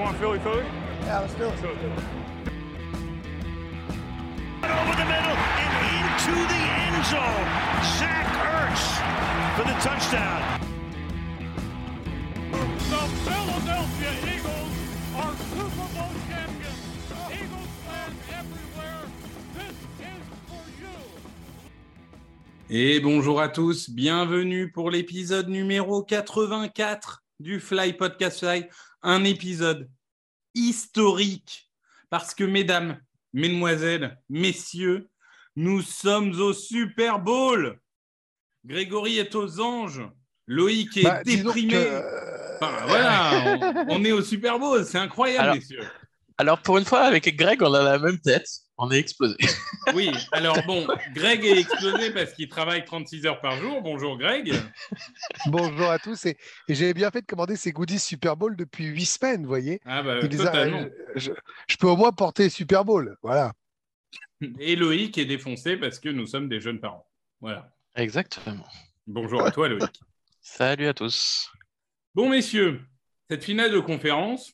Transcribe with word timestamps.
want 0.00 0.16
Philly 0.16 0.38
Philly? 0.38 0.64
Yeah, 1.02 1.20
let's 1.20 1.34
do 1.34 1.44
it. 1.44 1.52
Over 4.64 4.96
the 4.96 5.06
middle 5.12 5.36
and 5.60 5.72
into 5.92 6.34
the 6.52 6.62
end 6.80 7.04
zone. 7.04 7.48
Zach 7.98 8.28
Ertz 8.56 8.84
for 9.56 9.64
the 9.68 9.76
touchdown. 9.84 10.40
The 12.90 13.02
Philadelphia 13.26 14.12
Eagles 14.34 14.74
are 15.16 15.34
Super 15.52 15.88
Bowl 15.94 16.14
champions. 16.28 16.80
Eagles 17.30 17.72
fans 17.84 18.18
everywhere, 18.40 19.02
this 19.54 19.76
is 20.00 20.22
for 20.48 20.64
you. 20.80 20.96
Et 22.70 23.00
bonjour 23.00 23.40
à 23.40 23.48
tous, 23.48 23.90
bienvenue 23.90 24.70
pour 24.70 24.90
l'épisode 24.90 25.48
numéro 25.48 26.02
84 26.02 27.22
du 27.38 27.60
Fly 27.60 27.92
Podcast 27.94 28.40
Fly, 28.40 28.66
un 29.02 29.24
épisode 29.24 29.88
historique 30.54 31.70
parce 32.10 32.34
que 32.34 32.44
mesdames, 32.44 33.00
mesdemoiselles, 33.32 34.18
messieurs, 34.28 35.08
nous 35.56 35.82
sommes 35.82 36.32
au 36.40 36.52
Super 36.52 37.18
Bowl. 37.20 37.80
Grégory 38.64 39.18
est 39.18 39.34
aux 39.34 39.60
anges, 39.60 40.02
Loïc 40.46 40.96
est 40.98 41.02
Bah, 41.04 41.22
déprimé. 41.24 41.72
que, 41.72 41.76
euh, 41.78 42.56
Enfin, 42.62 42.86
voilà, 42.88 43.86
on, 43.88 44.00
on 44.00 44.04
est 44.04 44.12
au 44.12 44.20
Super 44.22 44.58
Bowl, 44.58 44.84
c'est 44.84 44.98
incroyable, 44.98 45.42
Alors- 45.44 45.54
messieurs. 45.54 45.88
Alors, 46.40 46.62
pour 46.62 46.78
une 46.78 46.86
fois, 46.86 47.00
avec 47.02 47.36
Greg, 47.36 47.60
on 47.62 47.74
a 47.74 47.82
la 47.82 47.98
même 47.98 48.18
tête. 48.18 48.48
On 48.78 48.90
est 48.90 48.98
explosé. 48.98 49.36
Oui, 49.94 50.10
alors 50.32 50.56
bon, 50.66 50.86
Greg 51.14 51.44
est 51.44 51.58
explosé 51.58 52.12
parce 52.12 52.32
qu'il 52.32 52.48
travaille 52.48 52.84
36 52.84 53.26
heures 53.26 53.40
par 53.40 53.56
jour. 53.58 53.82
Bonjour 53.82 54.16
Greg. 54.16 54.54
Bonjour 55.46 55.90
à 55.90 55.98
tous. 55.98 56.24
Et, 56.26 56.36
et 56.68 56.74
j'ai 56.74 56.94
bien 56.94 57.10
fait 57.10 57.20
de 57.22 57.26
commander 57.26 57.56
ces 57.56 57.72
goodies 57.72 57.98
Super 57.98 58.36
Bowl 58.36 58.56
depuis 58.56 58.84
huit 58.86 59.04
semaines, 59.06 59.42
vous 59.42 59.48
voyez. 59.48 59.80
Ah 59.84 60.02
bah, 60.02 60.16
a- 60.22 60.28
totalement. 60.28 60.86
je, 61.16 61.32
je 61.68 61.76
peux 61.76 61.88
au 61.88 61.96
moins 61.96 62.12
porter 62.12 62.48
Super 62.48 62.84
Bowl. 62.84 63.16
Voilà. 63.22 63.52
Et 64.60 64.76
Loïc 64.76 65.18
est 65.18 65.24
défoncé 65.26 65.76
parce 65.76 65.98
que 65.98 66.08
nous 66.08 66.26
sommes 66.26 66.48
des 66.48 66.60
jeunes 66.60 66.80
parents. 66.80 67.06
Voilà. 67.40 67.70
Exactement. 67.96 68.66
Bonjour 69.06 69.44
à 69.44 69.50
toi, 69.50 69.68
Loïc. 69.68 69.90
Salut 70.40 70.86
à 70.86 70.94
tous. 70.94 71.50
Bon, 72.14 72.28
messieurs, 72.30 72.80
cette 73.28 73.44
finale 73.44 73.72
de 73.72 73.80
conférence 73.80 74.52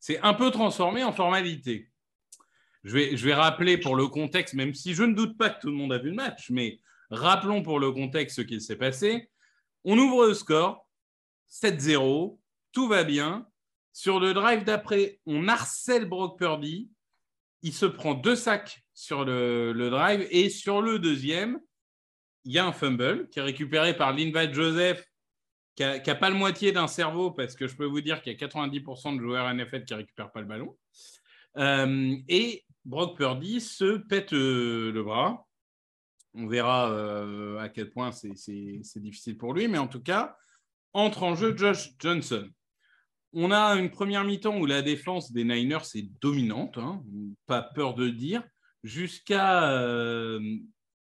s'est 0.00 0.20
un 0.20 0.34
peu 0.34 0.50
transformée 0.50 1.04
en 1.04 1.12
formalité. 1.12 1.90
Je 2.84 3.24
vais, 3.24 3.34
rappeler 3.34 3.76
pour 3.76 3.96
le 3.96 4.06
contexte, 4.06 4.54
même 4.54 4.72
si 4.72 4.94
je 4.94 5.02
ne 5.02 5.14
doute 5.14 5.36
pas 5.36 5.50
que 5.50 5.60
tout 5.60 5.66
le 5.68 5.74
monde 5.74 5.92
a 5.92 5.98
vu 5.98 6.10
le 6.10 6.14
match, 6.14 6.50
mais 6.50 6.80
rappelons 7.10 7.62
pour 7.62 7.80
le 7.80 7.92
contexte 7.92 8.36
ce 8.36 8.42
qu'il 8.42 8.60
s'est 8.60 8.76
passé. 8.76 9.30
On 9.84 9.98
ouvre 9.98 10.26
le 10.26 10.34
score, 10.34 10.88
7-0, 11.50 12.38
tout 12.72 12.88
va 12.88 13.04
bien. 13.04 13.46
Sur 13.92 14.20
le 14.20 14.32
drive 14.32 14.64
d'après, 14.64 15.20
on 15.26 15.48
harcèle 15.48 16.04
Brock 16.04 16.38
Purdy. 16.38 16.90
Il 17.62 17.72
se 17.72 17.86
prend 17.86 18.14
deux 18.14 18.36
sacs 18.36 18.84
sur 18.94 19.24
le, 19.24 19.88
drive 19.90 20.26
et 20.30 20.48
sur 20.48 20.80
le 20.80 20.98
deuxième, 20.98 21.60
il 22.44 22.52
y 22.52 22.58
a 22.58 22.66
un 22.66 22.72
fumble 22.72 23.28
qui 23.30 23.40
est 23.40 23.42
récupéré 23.42 23.96
par 23.96 24.12
Linval 24.12 24.54
Joseph 24.54 25.04
qui 25.78 26.10
n'a 26.10 26.14
pas 26.16 26.30
le 26.30 26.36
moitié 26.36 26.72
d'un 26.72 26.88
cerveau, 26.88 27.30
parce 27.30 27.54
que 27.54 27.68
je 27.68 27.76
peux 27.76 27.84
vous 27.84 28.00
dire 28.00 28.20
qu'il 28.20 28.32
y 28.32 28.36
a 28.36 28.38
90% 28.38 29.16
de 29.16 29.22
joueurs 29.22 29.52
NFL 29.54 29.84
qui 29.84 29.92
ne 29.92 29.98
récupèrent 29.98 30.32
pas 30.32 30.40
le 30.40 30.46
ballon. 30.46 30.76
Euh, 31.56 32.16
et 32.28 32.64
Brock 32.84 33.16
Purdy 33.16 33.60
se 33.60 33.98
pète 33.98 34.32
euh, 34.32 34.90
le 34.90 35.02
bras. 35.04 35.46
On 36.34 36.46
verra 36.48 36.90
euh, 36.90 37.58
à 37.58 37.68
quel 37.68 37.90
point 37.90 38.10
c'est- 38.10 38.32
difficile 38.96 39.38
pour 39.38 39.54
lui, 39.54 39.68
mais 39.68 39.78
en 39.78 39.86
tout 39.86 40.02
cas, 40.02 40.36
entre 40.94 41.22
en 41.22 41.36
jeu 41.36 41.56
Josh 41.56 41.90
Johnson. 42.00 42.48
On 43.32 43.52
a 43.52 43.76
une 43.76 43.90
première 43.90 44.24
mi-temps 44.24 44.58
où 44.58 44.66
la 44.66 44.82
défense 44.82 45.32
des 45.32 45.44
Niners 45.44 45.94
est 45.94 46.10
dominante, 46.20 46.78
hein, 46.78 47.04
pas 47.46 47.62
peur 47.62 47.94
de 47.94 48.08
dire, 48.08 48.42
jusqu'à 48.82 49.60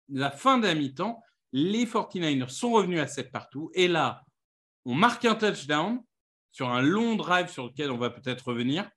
la 0.09 0.31
fin 0.31 0.57
de 0.57 0.65
la 0.65 0.73
mi-temps. 0.73 1.21
Les 1.51 1.85
49ers 1.85 2.49
sont 2.49 2.71
revenus 2.71 2.99
à 2.99 3.07
7 3.07 3.31
partout. 3.31 3.69
Et 3.75 3.87
là, 3.87 4.23
on 4.85 4.95
marque 4.95 5.25
un 5.25 5.35
touchdown 5.35 6.01
sur 6.51 6.69
un 6.69 6.81
long 6.81 7.15
drive 7.15 7.49
sur 7.49 7.65
lequel 7.65 7.91
on 7.91 7.97
va 7.97 8.09
peut-être 8.09 8.47
revenir. 8.47 8.89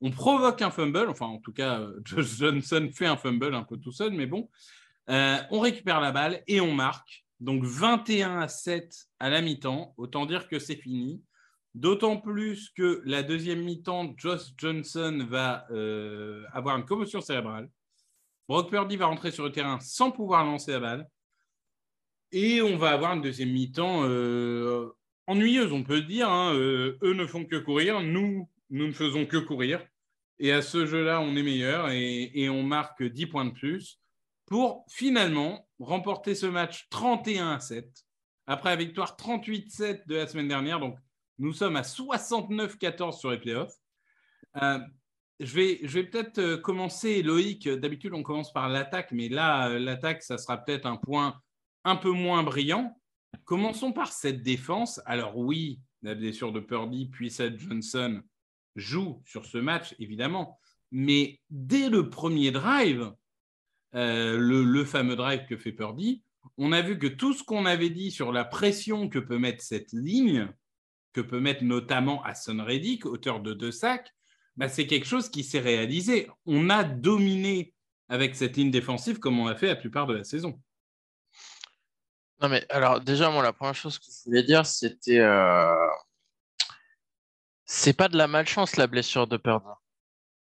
On 0.00 0.10
provoque 0.10 0.62
un 0.62 0.70
fumble, 0.70 1.08
enfin 1.10 1.26
en 1.26 1.38
tout 1.38 1.52
cas, 1.52 1.80
euh, 1.80 2.00
Josh 2.04 2.38
Johnson 2.38 2.88
fait 2.94 3.06
un 3.06 3.16
fumble 3.16 3.54
un 3.54 3.64
peu 3.64 3.76
tout 3.76 3.92
seul, 3.92 4.12
mais 4.12 4.26
bon. 4.26 4.48
Euh, 5.10 5.38
on 5.50 5.60
récupère 5.60 6.00
la 6.00 6.12
balle 6.12 6.42
et 6.46 6.60
on 6.60 6.72
marque. 6.72 7.24
Donc 7.40 7.64
21 7.64 8.38
à 8.38 8.48
7 8.48 8.94
à 9.18 9.28
la 9.28 9.40
mi-temps. 9.40 9.94
Autant 9.96 10.26
dire 10.26 10.48
que 10.48 10.58
c'est 10.58 10.76
fini. 10.76 11.22
D'autant 11.74 12.16
plus 12.16 12.70
que 12.70 13.02
la 13.04 13.22
deuxième 13.22 13.62
mi-temps, 13.62 14.14
Josh 14.16 14.52
Johnson 14.56 15.26
va 15.28 15.66
euh, 15.70 16.44
avoir 16.52 16.76
une 16.76 16.84
commotion 16.84 17.20
cérébrale. 17.20 17.70
Brock 18.48 18.70
Purdy 18.70 18.96
va 18.96 19.06
rentrer 19.06 19.30
sur 19.30 19.44
le 19.44 19.52
terrain 19.52 19.78
sans 19.80 20.10
pouvoir 20.10 20.44
lancer 20.44 20.72
la 20.72 20.80
balle. 20.80 21.08
Et 22.32 22.62
on 22.62 22.76
va 22.76 22.90
avoir 22.90 23.14
une 23.14 23.22
deuxième 23.22 23.50
mi-temps 23.50 24.04
ennuyeuse, 25.30 25.72
on 25.72 25.84
peut 25.84 26.02
dire. 26.02 26.28
hein. 26.28 26.54
Euh, 26.54 26.98
eux 27.02 27.14
ne 27.14 27.26
font 27.26 27.44
que 27.44 27.56
courir, 27.56 28.00
nous, 28.00 28.48
nous 28.70 28.86
ne 28.86 28.92
faisons 28.92 29.26
que 29.26 29.36
courir. 29.36 29.84
Et 30.38 30.52
à 30.52 30.62
ce 30.62 30.86
jeu-là, 30.86 31.20
on 31.20 31.36
est 31.36 31.42
meilleur 31.42 31.90
et, 31.90 32.48
on 32.48 32.62
marque 32.62 33.02
10 33.02 33.26
points 33.26 33.44
de 33.44 33.50
plus 33.50 34.00
pour 34.46 34.84
finalement 34.88 35.68
remporter 35.78 36.34
ce 36.34 36.46
match 36.46 36.88
31 36.90 37.52
à 37.52 37.60
7. 37.60 37.86
Après 38.46 38.70
la 38.70 38.76
victoire 38.76 39.16
38-7 39.16 40.06
de 40.06 40.16
la 40.16 40.26
semaine 40.26 40.48
dernière, 40.48 40.80
donc 40.80 40.96
nous 41.38 41.52
sommes 41.52 41.76
à 41.76 41.82
69-14 41.82 43.18
sur 43.18 43.30
les 43.30 43.38
playoffs. 43.38 43.74
Euh, 44.62 44.78
je 45.38 45.54
vais, 45.54 45.80
je 45.82 46.00
vais 46.00 46.04
peut-être 46.04 46.38
euh, 46.38 46.56
commencer, 46.56 47.22
Loïc. 47.22 47.68
D'habitude, 47.68 48.12
on 48.14 48.22
commence 48.22 48.52
par 48.52 48.68
l'attaque, 48.68 49.12
mais 49.12 49.28
là, 49.28 49.78
l'attaque, 49.78 50.22
ça 50.22 50.38
sera 50.38 50.58
peut-être 50.58 50.86
un 50.86 50.96
point 50.96 51.40
un 51.84 51.96
peu 51.96 52.10
moins 52.10 52.42
brillant. 52.42 52.99
Commençons 53.50 53.92
par 53.92 54.12
cette 54.12 54.44
défense. 54.44 55.00
Alors 55.06 55.36
oui, 55.36 55.80
la 56.02 56.14
blessure 56.14 56.52
de 56.52 56.60
Purdy, 56.60 57.08
puis 57.08 57.32
cette 57.32 57.58
Johnson 57.58 58.22
joue 58.76 59.20
sur 59.26 59.44
ce 59.44 59.58
match, 59.58 59.92
évidemment. 59.98 60.60
Mais 60.92 61.40
dès 61.50 61.88
le 61.88 62.10
premier 62.10 62.52
drive, 62.52 63.12
euh, 63.96 64.38
le, 64.38 64.62
le 64.62 64.84
fameux 64.84 65.16
drive 65.16 65.46
que 65.48 65.56
fait 65.56 65.72
Purdy, 65.72 66.22
on 66.58 66.70
a 66.70 66.80
vu 66.80 66.96
que 66.96 67.08
tout 67.08 67.32
ce 67.32 67.42
qu'on 67.42 67.66
avait 67.66 67.90
dit 67.90 68.12
sur 68.12 68.30
la 68.30 68.44
pression 68.44 69.08
que 69.08 69.18
peut 69.18 69.38
mettre 69.38 69.64
cette 69.64 69.92
ligne, 69.92 70.48
que 71.12 71.20
peut 71.20 71.40
mettre 71.40 71.64
notamment 71.64 72.22
Hassan 72.22 72.60
Reddick, 72.60 73.04
auteur 73.04 73.40
de 73.40 73.52
deux 73.52 73.72
sacs, 73.72 74.14
bah, 74.54 74.68
c'est 74.68 74.86
quelque 74.86 75.08
chose 75.08 75.28
qui 75.28 75.42
s'est 75.42 75.58
réalisé. 75.58 76.28
On 76.46 76.70
a 76.70 76.84
dominé 76.84 77.74
avec 78.08 78.36
cette 78.36 78.56
ligne 78.56 78.70
défensive 78.70 79.18
comme 79.18 79.40
on 79.40 79.48
a 79.48 79.56
fait 79.56 79.66
la 79.66 79.74
plupart 79.74 80.06
de 80.06 80.14
la 80.14 80.22
saison. 80.22 80.62
Non, 82.40 82.48
mais 82.48 82.64
alors, 82.70 83.00
déjà, 83.00 83.30
moi, 83.30 83.42
la 83.42 83.52
première 83.52 83.74
chose 83.74 83.98
que 83.98 84.06
je 84.06 84.24
voulais 84.30 84.42
dire, 84.42 84.64
c'était. 84.64 85.18
euh, 85.18 85.74
C'est 87.64 87.92
pas 87.92 88.08
de 88.08 88.16
la 88.16 88.26
malchance, 88.26 88.76
la 88.76 88.86
blessure 88.86 89.26
de 89.26 89.36
Purdy. 89.36 89.66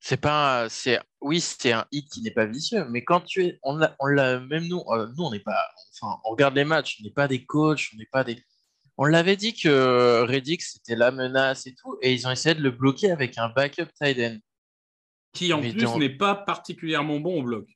C'est 0.01 0.17
pas. 0.21 0.69
C'est... 0.69 1.01
Oui, 1.21 1.41
c'est 1.41 1.73
un 1.73 1.87
hit 1.93 2.09
qui 2.11 2.23
n'est 2.23 2.31
pas 2.33 2.47
vicieux, 2.47 2.85
mais 2.89 3.05
quand 3.05 3.21
tu 3.21 3.45
es. 3.45 3.59
On 3.63 3.77
l'a, 3.77 3.95
on 4.01 4.07
l'a- 4.07 4.41
Même 4.41 4.67
nous, 4.67 4.83
euh, 4.89 5.09
nous, 5.17 5.25
on 5.25 5.31
n'est 5.31 5.41
pas. 5.41 5.65
Enfin, 6.01 6.21
on 6.25 6.31
regarde 6.31 6.55
les 6.55 6.65
matchs, 6.65 6.99
on 7.01 7.05
n'est 7.05 7.13
pas 7.13 7.29
des 7.29 7.45
coachs, 7.45 7.91
on 7.95 7.99
n'est 7.99 8.07
pas 8.11 8.25
des. 8.25 8.43
On 8.97 9.05
l'avait 9.05 9.37
dit 9.37 9.55
que 9.55 10.23
Reddick, 10.23 10.63
c'était 10.63 10.97
la 10.97 11.11
menace 11.11 11.67
et 11.67 11.75
tout, 11.75 11.99
et 12.03 12.13
ils 12.13 12.27
ont 12.27 12.31
essayé 12.31 12.55
de 12.55 12.63
le 12.63 12.71
bloquer 12.71 13.11
avec 13.11 13.39
un 13.39 13.49
backup 13.49 13.87
tight 14.01 14.19
end. 14.19 14.39
Qui 15.33 15.53
en 15.53 15.61
Mais 15.61 15.73
plus 15.73 15.87
n'est 15.97 16.11
pas 16.11 16.35
particulièrement 16.35 17.19
bon 17.19 17.41
au 17.41 17.43
bloc. 17.43 17.67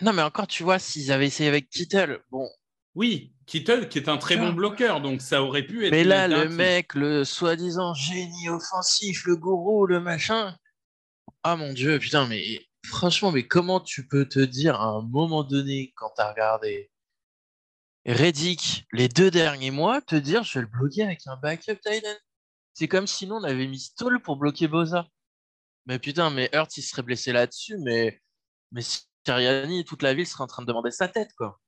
Non, 0.00 0.12
mais 0.12 0.22
encore, 0.22 0.48
tu 0.48 0.64
vois, 0.64 0.80
s'ils 0.80 1.12
avaient 1.12 1.26
essayé 1.28 1.48
avec 1.48 1.68
Kittle, 1.70 2.20
bon, 2.30 2.50
Oui, 2.94 3.32
Kittle 3.46 3.88
qui 3.88 3.98
est 3.98 4.08
un 4.08 4.18
très 4.18 4.36
bon 4.36 4.52
bloqueur, 4.52 5.00
donc 5.00 5.22
ça 5.22 5.42
aurait 5.42 5.62
pu 5.62 5.86
être. 5.86 5.90
Mais 5.90 6.04
là, 6.04 6.28
le 6.28 6.48
mec, 6.48 6.94
le 6.94 7.24
soi-disant 7.24 7.94
génie 7.94 8.48
offensif, 8.48 9.24
le 9.24 9.36
gourou, 9.36 9.86
le 9.86 10.00
machin. 10.00 10.56
Ah 11.42 11.56
mon 11.56 11.72
dieu, 11.72 11.98
putain, 11.98 12.26
mais 12.26 12.60
franchement, 12.84 13.32
mais 13.32 13.46
comment 13.46 13.80
tu 13.80 14.06
peux 14.06 14.28
te 14.28 14.38
dire 14.38 14.80
à 14.80 14.86
un 14.86 15.02
moment 15.02 15.42
donné, 15.42 15.92
quand 15.96 16.10
t'as 16.16 16.30
regardé 16.30 16.90
Reddick 18.06 18.84
les 18.92 19.08
deux 19.08 19.30
derniers 19.30 19.70
mois, 19.70 20.00
te 20.00 20.16
dire 20.16 20.44
je 20.44 20.58
vais 20.58 20.62
le 20.62 20.70
bloquer 20.70 21.04
avec 21.04 21.20
un 21.26 21.36
backup 21.36 21.80
tight 21.82 22.04
end? 22.04 22.18
C'est 22.74 22.88
comme 22.88 23.06
si 23.06 23.26
nous, 23.26 23.36
on 23.36 23.44
avait 23.44 23.66
mis 23.66 23.80
Stall 23.80 24.20
pour 24.20 24.36
bloquer 24.36 24.68
Boza. 24.68 25.06
Mais 25.86 25.98
putain, 25.98 26.30
mais 26.30 26.48
Hurt, 26.52 26.76
il 26.76 26.82
serait 26.82 27.02
blessé 27.02 27.32
là-dessus, 27.32 27.76
mais, 27.78 28.20
mais 28.70 28.82
Sirianni, 29.26 29.84
toute 29.84 30.02
la 30.02 30.14
ville 30.14 30.26
serait 30.26 30.44
en 30.44 30.46
train 30.46 30.62
de 30.62 30.68
demander 30.68 30.90
sa 30.90 31.08
tête, 31.08 31.30
quoi. 31.36 31.60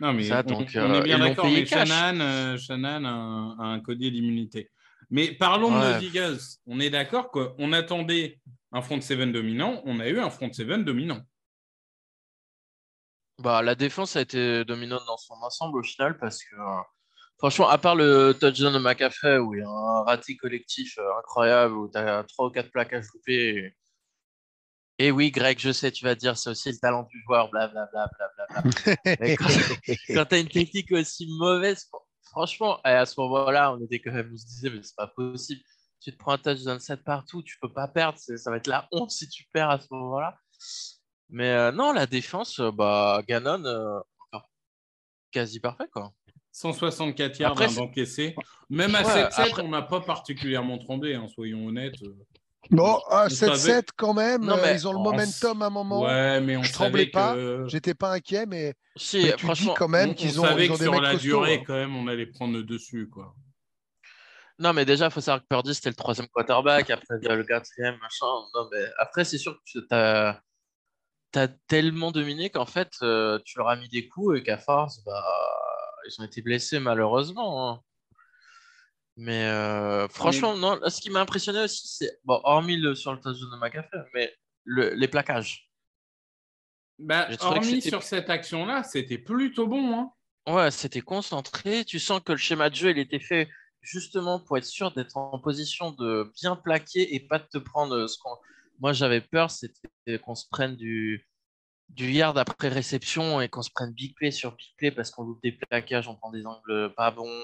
Non, 0.00 0.12
mais 0.12 0.24
Ça, 0.24 0.42
on, 0.46 0.50
donc, 0.50 0.70
on 0.74 0.94
est 0.94 0.98
euh, 0.98 1.02
bien 1.02 1.18
d'accord, 1.18 1.46
mais. 1.46 1.66
Shannon, 1.66 2.20
euh, 2.20 2.58
Shannon 2.58 3.04
a, 3.04 3.08
un, 3.08 3.58
a 3.58 3.64
un 3.64 3.80
collier 3.80 4.10
d'immunité. 4.10 4.70
Mais 5.10 5.32
parlons 5.32 5.70
de 5.70 5.94
nos 5.94 6.00
Eagles. 6.00 6.40
On 6.66 6.80
est 6.80 6.90
d'accord 6.90 7.30
qu'on 7.30 7.72
attendait 7.72 8.38
un 8.72 8.82
front 8.82 9.00
seven 9.00 9.32
dominant, 9.32 9.82
on 9.84 9.98
a 10.00 10.08
eu 10.08 10.18
un 10.20 10.30
front 10.30 10.52
seven 10.52 10.84
dominant. 10.84 11.20
Bah, 13.38 13.62
la 13.62 13.74
défense 13.74 14.16
a 14.16 14.20
été 14.20 14.64
dominante 14.64 15.02
dans 15.06 15.16
son 15.16 15.34
ensemble 15.34 15.78
au 15.78 15.82
final 15.82 16.18
parce 16.18 16.42
que 16.42 16.56
euh, 16.56 16.82
Franchement, 17.38 17.68
à 17.68 17.78
part 17.78 17.94
le 17.94 18.32
touchdown 18.32 18.74
de 18.74 18.80
McAfee 18.80 19.38
où 19.38 19.54
il 19.54 19.60
y 19.60 19.62
a 19.62 19.68
un 19.68 20.02
raté 20.02 20.36
collectif 20.36 20.98
euh, 20.98 21.18
incroyable, 21.20 21.74
où 21.74 21.88
tu 21.88 21.96
as 21.96 22.24
trois 22.24 22.46
ou 22.46 22.50
quatre 22.50 22.70
plaquages 22.70 23.06
loupés. 23.14 23.72
Et... 24.98 25.10
oui, 25.10 25.30
Greg, 25.30 25.58
je 25.58 25.72
sais, 25.72 25.90
tu 25.90 26.04
vas 26.04 26.14
dire, 26.14 26.36
c'est 26.36 26.50
aussi 26.50 26.70
le 26.70 26.78
talent 26.78 27.04
du 27.04 27.22
joueur, 27.26 27.50
blablabla. 27.50 27.88
Bla, 27.92 28.30
bla, 28.36 28.62
bla, 28.62 28.96
Mais 29.20 29.36
quand, 29.36 29.48
quand 30.14 30.24
tu 30.26 30.34
as 30.34 30.38
une 30.38 30.48
technique 30.48 30.92
aussi 30.92 31.28
mauvaise, 31.38 31.88
franchement, 32.22 32.78
et 32.84 32.88
à 32.90 33.06
ce 33.06 33.18
moment-là, 33.20 33.72
on 33.72 33.80
était 33.84 34.00
quand 34.00 34.12
même, 34.12 34.30
on 34.32 34.36
se 34.36 34.46
disait, 34.46 34.70
mais 34.70 34.82
c'est 34.82 34.96
pas 34.96 35.06
possible. 35.08 35.60
Tu 36.00 36.12
te 36.12 36.16
prends 36.16 36.32
un 36.32 36.38
touchdown 36.38 36.78
7 36.78 37.02
partout, 37.02 37.42
tu 37.42 37.58
peux 37.60 37.72
pas 37.72 37.88
perdre, 37.88 38.18
ça 38.18 38.50
va 38.50 38.56
être 38.56 38.68
la 38.68 38.88
honte 38.92 39.10
si 39.10 39.28
tu 39.28 39.44
perds 39.52 39.70
à 39.70 39.80
ce 39.80 39.86
moment-là. 39.90 40.38
Mais 41.30 41.50
euh, 41.50 41.72
non, 41.72 41.92
la 41.92 42.06
défense, 42.06 42.58
euh, 42.60 42.70
bah, 42.70 43.20
Ganon, 43.26 43.64
euh, 43.64 43.98
quasi 45.30 45.60
parfait, 45.60 45.88
quoi. 45.92 46.12
164 46.52 47.38
yards 47.38 47.54
d'un 47.54 47.72
d'encaissé. 47.72 48.34
Même 48.70 48.94
à 48.94 49.02
Ouais, 49.02 49.24
7-7, 49.24 49.32
après- 49.50 49.62
on 49.62 49.68
n'a 49.68 49.82
pas 49.82 50.00
particulièrement 50.00 50.78
tremblé, 50.78 51.14
hein, 51.14 51.28
soyons 51.28 51.66
honnêtes. 51.66 52.02
Bon, 52.70 53.00
ah, 53.08 53.24
On 53.26 53.28
7-7 53.28 53.56
savait- 53.56 53.82
quand 53.96 54.12
même. 54.14 54.44
Non, 54.44 54.56
euh, 54.58 54.62
mais 54.62 54.74
ils 54.74 54.86
ont 54.86 54.92
le 54.92 54.98
en- 54.98 55.02
momentum 55.02 55.62
à 55.62 55.66
un 55.66 55.70
moment. 55.70 56.02
Ouais, 56.02 56.40
mais 56.40 56.56
on 56.56 56.62
je 56.62 56.72
tremblais 56.72 57.06
pas. 57.06 57.34
que... 57.34 57.64
J'étais 57.68 57.94
pas 57.94 58.12
inquiet, 58.12 58.46
mais, 58.46 58.74
Si, 58.96 59.22
mais 59.22 59.32
tu 59.36 59.46
franchement, 59.46 59.72
dis 59.72 59.78
quand 59.78 59.88
même 59.88 60.14
qu'ils 60.14 60.38
on 60.40 60.42
ont, 60.44 60.46
savait 60.48 60.66
ils 60.66 60.70
ont 60.70 60.74
que 60.74 60.78
des 60.78 60.84
sur 60.84 60.92
mecs 60.92 61.02
la 61.02 61.12
costauds. 61.12 61.22
durée, 61.28 61.54
hein. 61.54 61.62
quand 61.66 61.74
même, 61.74 61.96
on 61.96 62.06
allait 62.08 62.26
prendre 62.26 62.54
le 62.54 62.64
dessus. 62.64 63.08
Quoi. 63.08 63.34
Non, 64.58 64.72
mais 64.72 64.84
déjà, 64.84 65.06
il 65.06 65.10
faut 65.12 65.20
savoir 65.20 65.40
que 65.42 65.46
Purdy, 65.48 65.74
c'était 65.74 65.88
le 65.90 65.94
troisième 65.94 66.26
quarterback, 66.28 66.90
après 66.90 67.14
le 67.22 67.44
quatrième, 67.44 67.96
machin. 68.02 68.26
Non, 68.54 68.68
mais 68.72 68.84
après, 68.98 69.24
c'est 69.24 69.38
sûr 69.38 69.54
que 69.56 69.62
tu 69.64 69.86
as, 69.90 70.42
tellement 71.68 72.10
dominé 72.10 72.50
qu'en 72.50 72.66
fait, 72.66 72.90
euh, 73.02 73.38
tu 73.44 73.56
leur 73.58 73.68
as 73.68 73.76
mis 73.76 73.88
des 73.88 74.08
coups 74.08 74.38
et 74.38 74.42
qu'à 74.42 74.58
force, 74.58 75.02
bah, 75.04 75.24
ils 76.06 76.20
ont 76.20 76.24
été 76.24 76.42
blessés 76.42 76.80
malheureusement. 76.80 77.70
hein. 77.70 77.80
Mais 79.20 79.46
euh, 79.46 80.06
franchement, 80.08 80.56
non, 80.56 80.78
ce 80.88 81.00
qui 81.00 81.10
m'a 81.10 81.20
impressionné 81.20 81.58
aussi, 81.64 81.88
c'est, 81.88 82.20
bon, 82.24 82.40
hormis 82.44 82.76
le, 82.76 82.94
sur 82.94 83.12
le 83.12 83.20
touchdown 83.20 83.50
de 83.50 83.56
McAfee, 83.56 83.88
mais 84.14 84.32
le- 84.62 84.94
les 84.94 85.08
plaquages. 85.08 85.68
Bah, 87.00 87.26
hormis 87.40 87.82
sur 87.90 88.02
cette 88.04 88.30
action-là, 88.30 88.84
c'était 88.84 89.18
plutôt 89.18 89.66
bon. 89.66 89.92
Hein. 89.98 90.12
Ouais, 90.52 90.70
c'était 90.70 91.00
concentré. 91.00 91.84
Tu 91.84 91.98
sens 91.98 92.20
que 92.24 92.30
le 92.32 92.38
schéma 92.38 92.70
de 92.70 92.76
jeu, 92.76 92.90
il 92.90 92.98
était 92.98 93.18
fait 93.18 93.48
justement 93.80 94.38
pour 94.38 94.56
être 94.56 94.64
sûr 94.64 94.92
d'être 94.92 95.16
en 95.16 95.38
position 95.40 95.90
de 95.90 96.32
bien 96.40 96.54
plaquer 96.54 97.14
et 97.16 97.20
pas 97.20 97.40
de 97.40 97.46
te 97.50 97.58
prendre 97.58 98.06
ce 98.06 98.18
qu'on. 98.18 98.36
Moi, 98.78 98.92
j'avais 98.92 99.20
peur, 99.20 99.50
c'était 99.50 100.18
qu'on 100.20 100.36
se 100.36 100.46
prenne 100.48 100.76
du, 100.76 101.28
du 101.88 102.12
yard 102.12 102.38
après 102.38 102.68
réception 102.68 103.40
et 103.40 103.48
qu'on 103.48 103.62
se 103.62 103.70
prenne 103.70 103.92
big 103.92 104.14
play 104.14 104.30
sur 104.30 104.52
big 104.54 104.76
play 104.76 104.90
parce 104.92 105.10
qu'on 105.10 105.24
loupe 105.24 105.42
des 105.42 105.52
plaquages, 105.52 106.06
on 106.06 106.14
prend 106.14 106.30
des 106.30 106.46
angles 106.46 106.94
pas 106.96 107.10
bons. 107.10 107.42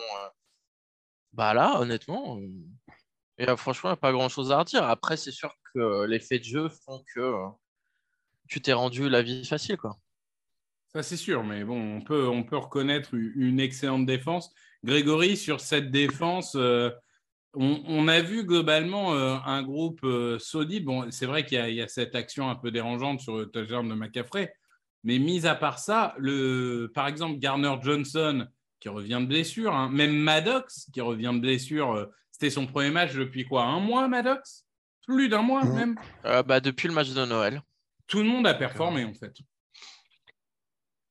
Bah 1.35 1.53
là, 1.53 1.81
honnêtement, 1.81 2.39
euh, 2.39 2.49
et, 3.39 3.49
euh, 3.49 3.57
franchement, 3.57 3.91
il 3.91 3.97
pas 3.97 4.13
grand-chose 4.13 4.53
à 4.53 4.59
redire. 4.59 4.85
Après, 4.85 5.17
c'est 5.17 5.33
sûr 5.33 5.53
que 5.75 6.05
les 6.07 6.21
faits 6.21 6.43
de 6.43 6.47
jeu 6.47 6.69
font 6.69 7.03
que 7.13 7.21
euh, 7.21 7.49
tu 8.49 8.63
t'es 8.63 8.73
rendu 8.73 9.09
la 9.09 9.23
vie 9.23 9.45
facile, 9.45 9.77
quoi. 9.77 9.97
Ça, 10.95 11.03
c'est 11.03 11.17
sûr, 11.17 11.43
mais 11.43 11.65
bon, 11.65 11.97
on 11.97 12.03
peut, 12.03 12.29
on 12.29 12.45
peut 12.45 12.57
reconnaître 12.57 13.15
une 13.15 13.59
excellente 13.59 14.07
défense. 14.07 14.55
Grégory, 14.85 15.37
sur 15.37 15.59
cette 15.59 15.91
défense, 15.91 16.55
euh, 16.55 16.91
on, 17.55 18.07
a 18.07 18.21
vu 18.21 18.45
globalement 18.45 19.13
un 19.13 19.63
groupe 19.65 20.07
solide. 20.39 20.85
Bon, 20.85 21.11
c'est 21.11 21.27
vrai 21.27 21.45
qu'il 21.45 21.59
y, 21.59 21.61
a- 21.61 21.69
il 21.69 21.75
y 21.77 21.83
a 21.83 21.89
cette 21.89 22.15
action 22.15 22.49
un 22.49 22.55
peu 22.55 22.71
dérangeante 22.71 23.21
sur 23.21 23.37
le 23.37 23.47
touchdown 23.47 23.89
de 23.89 23.95
McCaffrey, 23.95 24.53
mais 25.03 25.19
mis 25.19 25.47
à 25.47 25.55
part 25.57 25.79
ça, 25.81 26.15
le, 26.19 26.91
par 26.95 27.09
exemple, 27.09 27.39
Garner 27.39 27.75
Johnson, 27.81 28.47
qui 28.85 28.91
revient 28.91 29.19
de 29.23 29.27
blessure, 29.27 29.75
hein, 29.75 29.89
même 29.89 30.15
Maddox, 30.15 30.91
qui 30.93 31.01
revient 31.01 31.31
de 31.33 31.41
blessure, 31.41 31.93
euh, 31.93 32.05
c'était 32.31 32.51
son 32.51 32.67
premier 32.67 32.91
match 32.91 33.15
depuis 33.15 33.47
quoi 33.47 33.65
Un 33.65 33.81
mois, 33.81 34.09
Maddox? 34.09 34.67
Plus 35.07 35.31
d'un 35.31 35.41
mois, 35.41 35.65
Mhm. 35.65 35.75
même? 35.75 35.97
Euh, 36.27 36.43
bah, 36.43 36.61
depuis 36.61 36.87
le 36.89 36.93
match 36.93 37.09
de 37.09 37.25
Noël. 37.25 37.63
Tout 38.09 38.19
le 38.19 38.27
monde 38.27 38.47
a 38.47 38.53
performé, 38.53 39.07
en 39.07 39.15
fait. 39.15 39.33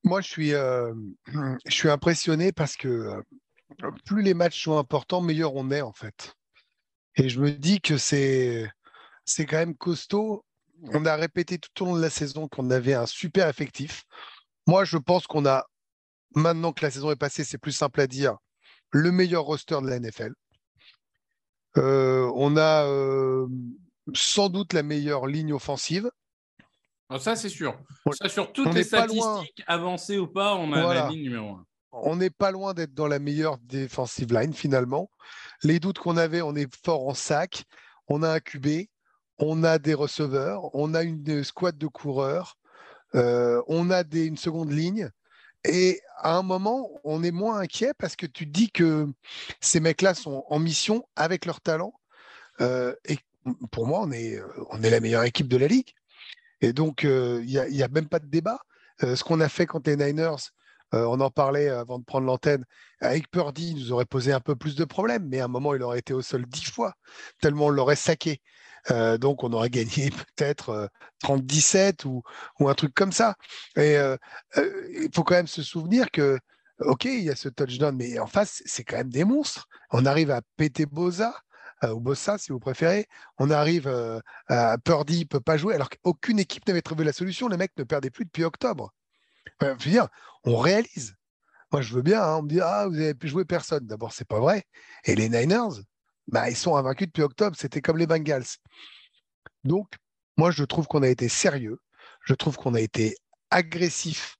Moi, 0.03 0.21
je 0.21 0.27
suis, 0.27 0.53
euh, 0.53 0.93
je 1.65 1.73
suis 1.73 1.89
impressionné 1.89 2.51
parce 2.51 2.75
que 2.77 2.87
euh, 2.87 3.21
plus 4.05 4.21
les 4.21 4.35
matchs 4.35 4.61
sont 4.65 4.77
importants, 4.77 5.21
meilleur 5.21 5.55
on 5.55 5.71
est 5.71 5.81
en 5.81 5.93
fait. 5.93 6.35
Et 7.15 7.27
je 7.27 7.39
me 7.39 7.49
dis 7.49 7.81
que 7.81 7.97
c'est, 7.97 8.71
c'est 9.25 9.47
quand 9.47 9.57
même 9.57 9.75
costaud. 9.75 10.45
On 10.93 11.07
a 11.07 11.15
répété 11.15 11.57
tout 11.57 11.71
au 11.81 11.85
long 11.87 11.95
de 11.95 12.01
la 12.01 12.11
saison 12.11 12.47
qu'on 12.47 12.69
avait 12.69 12.93
un 12.93 13.07
super 13.07 13.47
effectif. 13.47 14.03
Moi, 14.67 14.85
je 14.85 14.97
pense 14.97 15.25
qu'on 15.25 15.47
a, 15.47 15.65
maintenant 16.35 16.71
que 16.73 16.83
la 16.83 16.91
saison 16.91 17.11
est 17.11 17.15
passée, 17.15 17.43
c'est 17.43 17.57
plus 17.57 17.71
simple 17.71 18.01
à 18.01 18.07
dire, 18.07 18.37
le 18.91 19.11
meilleur 19.11 19.43
roster 19.43 19.79
de 19.81 19.87
la 19.87 19.99
NFL. 19.99 20.33
Euh, 21.77 22.31
on 22.35 22.55
a 22.57 22.85
euh, 22.85 23.47
sans 24.13 24.49
doute 24.49 24.73
la 24.73 24.83
meilleure 24.83 25.27
ligne 25.27 25.53
offensive. 25.53 26.09
Alors 27.09 27.21
ça, 27.21 27.35
c'est 27.35 27.49
sûr. 27.49 27.77
Ça, 28.13 28.29
sur 28.29 28.51
toutes 28.53 28.67
on 28.67 28.73
les 28.73 28.83
statistiques, 28.83 29.63
avancées 29.67 30.17
ou 30.17 30.27
pas, 30.27 30.55
on 30.55 30.71
a 30.73 30.81
Voilà. 30.81 31.03
la 31.05 31.09
ligne 31.09 31.23
numéro 31.23 31.51
un. 31.55 31.65
on 31.91 32.15
n'est 32.15 32.29
pas 32.29 32.51
loin 32.51 32.73
d'être 32.73 32.93
dans 32.93 33.07
la 33.07 33.19
meilleure 33.19 33.57
defensive 33.59 34.33
line 34.33 34.53
finalement. 34.53 35.09
Les 35.63 35.79
doutes 35.79 35.99
qu'on 35.99 36.17
avait, 36.17 36.41
on 36.41 36.55
est 36.55 36.73
fort 36.83 37.07
en 37.07 37.13
sac, 37.13 37.63
on 38.07 38.23
a 38.23 38.29
un 38.29 38.39
QB, 38.39 38.87
on 39.39 39.63
a 39.63 39.79
des 39.79 39.93
receveurs, 39.93 40.73
on 40.75 40.93
a 40.93 41.03
une 41.03 41.43
squad 41.43 41.77
de 41.77 41.87
coureurs, 41.87 42.57
euh, 43.15 43.61
on 43.67 43.89
a 43.89 44.03
des, 44.03 44.25
une 44.25 44.37
seconde 44.37 44.71
ligne. 44.71 45.09
Et 45.65 46.01
à 46.17 46.35
un 46.35 46.43
moment, 46.43 46.89
on 47.03 47.23
est 47.23 47.31
moins 47.31 47.59
inquiet 47.59 47.93
parce 47.97 48.15
que 48.15 48.25
tu 48.25 48.45
dis 48.45 48.71
que 48.71 49.07
ces 49.61 49.79
mecs-là 49.79 50.13
sont 50.13 50.45
en 50.49 50.59
mission 50.59 51.07
avec 51.15 51.45
leur 51.45 51.61
talent. 51.61 51.93
Euh, 52.61 52.95
et 53.05 53.17
pour 53.71 53.87
moi, 53.87 54.01
on 54.01 54.11
est, 54.11 54.39
la 54.79 54.99
meilleure 54.99 55.23
équipe 55.23 55.47
de 55.47 55.57
la 55.57 55.67
ligue. 55.67 55.93
Et 56.61 56.73
donc, 56.73 57.03
euh, 57.03 57.43
il 57.45 57.67
n'y 57.71 57.83
a, 57.83 57.87
même 57.87 58.07
pas 58.07 58.19
de 58.19 58.27
débat. 58.27 58.59
Euh, 59.03 59.15
ce 59.15 59.23
qu'on 59.23 59.41
a 59.41 59.49
fait 59.49 59.65
contre 59.65 59.89
les 59.89 59.97
Niners, 59.97 60.51
on 60.95 61.19
en 61.21 61.31
parlait 61.31 61.69
avant 61.69 61.97
de 61.97 62.03
prendre 62.03 62.27
l'antenne, 62.27 62.65
avec 63.01 63.31
Purdy, 63.31 63.71
il 63.71 63.77
nous 63.77 63.91
aurait 63.91 64.05
posé 64.05 64.31
un 64.31 64.39
peu 64.39 64.55
plus 64.55 64.75
de 64.75 64.85
problèmes, 64.85 65.27
mais 65.27 65.39
à 65.39 65.45
un 65.45 65.47
moment, 65.47 65.73
il 65.73 65.81
aurait 65.81 65.97
été 65.97 66.13
au 66.13 66.21
sol 66.21 66.45
dix 66.45 66.65
fois, 66.65 66.93
tellement 67.41 67.65
on 67.65 67.69
l'aurait 67.69 67.95
saqué. 67.95 68.41
Euh, 68.91 69.17
donc, 69.17 69.43
on 69.43 69.53
aurait 69.53 69.69
gagné 69.69 70.09
peut-être 70.11 70.69
euh, 70.69 70.87
30-17 71.23 72.05
ou, 72.05 72.23
ou 72.59 72.69
un 72.69 72.73
truc 72.73 72.93
comme 72.93 73.11
ça. 73.11 73.35
Et 73.75 73.97
euh, 73.97 74.17
euh, 74.57 74.87
il 75.03 75.09
faut 75.13 75.23
quand 75.23 75.35
même 75.35 75.47
se 75.47 75.63
souvenir 75.63 76.11
que, 76.11 76.37
OK, 76.79 77.05
il 77.05 77.23
y 77.23 77.29
a 77.29 77.35
ce 77.35 77.49
touchdown, 77.49 77.95
mais 77.95 78.19
en 78.19 78.27
face, 78.27 78.61
c'est 78.65 78.83
quand 78.83 78.97
même 78.97 79.09
des 79.11 79.23
monstres. 79.23 79.67
On 79.91 80.05
arrive 80.05 80.31
à 80.31 80.41
péter 80.57 80.85
Boza, 80.85 81.33
ou 81.83 81.99
Bossa, 81.99 82.37
si 82.37 82.51
vous 82.53 82.59
préférez. 82.59 83.07
On 83.37 83.51
arrive 83.51 83.87
à 84.47 84.77
Purdy, 84.77 85.19
il 85.19 85.25
peut 85.27 85.41
pas 85.41 85.57
jouer, 85.57 85.75
alors 85.75 85.89
qu'aucune 85.89 86.39
équipe 86.39 86.65
n'avait 86.67 86.81
trouvé 86.81 87.03
la 87.03 87.11
solution. 87.11 87.49
Les 87.49 87.57
mecs 87.57 87.77
ne 87.77 87.83
perdaient 87.83 88.09
plus 88.09 88.25
depuis 88.25 88.43
octobre. 88.45 88.93
Je 89.61 89.67
veux 89.67 89.75
dire, 89.91 90.07
on 90.45 90.57
réalise. 90.57 91.15
Moi, 91.73 91.81
je 91.81 91.93
veux 91.93 92.01
bien. 92.03 92.21
hein, 92.21 92.37
on 92.37 92.43
me 92.43 92.49
dit, 92.49 92.61
ah, 92.61 92.87
vous 92.87 92.95
avez 92.95 93.15
pu 93.15 93.27
jouer 93.27 93.45
personne. 93.45 93.85
D'abord, 93.85 94.13
c'est 94.13 94.27
pas 94.27 94.39
vrai. 94.39 94.63
Et 95.05 95.15
les 95.15 95.27
Niners, 95.27 95.81
bah, 96.27 96.49
ils 96.49 96.55
sont 96.55 96.75
invaincus 96.75 97.07
depuis 97.07 97.23
octobre. 97.23 97.55
C'était 97.59 97.81
comme 97.81 97.97
les 97.97 98.07
Bengals. 98.07 98.45
Donc, 99.63 99.87
moi, 100.37 100.51
je 100.51 100.63
trouve 100.63 100.87
qu'on 100.87 101.03
a 101.03 101.09
été 101.09 101.29
sérieux. 101.29 101.79
Je 102.25 102.33
trouve 102.33 102.57
qu'on 102.57 102.73
a 102.73 102.79
été 102.79 103.15
agressif 103.51 104.37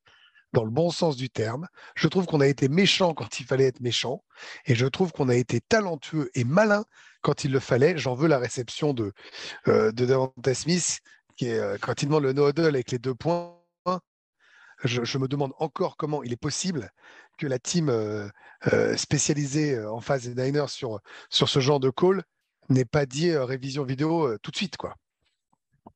dans 0.53 0.63
le 0.63 0.69
bon 0.71 0.91
sens 0.91 1.17
du 1.17 1.29
terme. 1.29 1.67
Je 1.95 2.07
trouve 2.07 2.25
qu'on 2.25 2.41
a 2.41 2.47
été 2.47 2.69
méchant 2.69 3.13
quand 3.13 3.39
il 3.39 3.45
fallait 3.45 3.65
être 3.65 3.81
méchant. 3.81 4.23
Et 4.65 4.75
je 4.75 4.85
trouve 4.85 5.11
qu'on 5.11 5.29
a 5.29 5.35
été 5.35 5.61
talentueux 5.61 6.29
et 6.35 6.43
malin 6.43 6.85
quand 7.21 7.43
il 7.43 7.51
le 7.51 7.59
fallait. 7.59 7.97
J'en 7.97 8.15
veux 8.15 8.27
la 8.27 8.37
réception 8.37 8.93
de, 8.93 9.13
euh, 9.67 9.91
de 9.91 10.05
Devonta 10.05 10.53
Smith, 10.53 10.99
qui 11.35 11.47
est, 11.47 11.59
euh, 11.59 11.77
quand 11.81 12.01
il 12.01 12.07
demande 12.07 12.23
le 12.23 12.33
no-huddle 12.33 12.67
avec 12.67 12.91
les 12.91 12.99
deux 12.99 13.15
points. 13.15 13.59
Je 14.83 15.17
me 15.17 15.29
demande 15.29 15.53
encore 15.59 15.95
comment 15.95 16.23
il 16.23 16.33
est 16.33 16.37
possible 16.37 16.91
que 17.37 17.47
la 17.47 17.59
team 17.59 17.89
euh, 17.89 18.27
euh, 18.71 18.95
spécialisée 18.97 19.75
euh, 19.75 19.91
en 19.91 19.99
phase 20.01 20.27
des 20.29 20.43
Niners 20.43 20.69
sur, 20.69 20.99
sur 21.29 21.49
ce 21.49 21.59
genre 21.59 21.79
de 21.79 21.89
call 21.89 22.23
n'ait 22.69 22.85
pas 22.85 23.05
dit 23.05 23.29
euh, 23.29 23.43
révision 23.45 23.83
vidéo 23.83 24.27
euh, 24.27 24.37
tout 24.41 24.51
de 24.51 24.55
suite. 24.55 24.77
Quoi. 24.77 24.95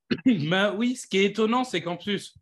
bah 0.50 0.74
oui, 0.74 0.96
ce 0.96 1.08
qui 1.08 1.18
est 1.20 1.26
étonnant, 1.26 1.64
c'est 1.64 1.82
qu'en 1.82 1.98
plus, 1.98 2.36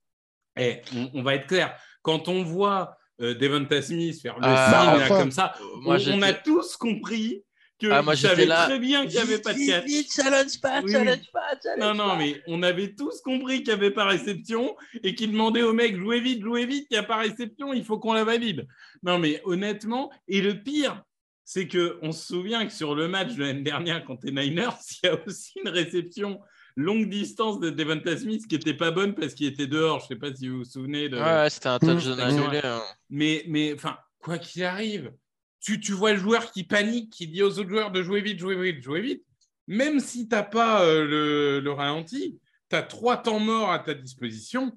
eh, 0.57 0.81
on, 0.95 1.09
on 1.15 1.23
va 1.23 1.35
être 1.35 1.47
clair, 1.47 1.77
quand 2.01 2.27
on 2.27 2.43
voit 2.43 2.97
euh, 3.21 3.33
Devonta 3.35 3.81
Smith 3.81 4.21
faire 4.21 4.35
le 4.35 4.41
Ah, 4.43 4.67
signe 4.89 4.97
bah, 4.99 5.05
enfin. 5.05 5.19
comme 5.19 5.31
ça, 5.31 5.53
Moi, 5.81 5.95
on, 5.95 5.97
j'étais- 5.97 6.17
on 6.17 6.21
a 6.21 6.33
tous 6.33 6.75
compris 6.77 7.43
que 7.79 7.87
Ah, 7.87 8.01
moi, 8.01 8.13
là. 8.15 8.65
très 8.67 8.79
bien 8.79 9.05
qu'il 9.05 9.15
n'y 9.15 9.21
avait 9.21 9.39
pas 9.41 9.53
de 9.53 9.65
catch. 9.65 9.85
vite, 9.85 10.13
challenge 10.13 10.61
pas, 10.61 10.81
Oui, 10.81 10.91
challenge 10.91 11.31
pas, 11.33 11.59
challenge 11.61 11.79
Non, 11.79 11.93
non, 11.93 12.09
pas. 12.11 12.17
mais 12.17 12.41
on 12.47 12.63
avait 12.63 12.93
tous 12.95 13.21
compris 13.21 13.57
qu'il 13.63 13.67
n'y 13.67 13.79
avait 13.79 13.91
pas 13.91 14.05
réception 14.05 14.75
et 15.03 15.13
qu'il 15.15 15.31
demandait 15.31 15.61
au 15.63 15.73
mec 15.73 15.97
jouez 15.97 16.19
vite, 16.21 16.41
jouez 16.41 16.65
vite, 16.65 16.87
il 16.89 16.93
n'y 16.93 16.99
a 16.99 17.03
pas 17.03 17.17
réception, 17.17 17.73
il 17.73 17.83
faut 17.83 17.99
qu'on 17.99 18.13
la 18.13 18.23
valide. 18.23 18.67
Non, 19.03 19.19
mais 19.19 19.41
honnêtement, 19.43 20.11
et 20.27 20.41
le 20.41 20.61
pire, 20.63 21.03
c'est 21.43 21.67
que 21.67 21.99
on 22.01 22.11
se 22.11 22.25
souvient 22.27 22.65
que 22.65 22.73
sur 22.73 22.95
le 22.95 23.07
match 23.07 23.35
de 23.35 23.43
l'année 23.43 23.61
dernière 23.61 24.03
contre 24.05 24.25
les 24.25 24.31
Niners, 24.31 24.69
il 25.03 25.07
y 25.07 25.09
a 25.09 25.17
aussi 25.27 25.53
une 25.63 25.69
réception 25.69 26.39
longue 26.77 27.07
distance 27.09 27.59
de 27.59 27.69
Devonta 27.69 28.17
Smith 28.17 28.47
qui 28.47 28.55
n'était 28.55 28.73
pas 28.73 28.91
bonne 28.91 29.15
parce 29.15 29.33
qu'il 29.33 29.47
était 29.47 29.67
dehors. 29.67 29.99
Je 29.99 30.05
ne 30.05 30.07
sais 30.09 30.15
pas 30.15 30.35
si 30.35 30.47
vous 30.49 30.57
vous 30.57 30.63
souvenez 30.65 31.07
de. 31.07 31.17
Ouais, 31.17 31.49
c'était 31.49 31.67
un 31.69 31.79
touchdown 31.79 32.17
Mmh. 32.17 32.21
annulé. 32.43 32.61
Mais, 33.09 33.43
mais 33.47 33.73
enfin, 33.73 33.97
quoi 34.19 34.37
qu'il 34.39 34.63
arrive, 34.63 35.11
tu, 35.65 35.79
tu 35.79 35.93
vois 35.93 36.13
le 36.13 36.19
joueur 36.19 36.51
qui 36.51 36.63
panique, 36.63 37.11
qui 37.11 37.27
dit 37.27 37.41
aux 37.41 37.57
autres 37.57 37.69
joueurs 37.69 37.91
de 37.91 38.03
jouer 38.03 38.21
vite, 38.21 38.37
jouer 38.39 38.55
vite, 38.71 38.83
jouer 38.83 39.01
vite. 39.01 39.23
Même 39.67 39.99
si 39.99 40.27
tu 40.27 40.35
n'as 40.35 40.43
pas 40.43 40.83
euh, 40.83 41.03
le, 41.05 41.59
le 41.59 41.71
ralenti, 41.71 42.39
tu 42.69 42.75
as 42.75 42.83
trois 42.83 43.17
temps 43.17 43.39
morts 43.39 43.71
à 43.71 43.79
ta 43.79 43.95
disposition. 43.95 44.71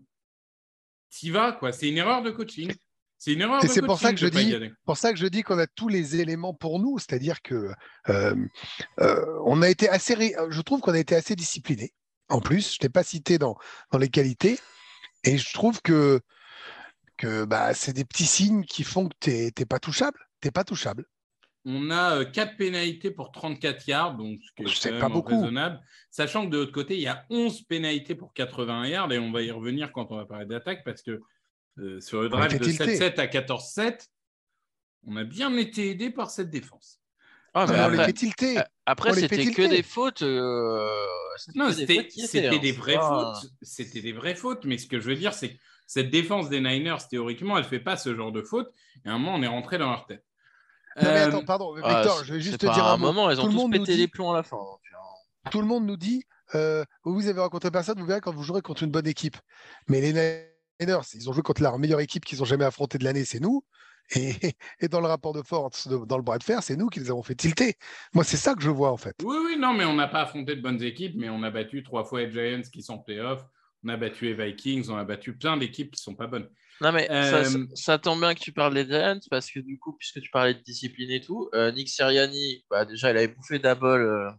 Tu 1.11 1.31
vas, 1.31 1.53
quoi. 1.53 1.73
C'est 1.73 1.89
une 1.89 1.99
erreur 1.99 2.23
de 2.23 2.31
coaching. 2.31 2.73
C'est 3.19 3.33
une 3.33 3.41
erreur 3.43 3.61
c'est 3.63 3.83
pour 3.83 3.99
ça 3.99 4.13
coaching 4.13 4.31
que 4.31 4.37
je 4.37 4.41
y 4.41 4.45
dis- 4.45 4.71
pour 4.85 4.97
ça 4.97 5.13
que 5.13 5.19
je 5.19 5.27
dis 5.27 5.43
qu'on 5.43 5.59
a 5.59 5.67
tous 5.67 5.89
les 5.89 6.21
éléments 6.21 6.55
pour 6.55 6.79
nous, 6.79 6.99
c'est-à-dire 6.99 7.43
que 7.43 7.73
euh, 8.09 8.35
euh, 9.01 9.25
on 9.45 9.61
a 9.61 9.69
été 9.69 9.89
assez, 9.89 10.15
ré- 10.15 10.37
je 10.49 10.61
trouve 10.63 10.81
qu'on 10.81 10.95
a 10.95 10.99
été 10.99 11.17
assez 11.17 11.35
discipliné. 11.35 11.93
En 12.29 12.41
plus, 12.41 12.75
je 12.75 12.79
t'ai 12.79 12.89
pas 12.89 13.03
cité 13.03 13.37
dans, 13.39 13.57
dans 13.91 13.99
les 13.99 14.09
qualités, 14.09 14.59
et 15.25 15.37
je 15.37 15.53
trouve 15.53 15.83
que 15.83 16.21
que 17.17 17.45
bah, 17.45 17.75
c'est 17.75 17.93
des 17.93 18.05
petits 18.05 18.27
signes 18.27 18.65
qui 18.65 18.85
font 18.85 19.09
que 19.09 19.17
t'es 19.19 19.51
t'es 19.51 19.67
pas 19.67 19.81
touchable, 19.81 20.21
t'es 20.41 20.51
pas 20.51 20.65
touchable. 20.65 21.05
On 21.65 21.91
a 21.91 22.25
4 22.25 22.57
pénalités 22.57 23.11
pour 23.11 23.31
34 23.31 23.87
yards, 23.89 24.17
donc 24.17 24.39
ce 24.43 24.53
qui 24.57 24.63
est 24.63 24.75
C'est 24.75 24.91
quand 24.93 25.01
pas 25.01 25.09
beaucoup. 25.09 25.33
raisonnable. 25.33 25.81
Sachant 26.11 26.47
que 26.47 26.51
de 26.51 26.59
l'autre 26.59 26.73
côté, 26.73 26.95
il 26.95 27.01
y 27.03 27.09
a 27.09 27.27
11 27.31 27.63
pénalités 27.63 28.15
pour 28.15 28.33
80 28.33 28.87
yards, 28.87 29.13
et 29.13 29.19
on 29.19 29.33
va 29.33 29.43
y 29.43 29.51
revenir 29.51 29.93
quand 29.93 30.11
on 30.11 30.17
va 30.17 30.25
parler 30.25 30.47
d'attaque, 30.47 30.83
parce 30.85 31.03
que 31.03 31.21
euh, 31.79 32.01
sur 32.01 32.23
le 32.23 32.29
drive 32.29 32.59
de 32.59 32.65
tilter. 32.65 32.97
7-7 32.97 33.19
à 33.21 33.27
14-7, 33.27 34.09
on 35.07 35.17
a 35.17 35.25
bien 35.25 35.55
été 35.57 35.91
aidé 35.91 36.11
par 36.11 36.31
cette 36.31 36.51
défense. 36.51 37.01
Ah, 37.55 37.67
mais 37.67 37.73
Mais 37.75 37.85
on 37.85 37.89
les 37.91 37.99
après, 38.01 38.59
euh, 38.59 38.63
après, 38.87 39.15
les 39.15 39.29
fait 39.29 39.37
c'était 39.37 39.53
que 39.53 39.69
des 39.69 39.83
fautes. 39.83 40.23
euh, 40.23 40.89
Non, 41.55 41.69
des 41.69 41.75
c'était 41.75 42.49
hein, 42.49 42.59
des 42.59 42.73
vraies 42.73 42.99
fautes. 42.99 43.51
C'était 43.63 44.01
des 44.01 44.13
vraies 44.13 44.35
fautes, 44.35 44.65
mais 44.65 44.79
ce 44.79 44.87
que 44.87 45.01
je 45.01 45.09
veux 45.09 45.17
dire, 45.17 45.35
c'est 45.35 45.55
que 45.55 45.59
cette 45.87 46.11
défense 46.11 46.49
des 46.51 46.61
Niners, 46.61 46.97
théoriquement, 47.11 47.57
elle 47.57 47.65
ne 47.65 47.69
fait 47.69 47.81
pas 47.81 47.97
ce 47.97 48.15
genre 48.15 48.33
de 48.33 48.43
fautes. 48.43 48.71
Et 49.05 49.09
à 49.09 49.13
un 49.13 49.19
moment, 49.19 49.35
on 49.35 49.43
est 49.43 49.47
rentré 49.49 49.79
dans 49.79 49.89
leur 49.91 50.07
tête. 50.07 50.25
Non, 51.03 51.09
mais 51.11 51.21
Euh, 51.21 51.29
attends, 51.29 51.45
pardon, 51.45 51.75
Ah, 51.83 51.95
Victor, 52.03 52.25
je 52.25 52.35
vais 52.35 52.41
juste 52.41 52.59
te 52.59 52.67
dire 52.67 52.85
à 52.85 52.93
un 52.95 52.97
mot. 52.97 53.07
moment, 53.07 53.31
ils 53.31 53.39
ont 53.41 53.43
Tout 53.43 53.49
le 53.49 53.53
tous 53.55 53.59
monde 53.59 53.73
nous 53.75 53.81
pété 53.81 53.93
dit- 53.95 53.99
les 54.01 54.09
plombs 54.09 54.33
à 54.33 54.37
la 54.37 54.43
fin. 54.43 54.59
Tout 55.51 55.61
le 55.61 55.67
monde 55.67 55.87
nous 55.87 55.97
dit, 55.97 56.25
euh, 56.55 56.85
vous 57.05 57.27
avez 57.27 57.41
rencontré 57.41 57.71
personne, 57.71 57.99
vous 57.99 58.07
verrez 58.07 58.21
quand 58.21 58.35
vous 58.35 58.43
jouerez 58.43 58.61
contre 58.63 58.83
une 58.83 58.91
bonne 58.91 59.07
équipe. 59.07 59.37
Mais 59.89 60.01
les 60.01 60.13
Niners, 60.81 61.01
ils 61.15 61.29
ont 61.29 61.33
joué 61.33 61.43
contre 61.43 61.63
leur 61.63 61.79
meilleure 61.79 62.01
équipe 62.01 62.25
qu'ils 62.25 62.43
ont 62.43 62.47
jamais 62.47 62.65
affrontée 62.65 62.99
de 62.99 63.05
l'année, 63.05 63.25
c'est 63.25 63.41
nous. 63.41 63.65
Et, 64.15 64.33
et 64.81 64.89
dans 64.89 65.01
le 65.01 65.07
rapport 65.07 65.33
de 65.33 65.43
force, 65.43 65.87
de- 65.89 66.05
dans 66.05 66.17
le 66.17 66.23
bras 66.23 66.39
de 66.39 66.45
fer, 66.45 66.63
c'est 66.63 66.77
nous 66.77 66.89
qui 66.89 67.01
les 67.01 67.11
avons 67.11 67.23
fait 67.23 67.35
tilter. 67.35 67.75
Moi, 68.15 68.25
c'est 68.25 68.37
ça 68.37 68.55
que 68.55 68.63
je 68.63 68.71
vois 68.71 68.91
en 68.91 68.97
fait. 68.97 69.15
Oui, 69.23 69.37
oui, 69.45 69.57
non, 69.59 69.73
mais 69.75 69.85
on 69.85 69.95
n'a 69.95 70.09
pas 70.09 70.23
affronté 70.23 70.55
de 70.57 70.61
bonnes 70.63 70.83
équipes, 70.83 71.15
mais 71.17 71.29
on 71.29 71.43
a 71.43 71.51
battu 71.51 71.83
trois 71.83 72.05
fois 72.05 72.23
les 72.23 72.31
Giants 72.31 72.63
qui 72.73 72.83
sont 72.83 72.95
en 72.95 72.99
playoff. 72.99 73.43
On 73.85 73.89
a 73.89 73.97
battu 73.97 74.25
les 74.25 74.35
Vikings, 74.35 74.89
on 74.91 74.97
a 74.97 75.05
battu 75.05 75.37
plein 75.37 75.57
d'équipes 75.57 75.95
qui 75.95 76.01
ne 76.01 76.13
sont 76.13 76.17
pas 76.17 76.27
bonnes. 76.27 76.49
Non, 76.81 76.93
mais 76.93 77.07
ça, 77.07 77.13
Euh, 77.39 77.45
ça- 77.45 77.59
ça 77.75 77.99
tombe 77.99 78.21
bien 78.21 78.35
que 78.35 78.41
tu 78.41 78.53
parles 78.53 78.75
des 78.75 78.85
Giants 78.87 79.19
parce 79.31 79.51
que 79.51 79.59
du 79.61 79.79
coup, 79.79 79.95
puisque 79.99 80.21
tu 80.21 80.31
parlais 80.31 80.55
de 80.55 80.61
discipline 80.61 81.11
et 81.11 81.21
tout, 81.21 81.49
euh, 81.55 81.73
Nick 81.73 81.89
Sirianni, 81.89 82.65
bah, 82.71 82.85
déjà, 82.85 83.11
il 83.11 83.17
avait 83.17 83.29
bouffé 83.29 83.59
Dabol 83.59 84.01
euh, 84.03 84.31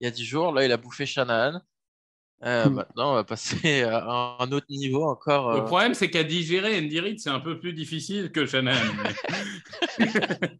il 0.00 0.04
y 0.04 0.08
a 0.08 0.10
10 0.12 0.24
jours. 0.24 0.52
Là, 0.52 0.64
il 0.64 0.72
a 0.72 0.76
bouffé 0.76 1.06
Shanahan. 1.06 1.60
Euh, 2.44 2.66
Hmm. 2.68 2.74
Maintenant, 2.74 3.10
on 3.12 3.14
va 3.14 3.24
passer 3.24 3.82
à 3.82 4.36
un 4.38 4.52
autre 4.52 4.66
niveau 4.70 5.04
encore. 5.04 5.52
Le 5.54 5.58
euh, 5.58 5.62
problème, 5.62 5.94
c'est 5.94 6.08
qu'à 6.08 6.22
digérer 6.22 6.78
Andy 6.78 7.00
Reid, 7.00 7.18
c'est 7.18 7.30
un 7.30 7.40
peu 7.40 7.58
plus 7.58 7.72
difficile 7.72 8.30
que 8.30 8.46
Shanahan. 8.46 8.78
mais- 9.02 9.14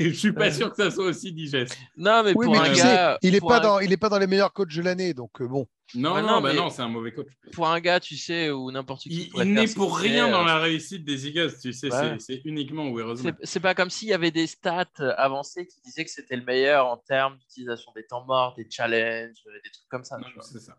Je 0.00 0.10
suis 0.12 0.32
pas 0.32 0.50
sûr 0.50 0.70
que 0.70 0.76
ça 0.82 0.90
soit 0.90 1.04
aussi 1.06 1.32
digeste. 1.32 1.76
Non, 1.96 2.22
mais 2.24 2.32
Oui, 2.34 2.46
pour 2.46 2.52
mais 2.54 2.58
un 2.60 2.64
tu 2.70 2.74
sais, 2.76 2.82
gars, 2.82 3.18
il 3.22 3.32
n'est 3.32 3.40
pas, 3.40 3.58
un- 3.58 3.60
dans, 3.60 3.78
il 3.80 3.92
est 3.92 3.96
pas 3.96 4.08
dans 4.08 4.18
les 4.18 4.26
meilleurs 4.26 4.52
coachs 4.52 4.74
de 4.74 4.82
l'année, 4.82 5.14
donc 5.14 5.40
euh, 5.40 5.46
bon. 5.46 5.66
Non, 5.94 6.14
non, 6.14 6.22
non, 6.22 6.40
bah 6.40 6.50
mais- 6.52 6.58
non, 6.58 6.70
c'est 6.70 6.82
un 6.82 6.88
mauvais 6.88 7.12
coach. 7.12 7.26
pour 7.52 7.68
un 7.68 7.78
gars, 7.78 8.00
tu 8.00 8.16
sais, 8.16 8.50
où 8.50 8.70
n'importe 8.72 9.02
qui. 9.02 9.30
Il, 9.36 9.52
n'est 9.52 9.68
pour 9.74 9.96
rien 9.98 10.28
dans 10.30 10.42
euh, 10.42 10.46
la 10.46 10.58
réussite 10.58 11.04
des 11.04 11.28
Eagles, 11.28 11.52
tu 11.60 11.72
sais, 11.72 11.92
Ouais. 11.92 12.16
c'est- 12.18 12.40
uniquement 12.44 12.88
Will 12.88 13.04
Roseman. 13.04 13.34
C'est 13.40 13.46
c'est 13.46 13.60
pas 13.60 13.74
comme 13.74 13.90
s'il 13.90 14.08
y 14.08 14.12
avait 14.14 14.30
des 14.30 14.46
stats 14.46 14.86
euh, 15.00 15.12
avancées 15.18 15.66
qui 15.66 15.80
disaient 15.82 16.04
que 16.04 16.10
c'était 16.10 16.36
le 16.36 16.44
meilleur 16.44 16.86
en 16.86 16.96
termes 16.96 17.36
d'utilisation 17.38 17.92
des 17.94 18.06
temps 18.06 18.24
morts, 18.24 18.54
des 18.56 18.66
challenges, 18.68 19.36
euh, 19.46 19.52
des 19.62 19.70
trucs 19.70 19.88
comme 19.88 20.02
ça. 20.04 20.16
Non, 20.18 20.26
c'est 20.40 20.60
ça. 20.60 20.76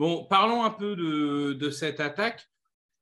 Bon, 0.00 0.24
parlons 0.24 0.64
un 0.64 0.70
peu 0.70 0.96
de, 0.96 1.52
de 1.52 1.68
cette 1.68 2.00
attaque. 2.00 2.48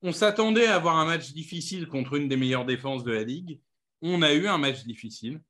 On 0.02 0.11
s'attendait 0.11 0.67
à 0.67 0.75
avoir 0.75 0.97
un 0.97 1.05
match 1.05 1.31
difficile 1.31 1.87
contre 1.87 2.14
une 2.14 2.26
des 2.26 2.37
meilleures 2.37 2.64
défenses 2.64 3.05
de 3.05 3.12
la 3.12 3.23
ligue. 3.23 3.61
On 4.02 4.21
a 4.21 4.33
eu 4.33 4.49
un 4.49 4.59
match 4.59 4.83
difficile. 4.83 5.40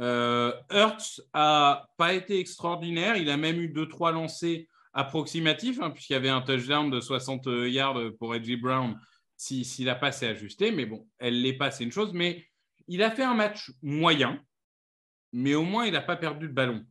Euh, 0.00 0.52
Hurts 0.72 1.20
a 1.32 1.86
pas 1.96 2.12
été 2.12 2.40
extraordinaire. 2.40 3.16
Il 3.16 3.30
a 3.30 3.36
même 3.36 3.60
eu 3.60 3.68
deux 3.68 3.86
trois 3.86 4.10
lancers 4.10 4.66
approximatifs, 4.92 5.78
hein, 5.80 5.92
puisqu'il 5.92 6.14
y 6.14 6.16
avait 6.16 6.28
un 6.28 6.42
touchdown 6.42 6.90
de 6.90 7.00
60 7.00 7.46
yards 7.68 8.00
pour 8.18 8.30
Reggie 8.30 8.56
Brown 8.56 8.98
si, 9.36 9.64
si 9.64 9.84
la 9.84 9.94
passe 9.94 10.24
est 10.24 10.28
ajustée. 10.28 10.72
Mais 10.72 10.86
bon, 10.86 11.06
elle 11.20 11.40
l'est 11.40 11.52
pas, 11.52 11.70
c'est 11.70 11.84
une 11.84 11.92
chose. 11.92 12.12
Mais 12.12 12.44
il 12.88 13.04
a 13.04 13.12
fait 13.12 13.22
un 13.22 13.34
match 13.34 13.70
moyen, 13.80 14.42
mais 15.32 15.54
au 15.54 15.62
moins 15.62 15.86
il 15.86 15.92
n'a 15.92 16.02
pas 16.02 16.16
perdu 16.16 16.48
le 16.48 16.52
ballon. 16.52 16.84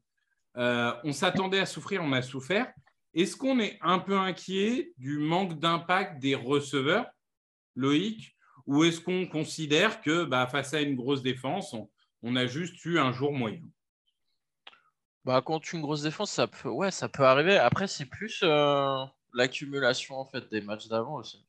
Euh, 0.56 0.94
on 1.04 1.12
s'attendait 1.12 1.60
à 1.60 1.66
souffrir, 1.66 2.02
on 2.02 2.14
a 2.14 2.22
souffert. 2.22 2.72
Est-ce 3.14 3.36
qu'on 3.36 3.60
est 3.60 3.78
un 3.82 4.00
peu 4.00 4.18
inquiet 4.18 4.94
du 4.98 5.20
manque 5.20 5.60
d'impact 5.60 6.20
des 6.20 6.36
receveurs, 6.36 7.06
Loïc, 7.76 8.36
ou 8.66 8.84
est-ce 8.84 9.00
qu'on 9.02 9.28
considère 9.28 10.02
que 10.02 10.24
bah, 10.24 10.48
face 10.48 10.74
à 10.74 10.82
une 10.82 10.96
grosse 10.96 11.22
défense, 11.22 11.74
on, 11.74 11.90
on 12.22 12.36
a 12.36 12.46
juste 12.48 12.84
eu 12.86 12.98
un 13.00 13.12
jour 13.12 13.34
moyen? 13.34 13.62
Bah, 15.26 15.42
contre 15.42 15.74
une 15.74 15.82
grosse 15.82 16.02
défense, 16.02 16.32
ça 16.32 16.48
peut, 16.48 16.70
ouais, 16.70 16.92
ça 16.92 17.08
peut 17.08 17.24
arriver. 17.24 17.58
Après, 17.58 17.88
c'est 17.88 18.06
plus 18.06 18.40
euh, 18.44 19.06
l'accumulation 19.34 20.16
en 20.16 20.26
fait 20.26 20.50
des 20.50 20.62
matchs 20.62 20.88
d'avant 20.88 21.16
aussi. 21.16 21.46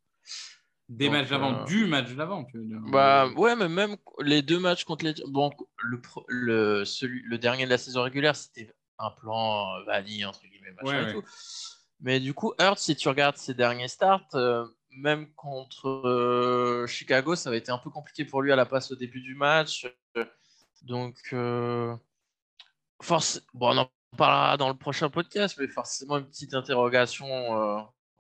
Des 0.89 1.07
Donc, 1.07 1.15
matchs 1.15 1.31
d'avant, 1.31 1.55
euh, 1.55 1.65
du 1.65 1.87
match 1.87 2.13
d'avant, 2.13 2.45
tu 2.45 2.59
veux 2.59 2.65
dire 2.67 2.79
Bah, 2.83 3.27
ouais, 3.37 3.57
mais 3.57 3.69
même 3.69 3.97
les 4.21 4.43
deux 4.43 4.59
matchs 4.61 4.85
contre 4.85 5.05
les. 5.05 5.15
Bon, 5.27 5.51
le, 5.83 6.01
pro- 6.01 6.27
le, 6.29 6.85
celui, 6.85 7.23
le 7.23 7.39
dernier 7.39 7.65
de 7.65 7.71
la 7.71 7.79
saison 7.79 8.03
régulière, 8.03 8.37
c'était 8.37 8.71
un 8.99 9.11
plan 9.11 9.75
euh, 9.77 9.85
vanille, 9.87 10.25
entre 10.25 10.43
guillemets, 10.43 10.54
machin 10.73 10.87
Ouais, 10.97 11.03
et 11.03 11.07
ouais. 11.07 11.13
tout. 11.13 11.25
Mais 12.01 12.21
du 12.21 12.35
coup, 12.35 12.53
Hurts, 12.61 12.79
si 12.79 12.97
tu 12.97 13.09
regardes 13.09 13.37
ses 13.37 13.55
derniers 13.55 13.89
starts, 13.89 14.27
euh, 14.35 14.67
même 14.91 15.33
contre 15.35 15.89
euh, 15.89 16.87
Chicago, 16.87 17.35
ça 17.35 17.49
avait 17.49 17.59
été 17.59 17.71
un 17.73 17.79
peu 17.79 17.91
compliqué 17.91 18.25
pour 18.25 18.43
lui 18.43 18.53
à 18.53 18.57
la 18.57 18.67
passe 18.67 18.91
au 18.93 18.97
début 18.97 19.21
du 19.21 19.35
match. 19.35 19.87
Euh, 20.17 20.25
Donc, 20.83 21.17
force... 23.03 23.43
bon, 23.55 23.71
on 23.75 23.79
en 23.79 23.91
parlera 24.17 24.57
dans 24.57 24.69
le 24.69 24.75
prochain 24.77 25.11
podcast, 25.11 25.57
mais 25.59 25.69
forcément 25.69 26.19
une 26.19 26.27
petite 26.27 26.55
interrogation 26.55 27.27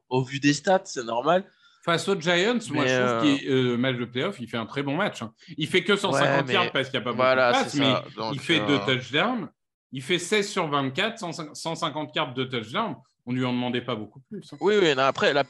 au 0.08 0.22
vu 0.22 0.40
des 0.40 0.52
stats, 0.52 0.82
c'est 0.84 1.04
normal. 1.04 1.44
Face 1.84 2.08
aux 2.08 2.18
Giants, 2.18 2.58
moi 2.70 2.86
je 2.86 2.94
trouve 2.94 3.10
euh, 3.18 3.20
qu'il 3.36 3.50
euh, 3.50 3.76
match 3.76 3.96
de 3.96 4.06
playoff, 4.06 4.40
il 4.40 4.48
fait 4.48 4.56
un 4.56 4.64
très 4.64 4.82
bon 4.82 4.96
match. 4.96 5.20
hein. 5.20 5.34
Il 5.58 5.66
fait 5.68 5.84
que 5.84 5.96
150 5.96 6.22
Ouais, 6.38 6.42
mais- 6.46 6.52
yards 6.54 6.72
parce 6.72 6.88
qu'il 6.88 6.98
n'y 6.98 7.02
a 7.02 7.04
pas 7.04 7.12
Voilà, 7.14 7.52
beaucoup 7.52 7.64
de 7.64 7.64
passes, 7.64 7.74
mais 7.74 7.84
ça. 7.84 8.04
Donc, 8.16 8.34
il 8.34 8.40
fait 8.40 8.60
euh, 8.60 8.66
deux 8.66 8.78
touchdowns. 8.80 9.50
Il 9.96 10.02
fait 10.02 10.18
16 10.18 10.48
sur 10.50 10.68
24, 10.68 11.18
150 11.20 11.54
150 11.56 12.16
yards 12.16 12.34
de 12.34 12.42
touchdowns. 12.44 12.96
On 13.26 13.32
ne 13.32 13.38
lui 13.38 13.44
en 13.44 13.52
demandait 13.52 13.80
pas 13.80 13.94
beaucoup 13.94 14.18
plus. 14.28 14.52
hein. 14.52 14.56
Oui, 14.60 14.74
oui, 14.80 14.92
non, 14.94 15.04
après, 15.04 15.32
la, 15.32 15.44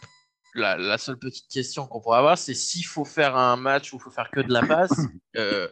la, 0.55 0.77
la 0.77 0.99
seule 0.99 1.19
petite 1.19 1.49
question 1.51 1.87
qu'on 1.87 2.01
pourrait 2.03 2.19
avoir, 2.19 2.37
c'est 2.37 2.53
s'il 2.55 2.85
faut 2.85 3.07
faire 3.07 3.37
un 3.37 3.57
match 3.57 3.93
où 3.93 3.97
il 3.97 4.01
faut 4.03 4.11
faire 4.11 4.31
que 4.31 4.41
de 4.41 4.53
la 4.53 4.61
passe. 4.63 4.93
euh, 5.37 5.67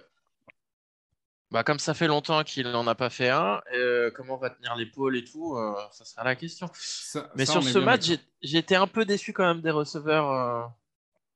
bah, 1.50 1.64
comme 1.64 1.78
ça 1.78 1.92
fait 1.92 2.06
longtemps 2.06 2.42
qu'il 2.44 2.70
n'en 2.70 2.86
a 2.86 2.94
pas 2.94 3.10
fait 3.10 3.28
un, 3.28 3.60
euh, 3.74 4.10
comment 4.16 4.38
va 4.38 4.48
tenir 4.48 4.74
l'épaule 4.74 5.18
et 5.18 5.24
tout, 5.24 5.54
euh, 5.54 5.74
ça 5.92 6.06
sera 6.06 6.24
la 6.24 6.34
question. 6.34 6.66
Ça- 6.72 7.30
Mais 7.36 7.44
ça, 7.44 7.52
sur 7.52 7.60
on 7.60 7.64
ce 7.64 7.78
match, 7.78 8.08
été 8.42 8.74
un 8.74 8.86
peu 8.86 9.04
déçu 9.04 9.34
quand 9.34 9.44
même 9.46 9.60
des 9.60 9.70
receveurs. 9.70 10.72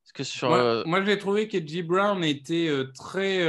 parce 0.03 0.13
que 0.15 0.25
sur. 0.25 0.49
Moi, 0.49 0.85
moi, 0.87 1.05
j'ai 1.05 1.19
trouvé 1.19 1.49
qu'Edgy 1.49 1.83
Brown 1.83 2.25
était 2.25 2.71
très. 2.97 3.47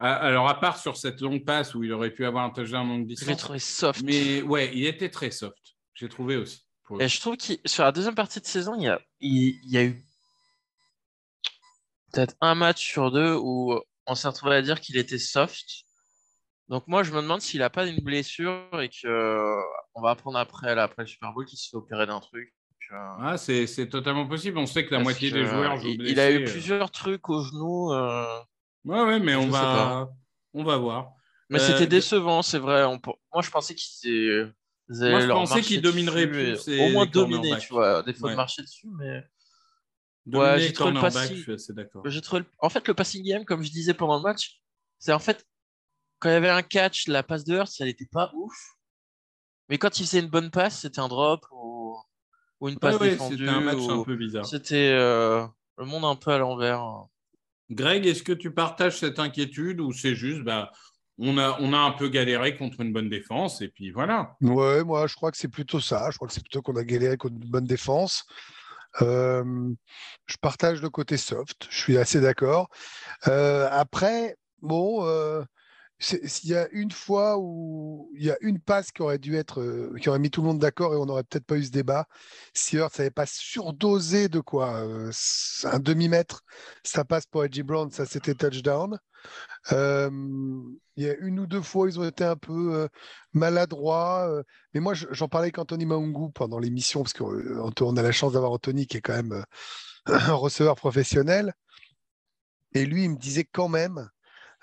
Euh, 0.00 0.04
à- 0.06 0.14
alors, 0.14 0.48
à 0.48 0.58
part 0.60 0.78
sur 0.78 0.96
cette 0.96 1.20
longue 1.20 1.44
passe 1.44 1.74
où 1.74 1.82
il 1.84 1.92
aurait 1.92 2.10
pu 2.12 2.24
avoir 2.24 2.44
un 2.44 2.50
touchdown 2.50 2.86
longue 2.88 3.04
je 3.04 3.08
l'ai 3.08 3.14
distance. 3.14 3.36
trouvé 3.38 3.58
soft. 3.58 4.02
Mais 4.02 4.42
ouais, 4.42 4.70
il 4.74 4.86
était 4.86 5.10
très 5.10 5.30
soft. 5.30 5.58
J'ai 5.94 6.08
trouvé 6.08 6.36
aussi. 6.36 6.64
Et 7.00 7.08
je 7.08 7.20
trouve 7.20 7.36
que 7.36 7.52
sur 7.66 7.84
la 7.84 7.92
deuxième 7.92 8.14
partie 8.14 8.40
de 8.40 8.46
saison, 8.46 8.74
il 8.76 8.84
y 8.84 8.88
a, 8.88 8.98
il, 9.20 9.60
il 9.64 9.70
y 9.70 9.76
a 9.78 9.84
eu 9.84 10.02
peut-être 12.12 12.34
un 12.40 12.54
match 12.54 12.82
sur 12.82 13.10
deux 13.10 13.34
où 13.36 13.78
on 14.06 14.14
s'est 14.14 14.28
retrouvé 14.28 14.54
à 14.56 14.62
dire 14.62 14.80
qu'il 14.80 14.96
était 14.96 15.18
soft. 15.18 15.66
Donc 16.68 16.86
moi, 16.86 17.02
je 17.02 17.12
me 17.12 17.20
demande 17.22 17.40
s'il 17.40 17.60
n'a 17.60 17.70
pas 17.70 17.86
une 17.86 18.00
blessure 18.02 18.68
et 18.80 18.88
que 18.88 19.06
euh, 19.06 19.60
on 19.94 20.02
va 20.02 20.10
apprendre 20.10 20.38
après, 20.38 20.74
là, 20.74 20.84
après 20.84 21.02
le 21.02 21.06
Super 21.08 21.32
Bowl 21.32 21.44
qu'il 21.46 21.58
se 21.58 21.68
fait 21.70 21.76
opérer 21.76 22.06
d'un 22.06 22.20
truc. 22.20 22.52
euh, 22.92 22.96
Ah, 23.20 23.36
c'est 23.38 23.66
c'est 23.66 23.88
totalement 23.88 24.26
possible. 24.26 24.58
On 24.58 24.66
sait 24.66 24.84
que 24.84 24.90
la 24.90 24.98
parce 24.98 25.04
moitié 25.04 25.30
que, 25.30 25.34
des 25.36 25.44
joueurs 25.46 25.78
jouent 25.78 25.88
il, 25.88 25.98
blessés. 25.98 26.12
il 26.12 26.20
a 26.20 26.30
eu 26.30 26.44
euh. 26.46 26.50
plusieurs 26.50 26.90
trucs 26.90 27.28
au 27.30 27.42
genou, 27.42 27.92
euh, 27.92 28.26
Ouais, 28.84 29.00
ouais, 29.02 29.18
mais 29.18 29.34
on 29.34 29.48
va, 29.48 30.08
on 30.54 30.64
va 30.64 30.76
voir. 30.76 31.12
mais 31.50 31.60
Euh, 31.60 31.66
c'était 31.66 31.86
de- 31.86 31.90
décevant, 31.90 32.42
c'est 32.42 32.58
vrai. 32.58 32.84
On 32.84 33.00
Moi, 33.32 33.42
je 33.42 33.50
pensais 33.50 33.74
qu'ils 33.74 34.54
ils 34.90 35.02
allaient 35.04 35.10
Moi, 35.10 35.20
je 35.20 35.26
pensais 35.28 35.60
qu'ils 35.60 35.82
domineraient 35.82 36.26
plus 36.30 36.68
au 36.68 36.88
moins 36.90 37.06
dominer, 37.06 37.58
tu 37.58 37.68
vois. 37.72 38.02
Des 38.02 38.14
fois, 38.14 38.26
Ouais. 38.28 38.32
de 38.32 38.36
marcher 38.36 38.62
dessus, 38.62 38.88
mais. 38.98 39.24
Dominer 40.26 40.58
j'ai 40.60 40.72
trouvé 40.74 40.90
le 40.92 41.00
passing- 41.00 41.36
je 41.36 41.42
suis 41.42 41.52
assez 41.52 41.72
d'accord. 41.72 42.02
J'ai 42.06 42.20
trouvé 42.20 42.42
En 42.60 42.68
fait, 42.68 42.86
le 42.86 42.94
passing 42.94 43.24
game, 43.24 43.44
comme 43.44 43.62
je 43.62 43.70
disais 43.70 43.94
pendant 43.94 44.16
le 44.16 44.22
match, 44.22 44.60
c'est 44.98 45.12
en 45.12 45.18
fait, 45.18 45.46
quand 46.18 46.28
il 46.28 46.32
y 46.32 46.36
avait 46.36 46.50
un 46.50 46.62
catch, 46.62 47.06
la 47.08 47.22
passe 47.22 47.44
de 47.44 47.54
Hurts, 47.56 47.70
elle 47.80 47.86
n'était 47.86 48.08
pas 48.10 48.30
ouf. 48.34 48.54
Mais 49.70 49.78
quand 49.78 49.98
il 50.00 50.04
faisait 50.06 50.20
une 50.20 50.28
bonne 50.28 50.50
passe, 50.50 50.80
c'était 50.80 51.00
un 51.00 51.08
drop 51.08 51.46
ou, 51.50 51.96
ou 52.60 52.68
une 52.68 52.74
Ouais, 52.74 52.80
passe 52.80 52.96
ouais, 53.00 53.10
défendue. 53.10 53.36
c'était 53.38 53.48
un 53.50 53.60
match 53.60 53.76
ou- 53.78 53.90
un 53.90 54.02
peu 54.04 54.16
bizarre. 54.16 54.44
C'était 54.46 54.90
euh, 54.92 55.46
le 55.78 55.84
monde 55.86 56.04
un 56.04 56.16
peu 56.16 56.30
à 56.30 56.38
l'envers. 56.38 56.82
Greg, 57.70 58.06
est-ce 58.06 58.22
que 58.22 58.32
tu 58.32 58.50
partages 58.50 58.98
cette 58.98 59.18
inquiétude 59.18 59.80
ou 59.80 59.92
c'est 59.92 60.14
juste, 60.14 60.42
bah, 60.42 60.72
on 61.18 61.36
a, 61.38 61.78
un 61.78 61.90
peu 61.92 62.08
galéré 62.08 62.56
contre 62.56 62.80
une 62.80 62.92
bonne 62.92 63.08
défense 63.08 63.60
et 63.60 63.68
puis 63.68 63.90
voilà. 63.90 64.36
Ouais, 64.40 64.84
moi 64.84 65.06
je 65.06 65.16
crois 65.16 65.30
que 65.30 65.36
c'est 65.36 65.48
plutôt 65.48 65.80
ça. 65.80 66.10
Je 66.10 66.16
crois 66.16 66.28
que 66.28 66.34
c'est 66.34 66.42
plutôt 66.42 66.62
qu'on 66.62 66.76
a 66.76 66.84
galéré 66.84 67.16
contre 67.16 67.34
une 67.42 67.50
bonne 67.50 67.66
défense. 67.66 68.24
Euh, 69.02 69.74
je 70.26 70.36
partage 70.40 70.80
le 70.80 70.90
côté 70.90 71.16
soft, 71.16 71.66
je 71.70 71.76
suis 71.76 71.98
assez 71.98 72.20
d'accord. 72.20 72.68
Euh, 73.26 73.68
après, 73.70 74.36
bon, 74.62 75.04
euh, 75.04 75.42
s'il 76.00 76.50
y 76.50 76.54
a 76.54 76.68
une 76.70 76.90
fois 76.92 77.36
où 77.38 78.10
il 78.14 78.24
y 78.24 78.30
a 78.30 78.36
une 78.40 78.60
passe 78.60 78.92
qui 78.92 79.02
aurait 79.02 79.18
dû 79.18 79.36
être, 79.36 79.60
euh, 79.60 79.94
qui 80.00 80.08
aurait 80.08 80.18
mis 80.20 80.30
tout 80.30 80.42
le 80.42 80.48
monde 80.48 80.58
d'accord 80.60 80.94
et 80.94 80.96
on 80.96 81.06
n'aurait 81.06 81.24
peut-être 81.24 81.44
pas 81.46 81.56
eu 81.56 81.64
ce 81.64 81.70
débat, 81.70 82.06
si 82.54 82.76
Hurts 82.76 82.90
n'avait 82.98 83.10
pas 83.10 83.26
surdosé 83.26 84.28
de 84.28 84.40
quoi, 84.40 84.76
euh, 84.80 85.10
un 85.64 85.78
demi-mètre, 85.80 86.42
ça 86.84 87.04
passe 87.04 87.26
pour 87.26 87.44
Edgy 87.44 87.62
Brown, 87.64 87.90
ça 87.90 88.06
c'était 88.06 88.34
touchdown. 88.34 88.98
Il 89.70 91.04
y 91.04 91.08
a 91.08 91.14
une 91.18 91.38
ou 91.40 91.46
deux 91.46 91.62
fois, 91.62 91.88
ils 91.88 91.98
ont 92.00 92.04
été 92.04 92.24
un 92.24 92.36
peu 92.36 92.74
euh, 92.74 92.88
maladroits. 93.32 94.42
mais 94.74 94.80
moi, 94.80 94.94
je- 94.94 95.06
j'en 95.12 95.28
parlais 95.28 95.46
avec 95.46 95.58
Anthony 95.58 95.86
Maungu 95.86 96.32
pendant 96.34 96.58
l'émission, 96.58 97.02
parce 97.02 97.12
qu'on 97.14 97.96
a 97.96 98.02
la 98.02 98.12
chance 98.12 98.32
d'avoir 98.32 98.52
Anthony 98.52 98.86
qui 98.86 98.96
est 98.98 99.00
quand 99.00 99.14
même 99.14 99.44
un 100.06 100.34
receveur 100.34 100.76
professionnel. 100.76 101.54
Et 102.74 102.86
lui, 102.86 103.04
il 103.04 103.10
me 103.10 103.16
disait 103.16 103.44
quand 103.44 103.68
même, 103.68 104.08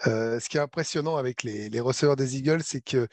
euh, 0.08 0.40
ce 0.40 0.50
qui 0.50 0.58
est 0.58 0.62
impressionnant 0.62 1.16
avec 1.16 1.44
les, 1.44 1.80
receveurs 1.80 2.16
des 2.16 2.38
Eagles, 2.38 2.64
c'est 2.64 2.82
qu'ils 2.82 3.08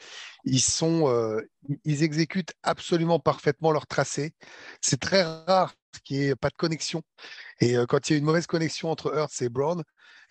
euh, 0.83 1.41
exécutent 1.85 2.53
absolument 2.61 3.19
parfaitement 3.19 3.71
leur 3.71 3.87
tracé. 3.87 4.33
C'est 4.81 4.99
très 4.99 5.23
rare 5.23 5.73
qu'il 6.03 6.19
n'y 6.19 6.25
ait 6.25 6.35
pas 6.35 6.49
de 6.49 6.55
connexion. 6.55 7.01
Et 7.61 7.77
euh, 7.77 7.85
quand 7.85 8.09
il 8.09 8.13
y 8.13 8.15
a 8.15 8.19
une 8.19 8.25
mauvaise 8.25 8.47
connexion 8.47 8.91
entre 8.91 9.15
Hurts 9.15 9.41
et 9.41 9.49
Brown, 9.49 9.83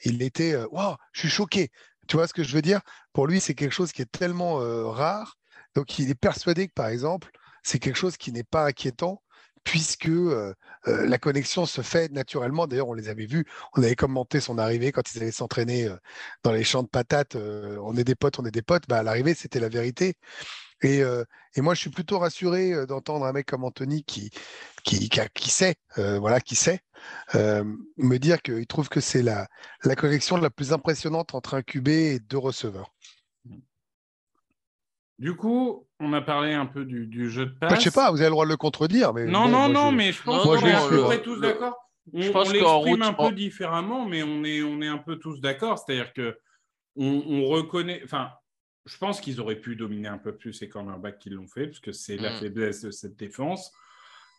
il 0.05 0.23
était, 0.23 0.57
waouh, 0.71 0.97
je 1.13 1.21
suis 1.21 1.31
choqué. 1.31 1.71
Tu 2.09 2.17
vois 2.17 2.27
ce 2.27 2.35
que 2.35 2.43
je 2.43 2.55
veux 2.55 2.63
dire? 2.63 2.81
Pour 3.13 3.27
lui, 3.27 3.41
c'est 3.41 3.55
quelque 3.55 3.73
chose 3.73 3.93
qui 3.93 4.03
est 4.03 4.11
tellement 4.11 4.57
rare. 4.91 5.37
Donc, 5.75 5.99
il 5.99 6.11
est 6.11 6.15
persuadé 6.15 6.67
que, 6.67 6.73
par 6.73 6.89
exemple, 6.89 7.31
c'est 7.63 7.79
quelque 7.79 7.97
chose 7.97 8.17
qui 8.17 8.33
n'est 8.33 8.43
pas 8.43 8.67
inquiétant 8.67 9.23
puisque 9.65 10.11
la 10.87 11.19
connexion 11.19 11.67
se 11.67 11.83
fait 11.83 12.11
naturellement. 12.13 12.67
D'ailleurs, 12.67 12.89
on 12.89 12.95
les 12.95 13.09
avait 13.09 13.27
vus, 13.27 13.47
on 13.77 13.83
avait 13.83 13.97
commenté 13.97 14.41
son 14.41 14.59
arrivée 14.59 14.93
quand 14.93 15.15
ils 15.15 15.23
allaient 15.23 15.31
s'entraîner 15.31 15.89
dans 16.43 16.53
les 16.53 16.65
champs 16.65 16.83
de 16.83 16.89
patates. 16.89 17.37
on 17.37 17.97
est 17.97 18.05
des 18.05 18.15
potes, 18.15 18.39
on 18.39 18.45
est 18.45 18.51
des 18.51 18.63
potes. 18.63 18.85
Bah, 18.89 18.99
à 18.99 19.03
l'arrivée, 19.03 19.35
c'était 19.35 19.61
la 19.61 19.69
vérité. 19.69 20.15
Et, 20.83 21.03
moi, 21.59 21.75
je 21.75 21.81
suis 21.81 21.91
plutôt 21.91 22.19
rassuré 22.19 22.87
d'entendre 22.87 23.25
un 23.27 23.33
mec 23.33 23.47
comme 23.47 23.65
Anthony 23.65 24.05
qui, 24.05 24.31
sait, 25.49 25.77
voilà, 25.97 26.41
qui 26.41 26.57
sait, 26.57 26.81
me 27.35 28.17
dire 28.19 28.43
qu'il 28.43 28.67
trouve 28.67 28.89
que 28.89 29.01
c'est 29.01 29.23
la, 29.23 29.47
la 29.85 29.97
connexion 29.97 30.37
la 30.37 30.51
plus 30.51 30.73
impressionnante 30.73 31.35
entre 31.35 31.55
un 31.55 31.63
QB 31.63 31.89
et 31.89 32.19
deux 32.19 32.39
receveurs. 32.39 32.93
Du 35.23 35.37
coup, 35.37 35.87
on 36.01 36.13
a 36.15 36.21
parlé 36.21 36.53
un 36.53 36.67
peu 36.67 36.85
du, 36.85 37.07
du 37.07 37.31
jeu 37.31 37.47
de 37.47 37.53
passe. 37.53 37.71
Enfin, 37.71 37.79
je 37.81 37.85
sais 37.85 37.91
pas, 37.93 38.11
vous 38.11 38.17
avez 38.21 38.27
le 38.27 38.33
droit 38.33 38.45
de 38.45 38.51
le 38.51 38.57
contredire, 38.57 39.15
mais 39.15 39.25
Non, 39.27 39.45
bon, 39.45 39.49
non, 39.51 39.59
moi, 39.59 39.69
non, 39.69 39.91
je- 39.93 39.97
mais 39.97 40.11
je 40.13 40.21
pense 40.23 40.43
qu'on 40.43 40.57
est 40.67 40.73
à 40.73 40.83
le- 40.85 40.89
peu 40.97 41.05
près 41.05 41.17
le- 41.19 41.23
tous 41.23 41.35
le- 41.37 41.41
d'accord. 41.41 41.77
On, 42.13 42.21
je 42.23 42.31
pense 42.33 42.49
on 42.49 42.51
qu'en 42.51 42.53
l'exprime 42.83 42.95
route- 42.95 43.03
un 43.05 43.13
peu 43.13 43.23
en- 43.23 43.31
différemment, 43.31 44.05
mais 44.09 44.25
on 44.25 44.43
est, 44.43 44.63
on 44.65 44.83
est 44.83 44.89
un 44.89 44.99
peu 44.99 45.17
tous 45.21 45.41
d'accord. 45.41 45.79
C'est-à-dire 45.79 46.13
que 46.13 46.37
on, 46.97 47.23
on 47.29 47.45
reconnaît. 47.47 48.01
Enfin, 48.05 48.31
je 48.85 48.99
pense 48.99 49.21
qu'ils 49.21 49.41
auraient 49.41 49.61
pu 49.61 49.77
dominer 49.77 50.09
un 50.09 50.19
peu 50.19 50.35
plus 50.37 50.53
ces 50.53 50.69
cornerbacks 50.69 51.21
qui 51.21 51.31
l'ont 51.31 51.47
fait, 51.47 51.69
parce 51.69 51.79
que 51.79 51.93
c'est 51.93 52.17
la 52.17 52.33
Mm. 52.33 52.41
faiblesse 52.41 52.83
de 52.83 52.91
cette 52.91 53.15
défense. 53.17 53.73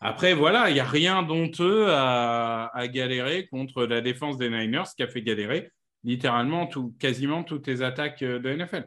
Après, 0.02 0.34
voilà, 0.34 0.68
il 0.68 0.74
n'y 0.74 0.80
a 0.80 0.84
rien 0.84 1.22
d'honteux 1.22 1.86
à, 1.88 2.66
à 2.74 2.88
galérer 2.88 3.46
contre 3.46 3.86
la 3.86 4.02
défense 4.02 4.36
des 4.36 4.50
Niners, 4.50 4.84
qui 4.94 5.02
a 5.02 5.08
fait 5.08 5.22
galérer 5.22 5.72
littéralement 6.02 6.66
tout, 6.66 6.94
quasiment 7.00 7.42
toutes 7.42 7.66
les 7.66 7.80
attaques 7.80 8.22
euh, 8.22 8.38
de 8.38 8.50
NFL. 8.50 8.84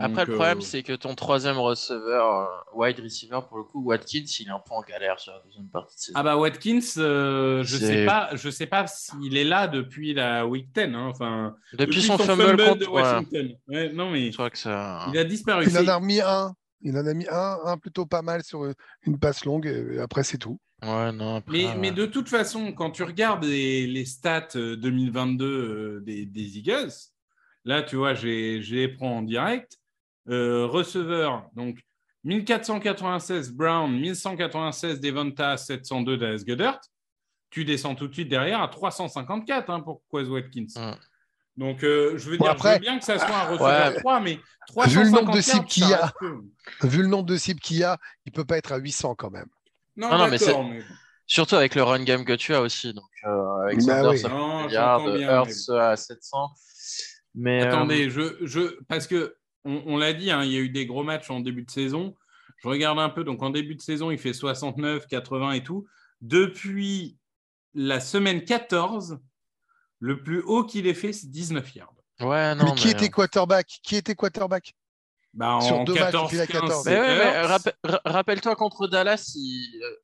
Après, 0.00 0.22
Donc, 0.22 0.28
le 0.28 0.34
problème, 0.34 0.58
euh, 0.58 0.62
c'est 0.62 0.82
que 0.82 0.92
ton 0.94 1.14
troisième 1.14 1.58
receveur, 1.58 2.40
euh, 2.40 2.46
wide 2.74 3.00
receiver, 3.00 3.40
pour 3.48 3.58
le 3.58 3.64
coup, 3.64 3.82
Watkins, 3.84 4.24
il 4.40 4.46
est 4.46 4.50
un 4.50 4.60
peu 4.60 4.72
en 4.74 4.82
galère 4.82 5.18
sur 5.18 5.32
la 5.32 5.40
deuxième 5.44 5.68
partie 5.68 5.96
de 5.96 6.00
saison. 6.00 6.12
Ah 6.18 6.22
bah 6.22 6.36
Watkins, 6.36 6.80
euh, 6.98 7.62
je 7.64 7.76
sais 7.76 8.04
pas, 8.06 8.30
je 8.34 8.48
sais 8.50 8.66
pas 8.66 8.86
s'il 8.86 9.36
est 9.36 9.44
là 9.44 9.66
depuis 9.68 10.14
la 10.14 10.46
week 10.46 10.68
10. 10.74 10.82
hein, 10.94 11.08
Enfin, 11.10 11.56
depuis, 11.72 12.02
son, 12.02 12.16
fumble, 12.18 12.56
de 12.56 12.64
contre. 12.64 12.92
Washington. 12.92 13.54
Ouais, 13.68 13.92
non 13.92 14.10
mais 14.10 14.28
je 14.30 14.36
crois 14.36 14.50
que 14.50 14.58
ça. 14.58 15.06
il 15.12 15.18
a 15.18 15.24
disparu. 15.24 15.64
Il 15.68 15.76
en 15.78 15.88
a 15.88 15.96
remis 15.96 16.20
un. 16.20 16.54
Il 16.82 16.96
en 16.96 17.04
a 17.04 17.12
mis 17.14 17.26
un, 17.28 17.58
un 17.64 17.76
plutôt 17.76 18.06
pas 18.06 18.22
mal 18.22 18.44
sur 18.44 18.64
une- 19.04 19.18
passe 19.18 19.44
longue. 19.44 19.66
Et 19.66 19.98
après, 19.98 20.22
c'est 20.22 20.38
tout. 20.38 20.60
Ouais, 20.80 21.10
non. 21.10 21.34
après, 21.36 21.52
Mais, 21.52 21.66
ouais. 21.66 21.76
mais 21.76 21.90
de 21.90 22.06
toute 22.06 22.28
façon, 22.28 22.72
quand 22.72 22.92
tu 22.92 23.02
regardes 23.02 23.42
les, 23.42 23.88
les 23.88 24.04
stats 24.04 24.46
euh, 24.54 24.76
2022 24.76 25.44
euh, 25.44 26.00
des, 26.02 26.24
des 26.24 26.58
Eagles, 26.58 26.92
là, 27.64 27.82
tu 27.82 27.96
vois, 27.96 28.14
j'ai- 28.14 28.62
je 28.62 28.76
les 28.76 28.86
prends 28.86 29.16
en 29.18 29.22
direct. 29.22 29.77
Euh, 30.28 30.66
receveur, 30.66 31.48
donc 31.54 31.78
1496 32.24 33.52
Brown, 33.52 33.90
1196 33.90 35.00
Devonta, 35.00 35.56
702 35.56 36.16
Dallas 36.18 36.42
Goddard. 36.46 36.80
Tu 37.50 37.64
descends 37.64 37.94
tout 37.94 38.08
de 38.08 38.12
suite 38.12 38.28
derrière 38.28 38.60
à 38.60 38.68
354 38.68 39.70
hein, 39.70 39.80
pour 39.80 40.02
Quez 40.12 40.24
Watkins. 40.28 40.66
Mm. 40.76 40.92
Donc, 41.56 41.82
euh, 41.82 42.16
je 42.18 42.30
veux 42.30 42.36
Bon, 42.36 42.44
dire, 42.44 42.52
après- 42.52 42.68
je 42.68 42.74
veux 42.74 42.80
bien 42.80 42.98
que 42.98 43.04
ça 43.04 43.18
soit 43.18 43.34
un 43.34 43.44
receveur 43.52 43.92
Ouais. 43.94 43.98
3, 44.00 44.20
mais 44.20 44.38
Vu 44.86 45.02
le 45.02 45.10
nombre 45.10 45.32
de 45.32 45.40
354, 45.40 45.42
cibles 45.42 45.64
qu'il 45.66 45.88
y 45.88 45.94
a. 45.94 46.12
Vu 46.82 47.02
le 47.02 47.08
nombre 47.08 47.24
de 47.26 47.36
cibles 47.36 47.60
qu'il 47.60 47.78
y 47.78 47.84
a, 47.84 47.96
il 48.26 48.32
peut 48.32 48.44
pas 48.44 48.58
être 48.58 48.72
à 48.72 48.76
800 48.76 49.14
quand 49.14 49.30
même. 49.30 49.48
Non, 49.96 50.10
non, 50.10 50.28
mais 50.28 50.36
mais... 50.38 50.82
Surtout 51.26 51.56
avec 51.56 51.74
le 51.74 51.82
run 51.82 52.04
game 52.04 52.24
que 52.24 52.34
tu 52.34 52.54
as 52.54 52.60
aussi. 52.60 52.92
Donc, 52.94 53.04
euh, 53.24 53.62
avec 53.64 53.78
Bah 53.78 54.02
Sanders 54.02 54.10
oui. 54.12 54.24
à 54.24 54.28
Non, 54.28 54.58
1 54.58 54.66
milliard, 54.66 54.98
j'entends 55.00 55.14
bien, 55.16 55.28
Hurts 55.42 55.70
à 55.80 55.96
700. 55.96 56.50
Mais, 57.34 57.62
euh, 57.64 57.68
Attendez, 57.68 58.10
je, 58.10 58.36
je, 58.42 58.78
parce 58.88 59.06
que 59.06 59.36
on, 59.64 59.82
on 59.86 59.96
l'a 59.96 60.12
dit, 60.12 60.30
hein, 60.30 60.44
il 60.44 60.52
y 60.52 60.56
a 60.56 60.60
eu 60.60 60.68
des 60.70 60.86
gros 60.86 61.02
matchs 61.02 61.30
en 61.30 61.40
début 61.40 61.62
de 61.62 61.70
saison. 61.70 62.14
Je 62.62 62.68
regarde 62.68 62.98
un 62.98 63.08
peu. 63.10 63.24
Donc 63.24 63.42
en 63.42 63.50
début 63.50 63.74
de 63.74 63.80
saison, 63.80 64.10
il 64.10 64.18
fait 64.18 64.32
69, 64.32 65.06
80 65.06 65.52
et 65.52 65.62
tout. 65.62 65.86
Depuis 66.20 67.16
la 67.74 68.00
semaine 68.00 68.44
14, 68.44 69.18
le 70.00 70.22
plus 70.22 70.40
haut 70.42 70.64
qu'il 70.64 70.86
ait 70.86 70.94
fait, 70.94 71.12
c'est 71.12 71.30
19 71.30 71.74
yards. 71.74 71.92
ouais, 72.20 72.54
non. 72.54 72.64
mais 72.64 72.74
qui 72.74 72.86
mais- 72.86 72.92
était 72.92 73.08
quarterback? 73.10 73.66
Qui 73.82 73.96
était 73.96 74.14
quarterback? 74.14 74.74
Bah, 75.34 75.58
Sur 75.60 75.80
en 75.80 75.84
deux 75.84 75.92
matchs, 75.94 76.12
14, 76.12 76.32
il 76.32 76.40
a 76.40 76.46
15, 76.46 76.60
14. 76.62 76.84
c'est 76.84 76.90
Mais 76.90 77.00
ouais, 77.00 77.18
mais 77.18 77.40
Hurts. 77.42 77.48
rappel- 77.48 77.74
ra- 77.84 78.00
rappelle-toi 78.04 78.56
contre 78.56 78.88
Dallas, 78.88 79.32
il- 79.36 79.80
euh, 79.84 79.94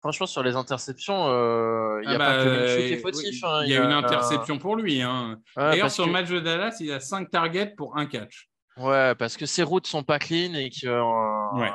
franchement, 0.00 0.26
sur 0.26 0.42
les 0.42 0.54
interceptions, 0.54 1.28
euh, 1.28 2.00
il 2.04 2.08
n'y 2.08 2.14
a 2.14 2.16
Ah 2.16 2.18
pas 2.18 2.36
bah, 2.36 2.44
que 2.44 2.48
Minshew 2.50 2.76
qui 2.76 2.92
est 2.92 2.96
oui, 2.96 3.00
fautif. 3.02 3.40
il 3.40 3.44
hein, 3.46 3.64
y 3.64 3.76
a 3.76 3.84
une 3.84 3.90
euh, 3.90 3.96
interception 3.98 4.58
pour 4.58 4.76
lui. 4.76 5.00
hein. 5.00 5.40
ouais, 5.56 5.62
D'ailleurs, 5.62 5.90
sur 5.90 6.04
que- 6.04 6.08
le 6.08 6.12
match 6.12 6.28
de 6.28 6.40
Dallas, 6.40 6.76
il 6.80 6.92
a 6.92 7.00
5 7.00 7.30
targets 7.30 7.74
pour 7.74 7.96
un 7.96 8.06
catch. 8.06 8.49
Ouais, 8.80 9.14
parce 9.14 9.36
que 9.36 9.46
ses 9.46 9.62
routes 9.62 9.86
sont 9.86 10.02
pas 10.02 10.18
clean 10.18 10.54
et 10.54 10.70
qu'il 10.70 10.88
Ouais. 10.88 11.70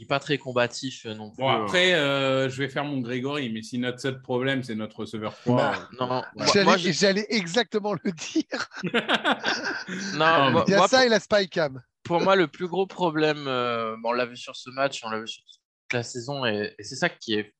n'est 0.00 0.06
pas 0.06 0.18
très 0.20 0.38
combatif 0.38 1.06
euh, 1.06 1.14
non 1.14 1.30
plus. 1.30 1.42
Bon, 1.42 1.48
après, 1.48 1.94
euh, 1.94 2.48
je 2.48 2.62
vais 2.62 2.68
faire 2.68 2.84
mon 2.84 3.00
Grégory, 3.00 3.50
mais 3.52 3.62
si 3.62 3.78
notre 3.78 4.00
seul 4.00 4.20
problème, 4.22 4.62
c'est 4.62 4.74
notre 4.74 5.00
receveur 5.00 5.34
3. 5.40 5.56
Bah, 5.56 5.88
euh, 5.92 5.96
non, 6.06 6.22
J'allais 6.52 6.64
moi, 6.64 6.76
je- 6.76 6.90
j'allais 6.92 7.26
exactement 7.30 7.94
le 8.02 8.12
dire. 8.12 8.68
non, 10.14 10.50
moi- 10.52 10.64
Il 10.66 10.70
y 10.70 10.74
a 10.74 10.78
moi, 10.78 10.88
ça 10.88 11.04
et 11.04 11.08
la 11.08 11.20
spy 11.20 11.48
cam. 11.48 11.82
pour 12.04 12.20
moi, 12.20 12.36
le 12.36 12.48
plus 12.48 12.66
gros 12.68 12.86
problème, 12.86 13.44
euh, 13.46 13.96
bon, 14.02 14.10
on 14.10 14.12
l'a 14.12 14.26
vu 14.26 14.36
sur 14.36 14.56
ce 14.56 14.70
match, 14.70 15.02
on 15.04 15.10
l'a 15.10 15.20
vu 15.20 15.28
sur 15.28 15.42
toute 15.44 15.92
la 15.92 16.02
saison, 16.02 16.44
et, 16.46 16.74
et 16.78 16.82
c'est 16.84 16.96
ça 16.96 17.08
qui 17.08 17.34
est 17.34 17.54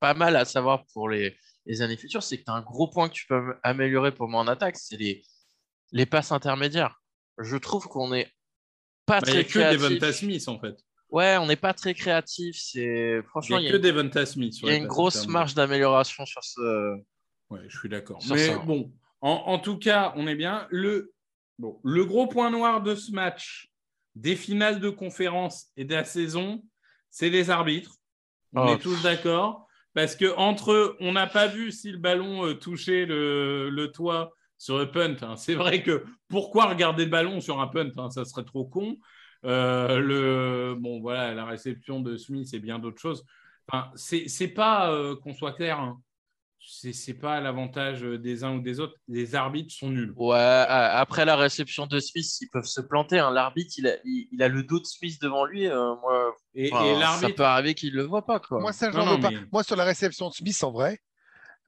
pas 0.00 0.14
mal 0.14 0.36
à 0.36 0.44
savoir 0.44 0.84
pour 0.92 1.08
les, 1.08 1.36
les 1.66 1.82
années 1.82 1.96
futures, 1.96 2.22
c'est 2.22 2.38
que 2.38 2.44
tu 2.44 2.50
as 2.50 2.54
un 2.54 2.62
gros 2.62 2.88
point 2.88 3.08
que 3.08 3.14
tu 3.14 3.26
peux 3.26 3.56
améliorer 3.62 4.12
pour 4.12 4.28
moi 4.28 4.40
en 4.40 4.46
attaque, 4.48 4.76
c'est 4.76 4.96
les, 4.96 5.22
les 5.92 6.06
passes 6.06 6.32
intermédiaires. 6.32 7.00
Je 7.38 7.56
trouve 7.56 7.86
qu'on 7.88 8.10
n'est 8.10 8.30
pas 9.08 9.20
Bah, 9.20 9.26
Il 9.28 9.32
n'y 9.34 9.38
a 9.40 9.42
très 9.42 9.44
que 9.44 9.58
créatif. 9.58 9.80
Devonta 9.82 10.12
Smith, 10.12 10.48
en 10.48 10.58
fait. 10.60 10.76
Ouais, 11.10 11.36
on 11.38 11.46
n'est 11.46 11.56
pas 11.56 11.72
très 11.74 11.94
créatif. 11.94 12.56
C'est 12.58 13.22
franchement, 13.28 13.58
n'y 13.58 13.64
il 13.64 13.68
a 13.68 13.70
y 13.70 13.74
a, 13.74 13.78
que 13.78 13.82
Devonta 13.82 14.26
Smith. 14.26 14.54
sur 14.54 14.68
il 14.68 14.72
y 14.72 14.74
a 14.74 14.78
une 14.78 14.86
grosse 14.86 15.26
marge 15.26 15.54
d'amélioration 15.54 16.24
sur 16.26 16.44
ce. 16.44 16.94
Ouais, 17.50 17.60
je 17.68 17.78
suis 17.78 17.88
d'accord. 17.88 18.20
Mais 18.30 18.48
ça. 18.48 18.58
bon, 18.58 18.92
en, 19.22 19.30
en 19.46 19.58
tout 19.58 19.78
cas, 19.78 20.12
on 20.16 20.26
est 20.26 20.34
bien. 20.36 20.66
Le, 20.70 21.12
bon, 21.58 21.80
le 21.82 22.04
gros 22.04 22.26
point 22.26 22.50
noir 22.50 22.82
de 22.82 22.94
ce 22.94 23.10
match, 23.10 23.70
des 24.14 24.36
finales 24.36 24.80
de 24.80 24.90
conférence 24.90 25.68
et 25.76 25.84
de 25.84 25.94
la 25.94 26.04
saison, 26.04 26.62
c'est 27.10 27.30
les 27.30 27.48
arbitres. 27.50 27.94
On 28.54 28.66
Oh. 28.66 28.74
est 28.74 28.78
tous 28.78 29.02
d'accord. 29.02 29.66
Parce 29.94 30.14
que 30.14 30.34
entre 30.36 30.72
eux, 30.72 30.96
on 31.00 31.12
n'a 31.12 31.26
pas 31.26 31.46
vu 31.48 31.72
si 31.72 31.90
le 31.90 31.98
ballon 31.98 32.46
euh, 32.46 32.54
touchait 32.54 33.04
le, 33.06 33.70
le 33.70 33.90
toit 33.90 34.32
sur 34.58 34.78
le 34.78 34.90
punt. 34.90 35.16
hein. 35.22 35.36
C'est 35.36 35.54
vrai 35.54 35.82
que 35.82 36.04
pourquoi 36.28 36.66
regarder 36.66 37.04
le 37.04 37.10
ballon 37.10 37.40
sur 37.40 37.60
un 37.60 37.68
punt 37.68 37.90
hein, 37.96 38.10
Ça 38.10 38.24
serait 38.24 38.44
trop 38.44 38.64
con. 38.66 38.96
Euh, 39.44 39.98
le, 40.00 40.74
bon, 40.78 41.00
voilà, 41.00 41.32
la 41.32 41.44
réception 41.44 42.00
de 42.00 42.16
Smith 42.16 42.52
et 42.52 42.58
bien 42.58 42.78
d'autres 42.78 43.00
choses. 43.00 43.24
Enfin, 43.70 43.90
c'est 43.94 44.28
c'est 44.28 44.48
pas 44.48 44.90
euh, 44.90 45.14
qu'on 45.22 45.32
soit 45.32 45.52
clair. 45.52 45.78
hein 45.80 46.00
c'est 46.60 46.92
c'est 46.92 47.14
pas 47.14 47.36
à 47.36 47.40
l'avantage 47.40 48.02
des 48.02 48.42
uns 48.44 48.56
ou 48.56 48.60
des 48.60 48.80
autres. 48.80 48.94
Les 49.06 49.34
arbitres 49.36 49.72
sont 49.72 49.90
nuls. 49.90 50.12
Ouais, 50.16 50.36
après 50.36 51.24
la 51.24 51.36
réception 51.36 51.86
de 51.86 51.98
Smith, 52.00 52.26
ils 52.40 52.48
peuvent 52.52 52.64
se 52.66 52.80
planter. 52.80 53.20
hein. 53.20 53.30
L'arbitre, 53.30 53.74
il 53.78 53.86
a, 53.86 53.94
il, 54.04 54.28
il 54.32 54.42
a 54.42 54.48
le 54.48 54.64
dos 54.64 54.80
de 54.80 54.84
Smith 54.84 55.18
devant 55.22 55.44
lui. 55.46 55.66
euh, 55.68 55.94
moi, 56.02 56.34
Et, 56.54 56.70
enfin, 56.72 56.84
et 56.84 57.20
ça 57.20 57.32
peut 57.34 57.44
arriver 57.44 57.74
qu'il 57.74 57.94
le 57.94 58.02
voit 58.02 58.26
pas. 58.26 58.40
Quoi. 58.40 58.60
Moi, 58.60 58.72
ça, 58.72 58.88
Non, 58.90 58.92
j'en 59.00 59.06
non, 59.06 59.14
veux 59.14 59.20
pas. 59.20 59.30
mais- 59.30 59.38
Moi, 59.52 59.62
sur 59.62 59.76
la 59.76 59.84
réception 59.84 60.28
de 60.28 60.34
Smith, 60.34 60.62
en 60.64 60.72
vrai, 60.72 60.98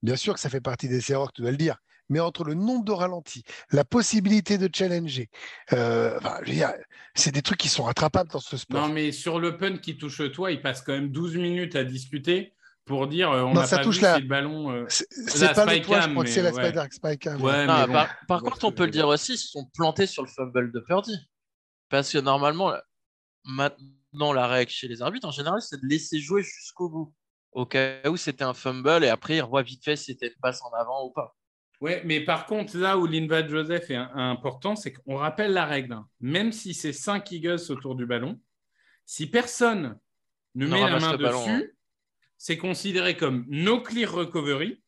bien 0.03 0.16
sûr 0.16 0.35
que 0.35 0.40
ça 0.40 0.50
fait 0.50 0.61
partie 0.61 0.88
des 0.88 1.12
erreurs 1.12 1.29
que 1.29 1.37
tu 1.37 1.42
dois 1.42 1.53
le 1.53 1.57
dire. 1.57 1.76
Mais 2.11 2.20
entre 2.20 2.44
le 2.44 2.53
nombre 2.55 2.85
de 2.85 2.92
ralentis, 2.92 3.44
la 3.70 3.85
possibilité 3.85 4.59
de 4.59 4.68
challenger, 4.70 5.31
euh, 5.73 6.18
enfin, 6.18 6.40
c'est 7.14 7.33
des 7.33 7.40
trucs 7.42 7.59
qui 7.59 7.68
sont 7.68 7.85
rattrapables 7.85 8.31
dans 8.31 8.40
ce 8.40 8.57
sport. 8.59 8.88
Non, 8.88 8.92
mais 8.92 9.12
sur 9.12 9.40
le 9.40 9.57
punt 9.57 9.79
qui 9.79 9.96
touche 9.96 10.20
toi, 10.33 10.51
il 10.53 10.61
passe 10.61 10.83
quand 10.83 10.92
même 10.92 11.11
12 11.11 11.37
minutes 11.37 11.77
à 11.77 11.85
discuter 11.85 12.53
pour 12.85 13.07
dire 13.07 13.31
euh, 13.31 13.42
on 13.42 13.55
Non, 13.55 13.61
n'a 13.61 13.66
ça 13.66 13.79
pas 13.79 13.85
touche 13.85 13.96
vu 13.96 14.03
la- 14.03 14.16
si 14.16 14.23
le 14.23 14.29
ballon. 14.29 14.70
euh, 14.73 14.85
C'est 14.88 15.55
pas 15.55 15.64
le 15.66 15.81
toit, 15.81 16.01
je 16.01 16.09
crois 16.11 16.25
que 16.25 16.31
c'est 16.31 16.42
la 16.42 16.53
ouais. 16.53 16.64
Spider 16.68 16.85
Spike. 16.90 17.27
Ouais, 17.38 17.66
bon, 17.66 17.92
par, 17.92 18.09
par 18.27 18.42
contre, 18.42 18.64
on 18.64 18.73
peut 18.73 18.85
le 18.85 18.90
dire 18.90 19.07
aussi, 19.09 19.35
ils 19.35 19.38
se 19.38 19.49
sont 19.49 19.66
plantés 19.75 20.07
sur 20.07 20.23
le 20.23 20.29
fumble 20.29 20.73
de 20.73 20.81
Purdy. 20.81 21.16
Parce 21.88 22.12
que 22.12 22.18
normalement, 22.18 22.73
maintenant, 23.44 24.33
la 24.33 24.46
règle 24.46 24.70
chez 24.70 24.88
les 24.88 25.03
arbitres, 25.03 25.27
en 25.27 25.31
général, 25.33 25.61
c'est 25.62 25.81
de 25.81 25.87
laisser 25.87 26.18
jouer 26.20 26.42
jusqu'au 26.42 26.88
bout. 26.88 27.14
Au 27.53 27.66
cas 27.66 28.09
où 28.09 28.16
c'était 28.16 28.44
un 28.44 28.55
fumble 28.55 29.03
et 29.05 29.09
après, 29.09 29.37
ils 29.37 29.40
revoient 29.40 29.62
vite 29.62 29.85
fait 29.85 29.96
si 29.96 30.07
c'était 30.12 30.29
une 30.29 30.40
passe 30.40 30.61
en 30.62 30.70
avant 30.73 31.05
ou 31.07 31.11
pas. 31.11 31.37
Ouais, 31.81 32.03
mais 32.05 32.21
par 32.21 32.45
contre, 32.47 32.77
là 32.77 32.99
où 32.99 33.07
Linval 33.07 33.49
Joseph 33.49 33.90
est 33.90 33.95
important, 33.97 34.77
c'est 34.77 34.93
qu'on 34.93 35.16
rappelle 35.16 35.53
la 35.53 35.64
règle. 35.64 35.95
hein. 35.95 36.07
Même 36.21 36.53
si 36.53 36.75
c'est 36.75 36.93
5 36.93 37.31
Eagles 37.33 37.59
autour 37.71 37.95
du 37.95 38.05
ballon, 38.05 38.38
si 39.07 39.27
personne 39.31 39.99
ne 40.55 40.66
met 40.66 40.79
la 40.81 40.99
main 40.99 41.16
ballon, 41.16 41.43
hein. 41.49 41.59
dessus, 41.59 41.75
c'est 42.37 42.59
considéré 42.59 43.16
comme 43.16 43.47
no 43.49 43.81
clear 43.81 44.12
recovery 44.12 44.83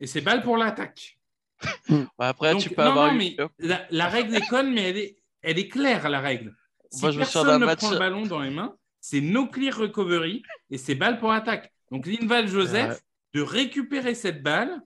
et 0.00 0.06
c'est 0.06 0.20
balle 0.20 0.42
pour 0.42 0.56
l'attaque. 0.56 1.18
Bah, 2.18 2.28
après, 2.28 2.52
Donc, 2.52 2.60
tu 2.62 2.70
peux 2.70 2.82
non, 2.82 2.90
avoir 2.90 3.08
non, 3.12 3.14
eu- 3.14 3.18
mais 3.18 3.36
la, 3.60 3.86
la 3.90 4.08
règle 4.08 4.34
est 4.36 4.46
conne, 4.48 4.72
mais 4.74 4.90
elle 4.90 4.98
est, 4.98 5.18
elle 5.42 5.58
est 5.58 5.68
claire, 5.68 6.08
la 6.08 6.20
règle. 6.20 6.54
Si 6.90 7.02
Moi, 7.02 7.12
je 7.12 7.18
me 7.18 7.22
personne 7.24 7.46
d'un 7.46 7.58
ne 7.60 7.66
match- 7.66 7.78
prend 7.78 7.90
le 7.92 7.98
ballon 7.98 8.26
dans 8.26 8.40
les 8.40 8.50
mains, 8.50 8.76
c'est 9.00 9.20
no 9.20 9.46
clear 9.46 9.76
recovery 9.76 10.42
et 10.70 10.78
c'est 10.78 10.94
balle 10.96 11.18
pour 11.18 11.30
attaque. 11.32 11.72
Donc, 11.92 12.06
Linval 12.06 12.48
Joseph, 12.48 12.90
Ouais. 12.90 12.98
de 13.34 13.42
récupérer 13.42 14.14
cette 14.14 14.42
balle, 14.42 14.80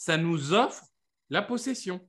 ça 0.00 0.16
nous 0.16 0.54
offre 0.54 0.82
la 1.28 1.42
possession. 1.42 2.00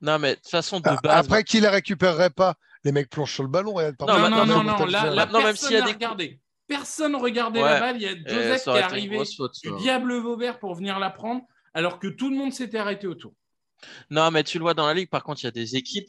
Non, 0.00 0.20
mais 0.20 0.30
de 0.30 0.34
toute 0.36 0.48
façon, 0.48 0.78
de 0.78 0.84
base, 0.84 0.98
Après, 1.04 1.42
qui 1.42 1.58
la 1.60 1.70
récupérerait 1.72 2.30
pas? 2.30 2.54
Les 2.84 2.92
mecs 2.92 3.10
plongent 3.10 3.32
sur 3.32 3.42
le 3.42 3.48
ballon. 3.48 3.74
Par 3.98 4.06
Non, 4.08 4.30
Non, 4.30 4.46
non, 4.46 4.62
non, 4.62 4.78
non, 4.78 4.86
là, 4.86 5.26
même 5.26 5.28
personne 5.42 5.56
s'il 5.56 5.72
y 5.72 5.80
a 5.80 5.84
des- 5.84 5.92
regardé. 5.92 6.40
Personne 6.68 7.16
regardait 7.16 7.60
Ouais. 7.62 7.68
la 7.70 7.80
balle. 7.80 7.96
Il 7.96 8.02
y 8.02 8.06
a 8.06 8.14
Joseph 8.14 8.62
ça 8.62 8.72
qui 8.72 8.78
est 8.78 8.82
arrivé 8.82 9.18
faute, 9.36 9.54
du 9.64 9.76
diable 9.78 10.16
Vauvert 10.18 10.60
pour 10.60 10.74
venir 10.76 10.98
la 11.00 11.10
prendre, 11.10 11.42
alors 11.74 11.98
que 11.98 12.06
tout 12.06 12.30
le 12.30 12.36
monde 12.36 12.52
s'était 12.52 12.78
arrêté 12.78 13.08
autour. 13.08 13.32
Non, 14.10 14.30
mais 14.30 14.44
tu 14.44 14.58
le 14.58 14.62
vois 14.62 14.74
dans 14.74 14.86
la 14.86 14.94
ligue, 14.94 15.10
par 15.10 15.24
contre, 15.24 15.42
il 15.42 15.46
y 15.46 15.48
a 15.48 15.52
des 15.52 15.74
équipes, 15.76 16.08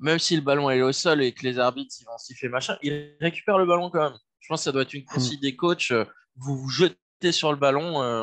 même 0.00 0.18
si 0.18 0.34
le 0.34 0.42
ballon 0.42 0.68
est 0.68 0.82
au 0.82 0.92
sol 0.92 1.22
et 1.22 1.32
que 1.32 1.44
les 1.44 1.58
arbitres 1.60 1.94
ils 2.00 2.04
vont 2.06 2.18
siffler 2.18 2.48
machin, 2.48 2.76
ils 2.82 3.14
récupèrent 3.20 3.58
le 3.58 3.66
ballon 3.66 3.88
quand 3.90 4.10
même. 4.10 4.18
Je 4.40 4.48
pense 4.48 4.60
que 4.60 4.64
ça 4.64 4.72
doit 4.72 4.82
être 4.82 4.94
une 4.94 5.04
consigne 5.04 5.38
des 5.40 5.54
coachs. 5.54 5.90
euh, 5.92 6.04
Vous 6.36 6.56
vous 6.56 6.70
jetez 6.70 7.30
sur 7.32 7.50
le 7.52 7.58
ballon, 7.58 8.02
euh, 8.02 8.22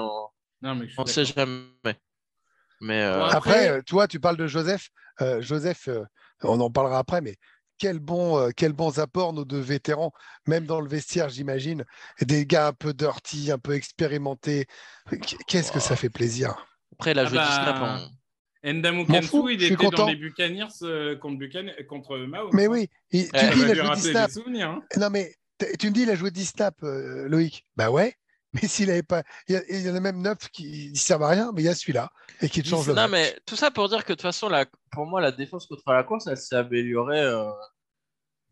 Non, 0.61 0.75
mais 0.75 0.85
je 0.87 0.91
suis 0.91 0.99
on 0.99 1.03
ne 1.03 1.07
sait 1.07 1.25
jamais. 1.25 1.61
Mais 2.81 3.01
euh. 3.01 3.25
Après, 3.25 3.69
euh, 3.69 3.81
toi, 3.81 4.07
tu 4.07 4.19
parles 4.19 4.37
de 4.37 4.47
Joseph. 4.47 4.89
Euh, 5.21 5.41
Joseph, 5.41 5.87
euh, 5.87 6.03
on 6.43 6.59
en 6.59 6.69
parlera 6.69 6.99
après, 6.99 7.21
mais 7.21 7.35
quels 7.79 7.99
bons, 7.99 8.37
euh, 8.39 8.99
apports 9.01 9.33
nos 9.33 9.45
deux 9.45 9.59
vétérans, 9.59 10.11
même 10.47 10.65
dans 10.65 10.81
le 10.81 10.87
vestiaire, 10.89 11.29
j'imagine. 11.29 11.85
Des 12.21 12.45
gars 12.45 12.67
un 12.67 12.73
peu 12.73 12.93
dirty, 12.93 13.51
un 13.51 13.57
peu 13.59 13.73
expérimentés. 13.73 14.65
Qu- 15.09 15.37
Qu'est-ce 15.47 15.71
que 15.71 15.79
ça 15.79 15.95
fait 15.95 16.09
plaisir. 16.09 16.55
après, 16.93 17.11
il 17.11 17.19
a 17.19 17.23
Ah 17.23 17.25
joué 17.25 17.37
bah, 17.37 17.47
10 17.47 17.53
snaps. 17.53 17.79
hein. 17.81 18.09
Ndamu 18.63 19.05
M'en 19.07 19.21
fous, 19.21 19.43
Kansu, 19.43 19.53
il 19.53 19.63
était 19.63 19.75
dans 19.75 19.89
content. 19.91 20.07
les 20.07 20.15
Buccaneers 20.15 20.65
euh, 20.81 21.15
contre, 21.15 21.37
Buccaneers, 21.37 21.85
contre 21.87 22.17
Mao. 22.17 22.49
Mais 22.53 22.67
oui, 22.67 22.89
il- 23.11 23.31
tu 23.31 23.35
Ouais, 23.37 23.43
me 23.45 23.51
Ça 23.51 23.53
dis, 23.53 23.61
il 23.61 23.71
a 23.71 23.73
joué 23.75 23.83
10 23.83 23.87
rappeler 23.87 24.11
snaps. 24.11 24.37
hein. 24.61 24.81
Non, 24.97 25.09
mais 25.11 25.33
tu 25.79 25.87
me 25.87 25.91
dis, 25.93 26.01
il 26.01 26.09
a 26.09 26.15
joué 26.15 26.31
10 26.31 26.45
snaps, 26.45 26.83
euh, 26.83 27.27
Loïc. 27.29 27.65
Bah 27.75 27.91
ouais. 27.91 28.15
Mais 28.61 28.67
s'il 28.67 28.89
avait 28.89 29.03
pas. 29.03 29.23
Il 29.47 29.53
y, 29.53 29.57
a- 29.57 29.63
il 29.69 29.85
y 29.85 29.89
en 29.89 29.95
a 29.95 29.99
même 29.99 30.21
9 30.21 30.37
qui 30.49 30.91
ne 30.91 30.95
servent 30.97 31.23
à 31.23 31.29
rien, 31.29 31.51
mais 31.53 31.61
il 31.61 31.65
y 31.65 31.69
a 31.69 31.75
celui-là 31.75 32.11
et 32.41 32.49
qui 32.49 32.61
te 32.63 32.67
change 32.67 32.87
le 32.87 32.93
Non, 32.93 33.01
match. 33.07 33.11
mais 33.11 33.39
tout 33.45 33.55
ça 33.55 33.71
pour 33.71 33.89
dire 33.89 34.03
que 34.03 34.09
de 34.09 34.15
toute 34.15 34.21
façon, 34.21 34.49
la, 34.49 34.65
pour 34.91 35.05
moi, 35.05 35.21
la 35.21 35.31
défense 35.31 35.65
contre 35.67 35.91
la 35.91 36.03
course, 36.03 36.27
elle 36.27 36.37
s'est 36.37 36.55
améliorée. 36.55 37.19
euh, 37.21 37.49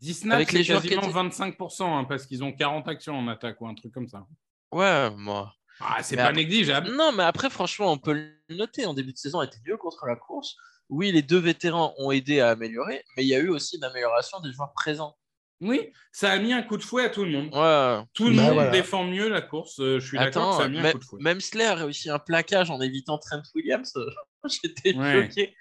10 0.00 0.14
snaps, 0.14 0.34
Avec 0.34 0.50
c'est 0.50 0.58
les 0.58 0.64
joueurs 0.64 0.82
qui 0.82 0.88
quasiment 0.88 1.06
étaient- 1.06 1.36
25%, 1.36 1.98
hein, 1.98 2.04
parce 2.04 2.26
qu'ils 2.26 2.44
ont 2.44 2.52
40 2.52 2.86
actions 2.88 3.18
en 3.18 3.28
attaque 3.28 3.58
ou 3.60 3.66
un 3.68 3.74
truc 3.74 3.92
comme 3.92 4.08
ça. 4.08 4.26
Ouais, 4.72 5.10
moi. 5.10 5.54
Ah, 5.80 6.02
c'est 6.02 6.16
pas 6.16 6.24
après- 6.24 6.34
négligeable. 6.36 6.94
Non, 6.94 7.12
mais 7.12 7.22
après, 7.22 7.48
franchement, 7.50 7.92
on 7.92 7.98
peut 7.98 8.12
le 8.12 8.54
noter. 8.54 8.84
En 8.86 8.92
début 8.94 9.12
de 9.12 9.18
saison, 9.18 9.40
elle 9.40 9.48
était 9.48 9.60
mieux 9.66 9.76
contre 9.78 10.04
la 10.06 10.16
course. 10.16 10.54
Oui, 10.88 11.12
les 11.12 11.22
deux 11.22 11.38
vétérans 11.38 11.94
ont 11.98 12.10
aidé 12.10 12.40
à 12.40 12.50
améliorer, 12.50 13.02
mais 13.16 13.24
il 13.24 13.28
y 13.28 13.34
a 13.34 13.38
eu 13.38 13.48
aussi 13.48 13.76
une 13.76 13.84
amélioration 13.84 14.38
des 14.40 14.52
joueurs 14.52 14.72
présents. 14.74 15.16
Oui, 15.60 15.90
ça 16.12 16.32
a 16.32 16.38
mis 16.38 16.52
un 16.52 16.62
coup 16.62 16.76
de 16.76 16.82
fouet 16.82 17.04
à 17.06 17.08
tout 17.10 17.24
le 17.24 17.30
monde. 17.30 17.46
Ouais. 17.54 18.04
Tout 18.12 18.28
le 18.28 18.36
Bah 18.36 18.42
monde 18.42 18.54
voilà. 18.54 18.70
défend 18.70 19.04
mieux 19.04 19.28
la 19.28 19.40
course. 19.40 19.80
euh, 19.80 19.98
je 19.98 20.06
suis 20.06 20.18
d'accord 20.18 20.56
ça 20.58 20.64
a 20.64 20.68
mis 20.68 20.78
un 20.78 20.82
même, 20.82 20.92
coup 20.92 20.98
de 20.98 21.04
fouet. 21.04 21.22
même 21.22 21.40
Slay 21.40 21.64
a 21.64 21.74
réussi 21.74 22.10
un 22.10 22.18
plaquage 22.18 22.70
en 22.70 22.80
évitant 22.80 23.16
Trent 23.18 23.42
Williams. 23.54 23.92
J'étais 24.62 24.94
Ouais. 24.94 25.28
choqué. 25.28 25.54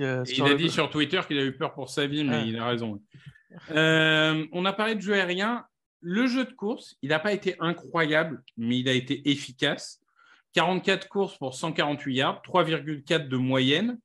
Euh, 0.00 0.22
il 0.28 0.42
a 0.42 0.48
le- 0.50 0.54
dit 0.56 0.70
sur 0.70 0.90
Twitter 0.90 1.20
qu'il 1.26 1.38
a 1.38 1.42
eu 1.44 1.56
peur 1.56 1.72
pour 1.74 1.88
sa 1.90 2.06
vie, 2.06 2.24
mais 2.24 2.36
Ouais. 2.36 2.48
il 2.48 2.58
a 2.58 2.66
raison. 2.66 3.00
Euh, 3.70 4.46
on 4.52 4.64
a 4.66 4.72
parlé 4.72 4.94
de 4.94 5.00
jeu 5.00 5.14
aérien. 5.14 5.64
Le 6.00 6.26
jeu 6.28 6.44
de 6.44 6.52
course, 6.52 6.96
il 7.02 7.08
n'a 7.08 7.18
pas 7.18 7.32
été 7.32 7.56
incroyable, 7.58 8.42
mais 8.56 8.78
il 8.78 8.88
a 8.88 8.92
été 8.92 9.28
efficace. 9.30 10.00
44 10.52 11.08
courses 11.08 11.36
pour 11.38 11.54
148 11.54 12.14
yards, 12.14 12.42
3,4 12.42 13.28
de 13.28 13.36
moyenne. 13.36 13.98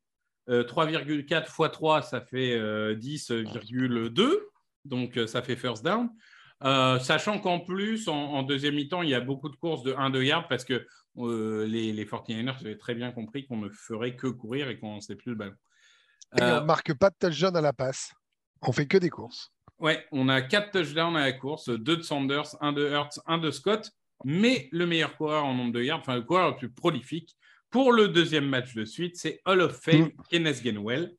Euh, 0.48 0.64
3,4 0.64 1.20
x 1.20 1.70
3, 1.72 2.02
ça 2.02 2.20
fait 2.20 2.52
euh, 2.52 2.94
10,2. 2.96 4.40
Donc, 4.84 5.16
euh, 5.16 5.26
ça 5.26 5.42
fait 5.42 5.56
first 5.56 5.84
down. 5.84 6.08
Euh, 6.62 6.98
sachant 6.98 7.38
qu'en 7.40 7.60
plus, 7.60 8.08
en, 8.08 8.14
en 8.14 8.42
deuxième 8.42 8.74
mi-temps, 8.74 9.02
il 9.02 9.10
y 9.10 9.14
a 9.14 9.20
beaucoup 9.20 9.48
de 9.48 9.56
courses 9.56 9.82
de 9.82 9.92
1-2 9.92 10.22
yards 10.22 10.48
parce 10.48 10.64
que 10.64 10.86
euh, 11.18 11.66
les, 11.66 11.92
les 11.92 12.04
49ers 12.04 12.58
avaient 12.60 12.78
très 12.78 12.94
bien 12.94 13.12
compris 13.12 13.46
qu'on 13.46 13.58
ne 13.58 13.68
ferait 13.68 14.16
que 14.16 14.28
courir 14.28 14.68
et 14.68 14.78
qu'on 14.78 14.96
ne 14.96 15.00
sait 15.00 15.16
plus 15.16 15.30
le 15.30 15.36
ballon. 15.36 15.54
Et 16.38 16.42
Euh, 16.42 16.58
on 16.58 16.60
ne 16.62 16.66
marque 16.66 16.94
pas 16.94 17.10
de 17.10 17.16
touchdown 17.18 17.56
à 17.56 17.60
la 17.60 17.72
passe. 17.72 18.12
On 18.62 18.72
fait 18.72 18.86
que 18.86 18.98
des 18.98 19.10
courses. 19.10 19.50
Ouais, 19.78 20.06
on 20.12 20.28
a 20.28 20.40
quatre 20.40 20.70
touchdowns 20.70 21.16
à 21.16 21.20
la 21.26 21.32
course, 21.32 21.68
deux 21.68 21.96
de 21.96 22.02
Sanders, 22.02 22.56
un 22.60 22.72
de 22.72 22.88
Hurts, 22.88 23.20
un 23.26 23.38
de 23.38 23.50
Scott, 23.50 23.90
mais 24.24 24.68
le 24.72 24.86
meilleur 24.86 25.16
coureur 25.16 25.44
en 25.44 25.52
nombre 25.54 25.72
de 25.72 25.82
yards, 25.82 25.98
enfin 26.00 26.14
le 26.14 26.22
coureur 26.22 26.50
le 26.52 26.56
plus 26.56 26.70
prolifique 26.70 27.36
pour 27.70 27.92
le 27.92 28.08
deuxième 28.08 28.48
match 28.48 28.74
de 28.74 28.84
suite, 28.84 29.16
c'est 29.16 29.40
Hall 29.44 29.60
of 29.60 29.76
Fame 29.82 30.10
Kenneth 30.30 30.62
Gainwell. 30.62 31.12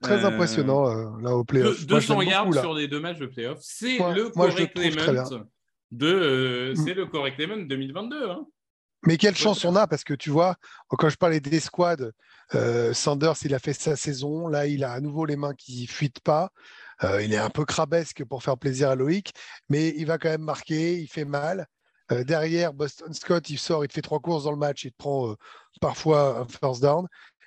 Très 0.00 0.24
Euh, 0.24 0.28
impressionnant 0.28 0.86
euh, 0.88 1.06
là 1.22 1.36
au 1.36 1.44
playoff. 1.44 1.80
Deux- 1.86 1.92
Moi, 1.94 2.00
je 2.00 2.06
200 2.08 2.20
l'aime 2.20 2.28
yards 2.30 2.54
sur 2.54 2.74
les 2.74 2.88
deux 2.88 3.00
matchs 3.00 3.18
de 3.18 3.26
playoff. 3.26 3.58
C'est 3.60 3.98
le 3.98 4.24
je 4.26 4.28
Corey 4.30 4.50
le 4.74 4.90
très 4.90 4.90
Clement 4.92 5.44
de, 5.90 6.06
euh, 6.06 6.74
c'est 6.74 6.94
le 6.94 7.06
Corey 7.06 7.34
Clement 7.34 7.56
2022. 7.66 8.28
hein. 8.30 8.46
Mais 9.04 9.16
quelle 9.16 9.34
chance 9.36 9.64
on 9.64 9.74
a 9.74 9.86
parce 9.88 10.04
que 10.04 10.14
tu 10.14 10.30
vois, 10.30 10.54
quand 10.88 11.08
je 11.08 11.16
parlais 11.16 11.40
des 11.40 11.58
squads, 11.58 12.12
euh, 12.54 12.92
Sanders, 12.94 13.34
il 13.44 13.52
a 13.54 13.58
fait 13.58 13.72
sa 13.72 13.96
saison. 13.96 14.46
Là, 14.46 14.66
il 14.68 14.84
a 14.84 14.92
à 14.92 15.00
nouveau 15.00 15.24
les 15.26 15.34
mains 15.36 15.54
qui 15.54 15.86
fuitent 15.88 16.20
pas. 16.20 16.50
Euh, 17.02 17.20
il 17.20 17.32
est 17.34 17.38
un 17.38 17.50
peu 17.50 17.64
crabesque 17.64 18.24
pour 18.24 18.44
faire 18.44 18.56
plaisir 18.56 18.90
à 18.90 18.94
Loïc, 18.94 19.32
mais 19.68 19.88
il 19.96 20.06
va 20.06 20.18
quand 20.18 20.28
même 20.28 20.42
marquer. 20.42 20.98
Il 21.00 21.08
fait 21.08 21.24
mal. 21.24 21.66
Euh, 22.12 22.22
derrière, 22.22 22.72
Boston 22.74 23.12
Scott, 23.12 23.50
il 23.50 23.58
sort, 23.58 23.84
il 23.84 23.88
te 23.88 23.94
fait 23.94 24.02
trois 24.02 24.20
courses 24.20 24.44
dans 24.44 24.52
le 24.52 24.56
match. 24.56 24.84
Il 24.84 24.92
te 24.92 24.96
prend 24.98 25.30
euh, 25.30 25.34
parfois 25.80 26.38
un 26.38 26.46
first 26.46 26.80
down. 26.82 27.06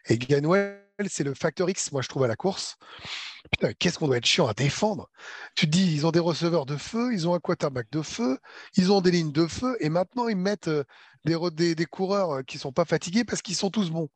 Et 0.09 0.17
Gainwell, 0.17 0.81
c'est 1.07 1.23
le 1.23 1.33
facteur 1.33 1.69
X, 1.69 1.91
moi, 1.91 2.01
je 2.01 2.07
trouve, 2.07 2.23
à 2.23 2.27
la 2.27 2.35
course. 2.35 2.77
Putain, 3.51 3.73
qu'est-ce 3.73 3.99
qu'on 3.99 4.07
doit 4.07 4.17
être 4.17 4.25
chiant 4.25 4.47
à 4.47 4.53
défendre? 4.53 5.09
Tu 5.55 5.65
te 5.65 5.71
dis, 5.71 5.93
ils 5.93 6.05
ont 6.07 6.11
des 6.11 6.19
receveurs 6.19 6.65
de 6.65 6.77
feu, 6.77 7.13
ils 7.13 7.27
ont 7.27 7.33
un 7.35 7.39
quarterback 7.39 7.87
de 7.91 8.01
feu, 8.01 8.39
ils 8.75 8.91
ont 8.91 9.01
des 9.01 9.11
lignes 9.11 9.31
de 9.31 9.47
feu, 9.47 9.77
et 9.79 9.89
maintenant, 9.89 10.27
ils 10.27 10.37
mettent. 10.37 10.67
euh, 10.67 10.83
des, 11.25 11.37
des, 11.51 11.75
des 11.75 11.85
coureurs 11.85 12.31
euh, 12.31 12.43
qui 12.43 12.57
sont 12.57 12.71
pas 12.71 12.85
fatigués 12.85 13.23
parce 13.25 13.41
qu'ils 13.41 13.55
sont 13.55 13.71
tous 13.71 13.89
bons. 13.89 14.09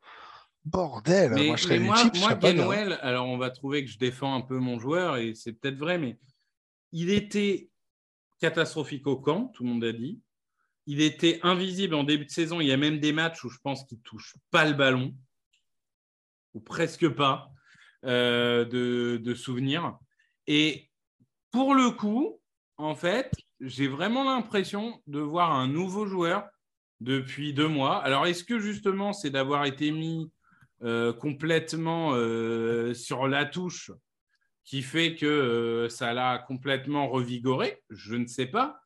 Bordel, 0.65 1.31
Mais, 1.33 1.47
moi 1.47 1.55
je 1.55 1.63
serais 1.63 1.79
moi, 1.79 1.95
je. 1.95 2.35
Gainwell, 2.35 2.99
alors 3.01 3.27
on 3.27 3.37
va 3.37 3.49
trouver 3.49 3.83
que 3.83 3.89
je 3.89 3.97
défends 3.97 4.35
un 4.35 4.41
peu 4.41 4.59
mon 4.59 4.77
joueur 4.77 5.17
et 5.17 5.33
c'est 5.33 5.53
peut-être 5.53 5.77
vrai, 5.77 5.97
mais 5.97 6.19
il 6.91 7.09
était 7.09 7.69
catastrophique 8.39 9.07
au 9.07 9.17
camp, 9.17 9.51
tout 9.55 9.63
le 9.63 9.69
monde 9.69 9.83
a 9.83 9.93
dit. 9.93 10.19
Il 10.85 11.01
était 11.01 11.39
invisible 11.43 11.95
en 11.95 12.03
début 12.03 12.25
de 12.25 12.31
saison. 12.31 12.61
Il 12.61 12.67
y 12.67 12.71
a 12.71 12.77
même 12.77 12.99
des 12.99 13.13
matchs 13.13 13.43
où 13.43 13.49
je 13.49 13.57
pense 13.63 13.85
qu'il 13.85 13.99
touche 13.99 14.35
pas 14.51 14.65
le 14.65 14.73
ballon, 14.73 15.15
presque 16.59 17.09
pas, 17.09 17.51
euh, 18.05 18.63
de, 18.63 19.33
souvenirs. 19.33 19.97
Et 20.47 20.89
pour 21.51 21.75
le 21.75 21.91
coup, 21.91 22.39
en 22.77 22.95
fait, 22.95 23.29
j'ai 23.59 23.89
vraiment 23.89 24.23
l'impression 24.23 25.01
de 25.05 25.19
voir 25.19 25.51
un 25.51 25.67
nouveau 25.67 26.05
joueur 26.05 26.47
depuis 27.01 27.53
deux 27.53 27.67
mois. 27.67 27.97
Alors, 27.97 28.25
est-ce 28.25 28.45
que 28.45 28.57
justement, 28.57 29.11
c'est 29.11 29.31
d'avoir 29.31 29.65
été 29.65 29.91
mis 29.91 30.31
euh, 30.81 31.11
complètement 31.11 32.13
euh, 32.13 32.93
sur 32.93 33.27
la 33.27 33.43
touche 33.43 33.91
qui 34.63 34.81
fait 34.81 35.15
que 35.15 35.87
ça 35.89 36.13
l'a 36.13 36.37
complètement 36.37 37.09
revigoré? 37.09 37.83
Je 37.89 38.15
ne 38.15 38.27
sais 38.27 38.47
pas. 38.47 38.79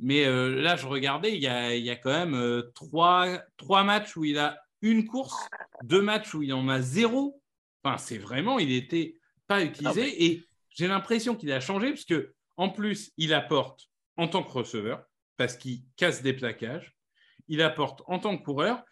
Mais 0.00 0.24
là, 0.26 0.76
je 0.76 0.86
regardais, 0.86 1.34
il 1.34 1.42
y 1.42 1.46
a, 1.46 1.74
y 1.74 1.88
a 1.88 1.96
quand 1.96 2.10
même 2.10 2.62
trois, 2.74 3.40
trois 3.56 3.82
matchs 3.82 4.16
où 4.16 4.24
il 4.24 4.38
a 4.38 4.58
une 4.82 5.06
course, 5.06 5.48
deux 5.82 6.02
matchs 6.02 6.34
où 6.34 6.42
il 6.42 6.52
en 6.52 6.68
a 6.68 6.80
zéro. 6.80 7.40
Enfin, 7.82 7.98
c'est 7.98 8.18
vraiment, 8.18 8.58
il 8.58 8.68
n'était 8.68 9.18
pas 9.46 9.62
utilisé. 9.62 10.24
Et 10.24 10.46
j'ai 10.70 10.88
l'impression 10.88 11.34
qu'il 11.34 11.52
a 11.52 11.60
changé 11.60 11.90
parce 11.90 12.04
que 12.04 12.34
en 12.56 12.70
plus, 12.70 13.12
il 13.16 13.34
apporte 13.34 13.88
en 14.16 14.28
tant 14.28 14.42
que 14.42 14.50
receveur 14.50 15.04
parce 15.36 15.56
qu'il 15.56 15.82
casse 15.96 16.22
des 16.22 16.32
plaquages. 16.32 16.94
Il 17.48 17.62
apporte 17.62 18.02
en 18.06 18.18
tant 18.18 18.36
que 18.36 18.42
coureur 18.42 18.82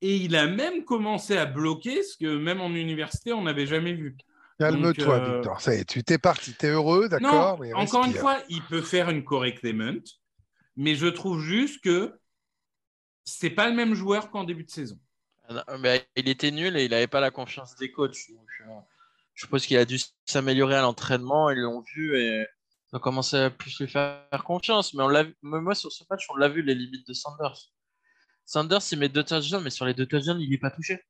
Et 0.00 0.16
il 0.16 0.36
a 0.36 0.46
même 0.46 0.84
commencé 0.84 1.36
à 1.36 1.46
bloquer 1.46 2.02
ce 2.02 2.16
que 2.16 2.36
même 2.36 2.60
en 2.60 2.70
université, 2.70 3.32
on 3.32 3.42
n'avait 3.42 3.66
jamais 3.66 3.94
vu. 3.94 4.16
Calme-toi, 4.58 5.14
euh, 5.14 5.34
Victor. 5.34 5.60
Ça 5.60 5.74
y 5.74 5.78
est, 5.78 5.84
tu 5.84 6.04
t'es 6.04 6.18
parti. 6.18 6.54
Tu 6.58 6.66
es 6.66 6.70
heureux, 6.70 7.08
d'accord 7.08 7.58
mais 7.60 7.72
encore 7.72 8.04
une 8.04 8.14
fois, 8.14 8.38
il 8.48 8.62
peut 8.62 8.82
faire 8.82 9.10
une 9.10 9.24
correctement, 9.24 10.00
mais 10.76 10.94
je 10.94 11.06
trouve 11.06 11.40
juste 11.40 11.82
que 11.82 12.14
c'est 13.24 13.50
pas 13.50 13.68
le 13.68 13.74
même 13.74 13.94
joueur 13.94 14.30
qu'en 14.30 14.44
début 14.44 14.64
de 14.64 14.70
saison. 14.70 14.98
Ah 15.48 15.76
mais 15.78 16.06
il 16.16 16.28
était 16.28 16.50
nul 16.50 16.76
et 16.76 16.84
il 16.84 16.90
n'avait 16.90 17.06
pas 17.06 17.20
la 17.20 17.30
confiance 17.30 17.74
des 17.76 17.90
coachs. 17.92 18.16
Donc, 18.30 18.48
euh, 18.62 18.72
je 19.34 19.42
suppose 19.44 19.66
qu'il 19.66 19.76
a 19.76 19.84
dû 19.84 19.98
s'améliorer 20.26 20.76
à 20.76 20.82
l'entraînement. 20.82 21.50
Ils 21.50 21.58
l'ont 21.58 21.82
vu 21.94 22.16
et 22.18 22.46
ils 22.92 22.96
ont 22.96 23.00
commencé 23.00 23.36
à 23.36 23.50
plus 23.50 23.78
lui 23.80 23.88
faire 23.88 24.22
confiance. 24.44 24.94
Mais 24.94 25.02
on 25.02 25.08
l'a 25.08 25.24
moi, 25.42 25.74
sur 25.74 25.92
ce 25.92 26.04
match, 26.08 26.26
on 26.30 26.36
l'a 26.36 26.48
vu 26.48 26.62
les 26.62 26.74
limites 26.74 27.06
de 27.06 27.12
Sanders. 27.12 27.58
Sanders, 28.46 28.80
il 28.92 28.98
met 28.98 29.08
deux 29.08 29.24
touchdowns, 29.24 29.62
mais 29.62 29.70
sur 29.70 29.84
les 29.84 29.94
deux 29.94 30.06
touchdowns, 30.06 30.40
il 30.40 30.48
n'est 30.50 30.58
pas 30.58 30.70
touché. 30.70 31.00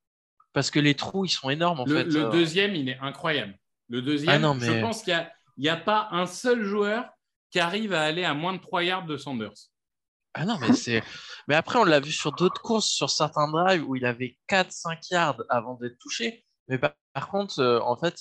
Parce 0.53 0.70
que 0.70 0.79
les 0.79 0.94
trous, 0.94 1.25
ils 1.25 1.31
sont 1.31 1.51
énormes 1.51 1.81
en 1.81 1.85
Le, 1.85 1.97
fait. 1.97 2.05
le 2.05 2.27
Euh, 2.27 2.31
deuxième, 2.31 2.75
il 2.75 2.88
est 2.88 2.99
incroyable. 3.01 3.59
Le 3.88 4.03
deuxième, 4.03 4.31
Ah 4.35 4.38
non, 4.38 4.59
je 4.59 4.81
pense 4.81 5.03
qu'il 5.03 5.31
n'y 5.59 5.68
a, 5.68 5.75
a 5.75 5.77
pas 5.77 6.09
un 6.12 6.27
seul 6.27 6.62
joueur 6.62 7.09
qui 7.51 7.59
arrive 7.61 7.92
à 7.92 8.03
aller 8.03 8.25
à 8.25 8.35
moins 8.35 8.53
de 8.53 8.59
3 8.59 8.83
yards 8.85 9.07
de 9.07 9.16
Sanders. 9.16 9.53
Ah 10.35 10.44
non, 10.44 10.59
mais 10.59 10.73
c'est. 10.73 11.03
Mais 11.49 11.55
après, 11.55 11.79
on 11.79 11.85
l'a 11.85 12.01
vu 12.01 12.11
sur 12.12 12.33
d'autres 12.33 12.61
courses, 12.61 12.88
sur 12.88 13.11
certains 13.11 13.49
drives 13.51 13.85
où 13.88 13.97
il 13.97 14.05
avait 14.05 14.37
4-5 14.49 14.99
yards 15.11 15.42
avant 15.49 15.75
d'être 15.75 15.99
touché. 15.99 16.44
Mais 16.68 16.79
par, 16.79 17.29
contre, 17.29 17.61
euh, 17.61 17.81
en 17.81 17.97
fait, 17.97 18.18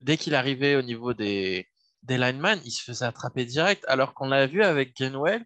dès 0.00 0.16
qu'il 0.16 0.34
arrivait 0.34 0.76
au 0.76 0.82
niveau 0.82 1.14
des, 1.14 1.66
des 2.02 2.18
linemen, 2.18 2.60
il 2.64 2.70
se 2.70 2.82
faisait 2.82 3.04
attraper 3.04 3.44
direct. 3.44 3.84
Alors 3.88 4.14
qu'on 4.14 4.28
l'a 4.28 4.46
vu 4.46 4.62
avec 4.62 4.96
Gainwell. 4.96 5.44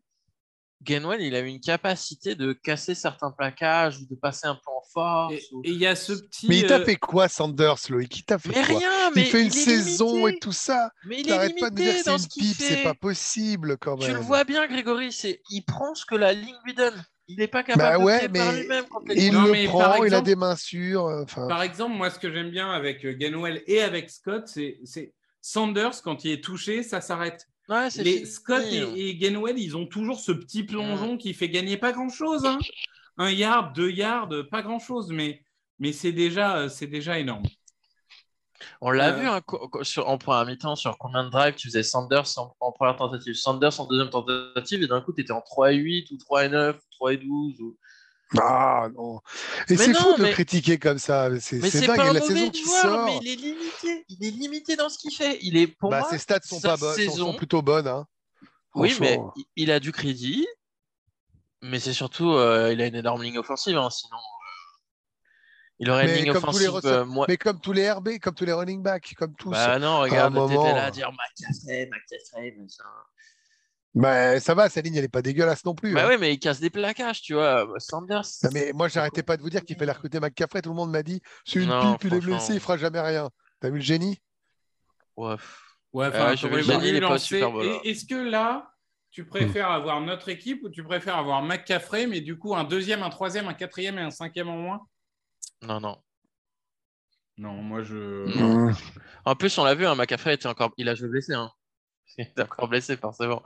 Gainwell, 0.82 1.20
il 1.22 1.34
a 1.34 1.40
eu 1.40 1.46
une 1.46 1.60
capacité 1.60 2.34
de 2.34 2.52
casser 2.52 2.94
certains 2.94 3.30
plaquages 3.30 3.98
ou 3.98 4.06
de 4.06 4.14
passer 4.14 4.46
un 4.46 4.54
peu 4.56 4.70
en 4.70 4.82
force. 4.92 5.34
Et 5.34 5.42
ou- 5.52 5.62
il 5.64 5.74
y 5.74 5.86
a 5.86 5.94
ce 5.94 6.12
petit. 6.12 6.48
Mais 6.48 6.58
il 6.58 6.66
t'a 6.66 6.76
euh, 6.76 6.84
fait 6.84 6.96
quoi, 6.96 7.28
Sanders, 7.28 7.76
Loïc? 7.88 8.18
Il 8.18 8.24
t'a 8.24 8.38
fait 8.38 8.50
Mais 8.50 8.62
quoi? 8.62 8.78
rien, 8.78 9.10
mais 9.14 9.22
Il 9.22 9.24
fait 9.26 9.40
une 9.42 9.46
est 9.46 9.50
saison 9.50 10.12
limité. 10.26 10.36
et 10.36 10.40
tout 10.40 10.52
ça. 10.52 10.90
Mais 11.06 11.20
il 11.20 11.26
T'arrêtes 11.26 11.58
pas 11.60 11.70
de 11.70 11.76
me 11.76 11.80
dire 11.80 11.94
c'est 12.02 12.10
une 12.12 12.18
ce 12.18 12.26
pipe, 12.28 12.56
c'est 12.58 12.82
pas 12.82 12.94
possible 12.94 13.76
quand 13.78 13.96
même. 13.96 14.08
Tu 14.08 14.12
le 14.14 14.20
vois 14.20 14.44
bien, 14.44 14.66
Grégory, 14.66 15.12
c'est 15.12 15.40
il 15.50 15.62
prend 15.62 15.94
ce 15.94 16.04
que 16.04 16.14
la 16.16 16.32
ligne 16.32 16.56
lui 16.64 16.74
donne. 16.74 17.02
Il 17.28 17.38
n'est 17.38 17.46
pas 17.48 17.62
capable 17.62 17.92
Bah 17.92 17.98
de 17.98 18.04
ouais, 18.04 18.28
par 18.28 18.52
mais 18.52 18.62
lui-même 18.62 18.84
quand 18.90 19.08
les 19.08 19.26
Il 19.26 19.32
Non, 19.32 19.44
le 19.44 19.52
mais 19.52 19.64
prend, 19.66 19.78
par 19.78 20.06
il 20.06 20.14
a 20.14 20.20
des 20.20 20.34
mains 20.36 20.56
sûres. 20.56 21.06
euh, 21.06 21.22
Enfin, 21.22 21.46
Par 21.48 21.62
exemple, 21.62 21.94
moi, 21.96 22.10
ce 22.10 22.18
que 22.18 22.32
j'aime 22.32 22.50
bien 22.50 22.70
avec 22.72 23.04
euh, 23.04 23.12
Gainwell 23.12 23.62
et 23.66 23.80
avec 23.82 24.10
Scott, 24.10 24.48
c'est 24.48 24.80
c'est 24.84 25.14
Sanders, 25.40 26.02
quand 26.02 26.24
il 26.24 26.32
est 26.32 26.44
touché, 26.44 26.82
ça 26.82 27.00
s'arrête. 27.00 27.46
Ouais, 27.72 27.90
c'est 27.90 28.04
Les 28.04 28.12
fini. 28.18 28.26
Scott 28.26 28.64
et, 28.70 29.08
et 29.08 29.16
Gainwell, 29.16 29.58
ils 29.58 29.76
ont 29.76 29.86
toujours 29.86 30.20
ce 30.20 30.32
petit 30.32 30.62
plongeon 30.64 31.16
qui 31.16 31.32
fait 31.32 31.48
gagner 31.48 31.76
pas 31.78 31.92
grand-chose. 31.92 32.44
hein. 32.44 32.58
Un 33.18 33.30
yard, 33.30 33.74
deux 33.74 33.90
yards, 33.90 34.28
pas 34.50 34.62
grand-chose, 34.62 35.10
mais, 35.10 35.42
mais 35.78 35.92
c'est 35.92 36.12
déjà, 36.12 36.58
euh, 36.58 36.68
c'est 36.68 36.86
déjà 36.86 37.18
énorme. 37.18 37.44
On 38.80 38.90
l'a 38.90 39.08
Euh, 39.08 39.12
vu 39.20 39.26
hein, 39.26 39.40
sur, 39.82 40.08
en 40.08 40.18
première 40.18 40.46
mi-temps 40.46 40.76
sur 40.76 40.96
combien 40.98 41.24
de 41.24 41.30
drives 41.30 41.54
tu 41.54 41.68
faisais 41.68 41.82
Sanders 41.82 42.38
en, 42.38 42.54
en 42.60 42.72
première 42.72 42.96
tentative, 42.96 43.34
Sanders 43.34 43.80
en 43.80 43.86
deuxième 43.86 44.10
tentative, 44.10 44.82
et 44.82 44.86
d'un 44.86 45.00
coup 45.00 45.12
tu 45.12 45.20
étais 45.22 45.32
en 45.32 45.40
3 45.40 45.72
et 45.72 45.76
8 45.76 46.10
ou 46.12 46.16
3 46.16 46.44
et 46.44 46.48
9 46.48 46.76
ou 46.76 46.80
3 46.92 47.12
et 47.14 47.16
12. 47.16 47.60
Ou... 47.60 47.76
ah 48.40 48.88
non. 48.94 49.18
Et 49.68 49.72
Mais 49.72 49.76
c'est 49.76 49.94
fou 49.94 50.16
de 50.16 50.22
mais- 50.22 50.32
critiquer 50.32 50.78
comme 50.78 50.98
ça. 50.98 51.28
C'est 51.40 51.56
Mais 51.56 51.70
dingue. 51.70 51.86
pas 51.86 51.96
Et 51.96 52.08
un 52.08 52.12
la 52.14 52.20
saison 52.20 52.50
qui 52.50 52.64
joueur, 52.64 52.80
sort, 52.82 53.04
mais 53.06 53.18
il 53.22 53.28
est 53.28 53.36
limité. 53.36 54.04
Il 54.08 54.24
est 54.26 54.30
limité 54.30 54.76
dans 54.76 54.88
ce 54.88 54.98
qu'il 54.98 55.12
fait. 55.14 55.38
Il 55.42 55.56
est 55.56 55.66
pour 55.66 55.90
bah, 55.90 56.00
moi. 56.00 56.08
ses 56.10 56.18
stats 56.18 56.40
sont 56.42 56.60
pas 56.60 56.76
bonnes, 56.76 56.94
saison- 56.96 57.32
sont 57.32 57.36
plutôt 57.36 57.62
bonnes. 57.62 57.86
hein. 57.88 58.06
Oui, 58.74 58.96
mais 59.00 59.18
il- 59.56 59.70
a 59.70 59.80
du 59.80 59.92
crédit, 59.92 60.46
mais 61.60 61.78
c'est 61.78 61.92
surtout 61.92 62.32
euh, 62.32 62.72
il 62.72 62.80
a 62.80 62.86
une 62.86 62.94
énorme 62.96 63.22
ligne 63.22 63.38
offensive. 63.38 63.76
hein, 63.76 63.90
sinon, 63.90 64.16
euh, 64.16 64.20
il 65.78 65.90
aurait 65.90 66.06
Mais 66.06 66.18
une 66.18 66.24
ligne 66.24 66.30
offensive. 66.36 66.70
euh, 66.84 67.04
moi- 67.04 67.26
Mais 67.28 67.36
comme 67.36 67.60
tous 67.60 67.72
les 67.72 67.90
RB, 67.90 68.18
comme 68.18 68.34
tous 68.34 68.44
les 68.46 68.52
running 68.52 68.82
backs, 68.82 69.14
comme 69.18 69.34
tous. 69.34 69.50
Bah 69.50 69.78
non, 69.78 70.00
regarde, 70.00 70.32
moment, 70.32 70.48
t'étais 70.48 70.74
là 70.74 70.84
euh, 70.84 70.88
à 70.88 70.90
dire 70.90 71.10
McCaffrey, 71.12 71.86
McCaffrey, 71.90 72.54
machin. 72.58 72.84
Bah, 73.94 74.40
ça 74.40 74.54
va, 74.54 74.70
sa 74.70 74.80
ligne, 74.80 74.96
elle 74.96 75.04
est 75.04 75.08
pas 75.08 75.20
dégueulasse 75.20 75.64
non 75.66 75.74
plus. 75.74 75.92
Bah 75.92 76.04
hein. 76.04 76.08
ouais, 76.08 76.18
mais 76.18 76.32
il 76.32 76.38
casse 76.38 76.60
des 76.60 76.70
plaquages, 76.70 77.20
tu 77.20 77.34
vois. 77.34 77.68
Sanders. 77.78 78.22
Non, 78.42 78.50
mais 78.54 78.72
moi, 78.72 78.88
j'arrêtais 78.88 79.22
pas 79.22 79.36
de 79.36 79.42
vous 79.42 79.50
dire 79.50 79.62
qu'il 79.64 79.76
fallait 79.76 79.92
recruter 79.92 80.18
McCaffrey. 80.18 80.62
Tout 80.62 80.70
le 80.70 80.76
monde 80.76 80.90
m'a 80.90 81.02
dit 81.02 81.20
c'est 81.44 81.60
une 81.60 81.68
Non, 81.68 81.96
pipe, 81.96 82.10
il 82.10 82.14
est 82.16 82.20
blessé, 82.20 82.54
il 82.54 82.60
fera 82.60 82.78
jamais 82.78 83.00
rien. 83.00 83.28
T'as 83.60 83.68
vu 83.68 83.76
le 83.76 83.82
génie? 83.82 84.18
Ouais. 85.16 85.36
Ouais, 85.92 86.06
Euh, 86.06 86.08
enfin, 86.08 86.48
pas 86.48 86.56
au 86.78 87.00
lancer- 87.00 87.18
Super 87.18 87.50
Bowl, 87.52 87.64
Et- 87.64 87.68
là. 87.68 87.80
Est-ce 87.84 88.06
que 88.06 88.14
là, 88.14 88.72
tu 89.10 89.26
préfères 89.26 89.70
avoir 89.70 90.00
notre 90.00 90.30
équipe 90.30 90.62
ou 90.64 90.70
tu 90.70 90.82
préfères 90.82 91.16
avoir 91.18 91.42
McCaffrey, 91.42 92.06
mais 92.06 92.22
du 92.22 92.38
coup 92.38 92.56
un 92.56 92.64
deuxième, 92.64 93.02
un 93.02 93.10
troisième, 93.10 93.46
un 93.48 93.52
quatrième 93.52 93.98
et 93.98 94.02
un 94.02 94.10
cinquième 94.10 94.48
en 94.48 94.56
moins? 94.56 94.80
Non, 95.60 95.80
non. 95.80 95.98
Non, 97.36 97.52
moi 97.52 97.82
je. 97.82 98.24
Non. 98.38 98.72
En 99.26 99.36
plus, 99.36 99.56
on 99.58 99.64
l'a 99.64 99.74
vu, 99.74 99.86
hein, 99.86 99.94
McCaffrey 99.94 100.32
était 100.34 100.46
encore. 100.48 100.72
Il 100.78 100.88
a 100.88 100.94
joué 100.94 101.08
blessé. 101.08 101.34
Hein. 101.34 101.50
Il 102.16 102.22
était 102.26 102.42
encore 102.42 102.68
blessé, 102.68 102.96
forcément. 102.96 103.42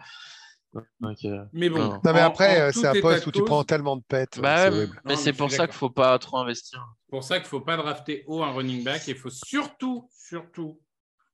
Mais 1.53 1.69
bon. 1.69 1.79
Non. 1.79 2.01
Non, 2.05 2.13
mais 2.13 2.21
après, 2.21 2.61
euh, 2.61 2.73
c'est 2.73 2.87
un 2.87 3.01
poste 3.01 3.27
où 3.27 3.31
tu 3.31 3.43
prends 3.45 3.65
tellement 3.65 3.97
de 3.97 4.03
pètes. 4.03 4.39
Bah 4.41 4.71
mais 5.05 5.17
c'est 5.17 5.33
pour 5.33 5.51
ça 5.51 5.67
qu'il 5.67 5.77
faut 5.77 5.91
pas 5.91 6.19
trop 6.19 6.39
investir. 6.39 6.85
C'est 7.05 7.11
pour 7.11 7.25
ça 7.25 7.37
qu'il 7.37 7.45
ne 7.45 7.49
faut 7.49 7.61
pas 7.61 7.77
drafter 7.77 8.25
haut 8.27 8.43
un 8.43 8.53
running 8.53 8.83
back 8.85 9.07
et 9.09 9.13
il 9.13 9.17
faut 9.17 9.31
surtout, 9.31 10.09
surtout 10.17 10.81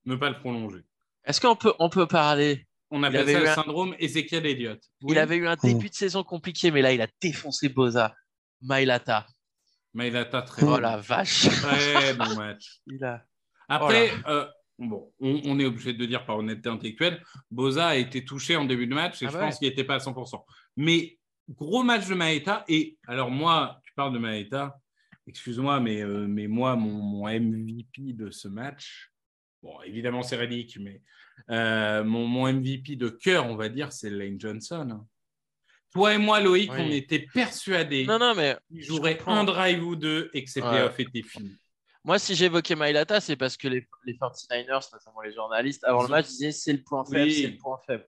ne 0.05 0.16
pas 0.16 0.31
le 0.31 0.38
prolonger. 0.38 0.83
Est-ce 1.24 1.40
qu'on 1.40 1.57
peut, 1.57 1.72
on 1.78 1.88
peut 1.88 2.07
parler? 2.07 2.66
On 2.90 3.02
appelle 3.05 3.20
avait 3.20 3.33
ça 3.35 3.40
le 3.40 3.48
un- 3.48 3.55
syndrome 3.55 3.94
Ezekiel 3.98 4.44
Elliott. 4.44 4.81
Oui, 5.02 5.12
Il 5.12 5.18
avait 5.18 5.37
eu 5.37 5.46
un 5.48 5.57
début 5.57 5.88
de 5.88 5.94
saison 5.94 6.24
compliqué, 6.24 6.70
mais 6.70 6.83
là, 6.83 6.92
il 6.92 7.00
a 7.00 7.07
défoncé 7.22 7.68
Boza, 7.70 8.14
Mailata. 8.61 9.26
mais 9.94 10.09
il 10.09 10.16
a 10.16 10.24
pas 10.26 10.42
très 10.42 10.62
Oh 10.62 10.66
bon. 10.66 10.76
la 10.78 10.96
vache. 10.98 11.48
Très 11.48 12.12
bon 12.14 12.35
match. 12.37 12.81
Il 12.87 13.02
a... 13.05 13.24
Après, 13.68 14.11
euh, 14.26 14.46
bon, 14.78 15.12
on, 15.20 15.40
on 15.44 15.58
est 15.58 15.64
obligé 15.64 15.92
de 15.92 16.04
dire 16.06 16.24
par 16.24 16.38
honnêteté 16.38 16.68
intellectuelle, 16.68 17.22
Boza 17.50 17.88
a 17.88 17.96
été 17.96 18.24
touché 18.24 18.56
en 18.56 18.64
début 18.64 18.87
de 18.87 18.94
match 18.94 19.22
et 19.22 19.26
Ah 19.26 19.30
je 19.32 19.38
pense 19.38 19.58
qu'il 19.58 19.68
n'était 19.68 19.85
pas 19.85 19.94
à 19.94 19.98
100%. 19.98 20.44
Mais 20.76 21.18
gros 21.48 21.82
match 21.82 22.08
de 22.08 22.14
Maeta. 22.14 22.64
Et 22.68 22.96
alors, 23.06 23.30
moi, 23.30 23.80
tu 23.85 23.92
parles 23.94 24.12
de 24.12 24.18
Maeta, 24.18 24.78
excuse-moi, 25.26 25.80
mais, 25.80 26.02
euh, 26.02 26.26
mais 26.26 26.46
moi, 26.46 26.76
mon, 26.76 26.90
mon 27.02 27.26
MVP 27.28 28.12
de 28.14 28.30
ce 28.30 28.48
match, 28.48 29.11
bon, 29.62 29.80
évidemment, 29.82 30.22
c'est 30.22 30.37
Reddick, 30.37 30.78
mais 30.80 31.02
euh, 31.50 32.04
mon, 32.04 32.26
mon 32.26 32.52
MVP 32.52 32.96
de 32.96 33.08
cœur, 33.08 33.46
on 33.46 33.56
va 33.56 33.68
dire, 33.68 33.92
c'est 33.92 34.11
Lane 34.11 34.40
Johnson. 34.40 35.04
Toi 35.92 36.14
et 36.14 36.18
moi, 36.18 36.40
Loïc, 36.40 36.70
Oui. 36.72 36.78
on 36.80 36.90
était 36.90 37.26
persuadés 37.35 38.06
Non, 38.06 38.18
non, 38.18 38.35
mais 38.35 38.56
qu'il 38.70 38.82
jouerait 38.82 39.18
un 39.26 39.44
drive 39.44 39.85
ou 39.87 39.94
deux 39.94 40.30
et 40.32 40.42
que 40.42 40.50
ses 40.50 40.61
playoffs 40.62 40.98
étaient 40.98 41.22
finis. 41.22 41.58
Moi, 42.04 42.18
si 42.18 42.34
j'évoquais 42.34 42.74
Mailata, 42.74 43.20
c'est 43.20 43.36
parce 43.36 43.56
que 43.56 43.68
les, 43.68 43.86
les 44.04 44.14
49ers, 44.14 44.88
notamment 44.92 45.20
les 45.24 45.32
journalistes, 45.32 45.84
avant 45.84 46.02
le 46.02 46.08
match, 46.08 46.26
disaient 46.26 46.52
c'est 46.52 46.72
le 46.72 46.82
point 46.82 47.04
faible, 47.04 47.22
Oui. 47.22 47.34
c'est 47.34 47.48
le 47.48 47.56
point 47.58 47.78
faible. 47.86 48.06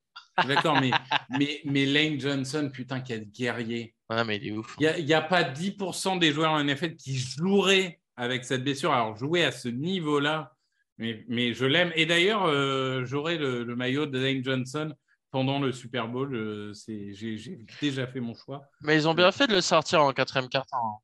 D'accord, 0.49 0.81
mais, 0.81 0.91
mais, 1.31 1.61
mais 1.65 1.87
Lane 1.87 2.19
Johnson, 2.21 2.71
putain, 2.73 3.01
quel 3.01 3.31
guerrier. 3.31 3.95
Ouais, 4.11 4.25
mais 4.25 4.37
il 4.39 4.49
est 4.49 4.51
ouf. 4.53 4.77
Il 4.81 5.05
n'y 5.05 5.15
a, 5.15 5.23
pas 5.23 5.43
10% 5.45 6.19
des 6.19 6.33
joueurs 6.33 6.53
en 6.53 6.63
NFL 6.65 6.97
qui 6.97 7.17
joueraient 7.17 8.01
avec 8.17 8.45
cette 8.45 8.65
blessure. 8.65 8.93
Alors, 8.93 9.17
jouer 9.17 9.45
à 9.45 9.53
ce 9.53 9.69
niveau-là, 9.69 10.53
mais, 10.99 11.25
mais 11.29 11.55
je 11.55 11.65
l'aime. 11.65 11.93
Et 11.95 12.07
d'ailleurs, 12.07 12.45
euh, 12.47 13.05
j'aurai 13.05 13.39
le, 13.39 13.63
le 13.65 13.77
maillot 13.77 14.07
de 14.07 14.19
Lane 14.19 14.45
Johnson 14.45 14.93
pendant 15.31 15.59
le 15.59 15.73
Super 15.73 16.09
Bowl. 16.09 16.35
Euh, 16.35 16.73
J'ai 16.87 17.13
j'ai 17.37 17.59
déjà 17.81 18.07
fait 18.07 18.21
mon 18.21 18.35
choix. 18.35 18.63
Mais 18.83 18.97
ils 18.97 19.09
ont 19.09 19.15
bien 19.15 19.33
fait 19.33 19.47
de 19.47 19.55
le 19.55 19.61
sortir 19.61 20.03
en 20.03 20.13
quatrième 20.13 20.49
quart-temps. 20.49 21.03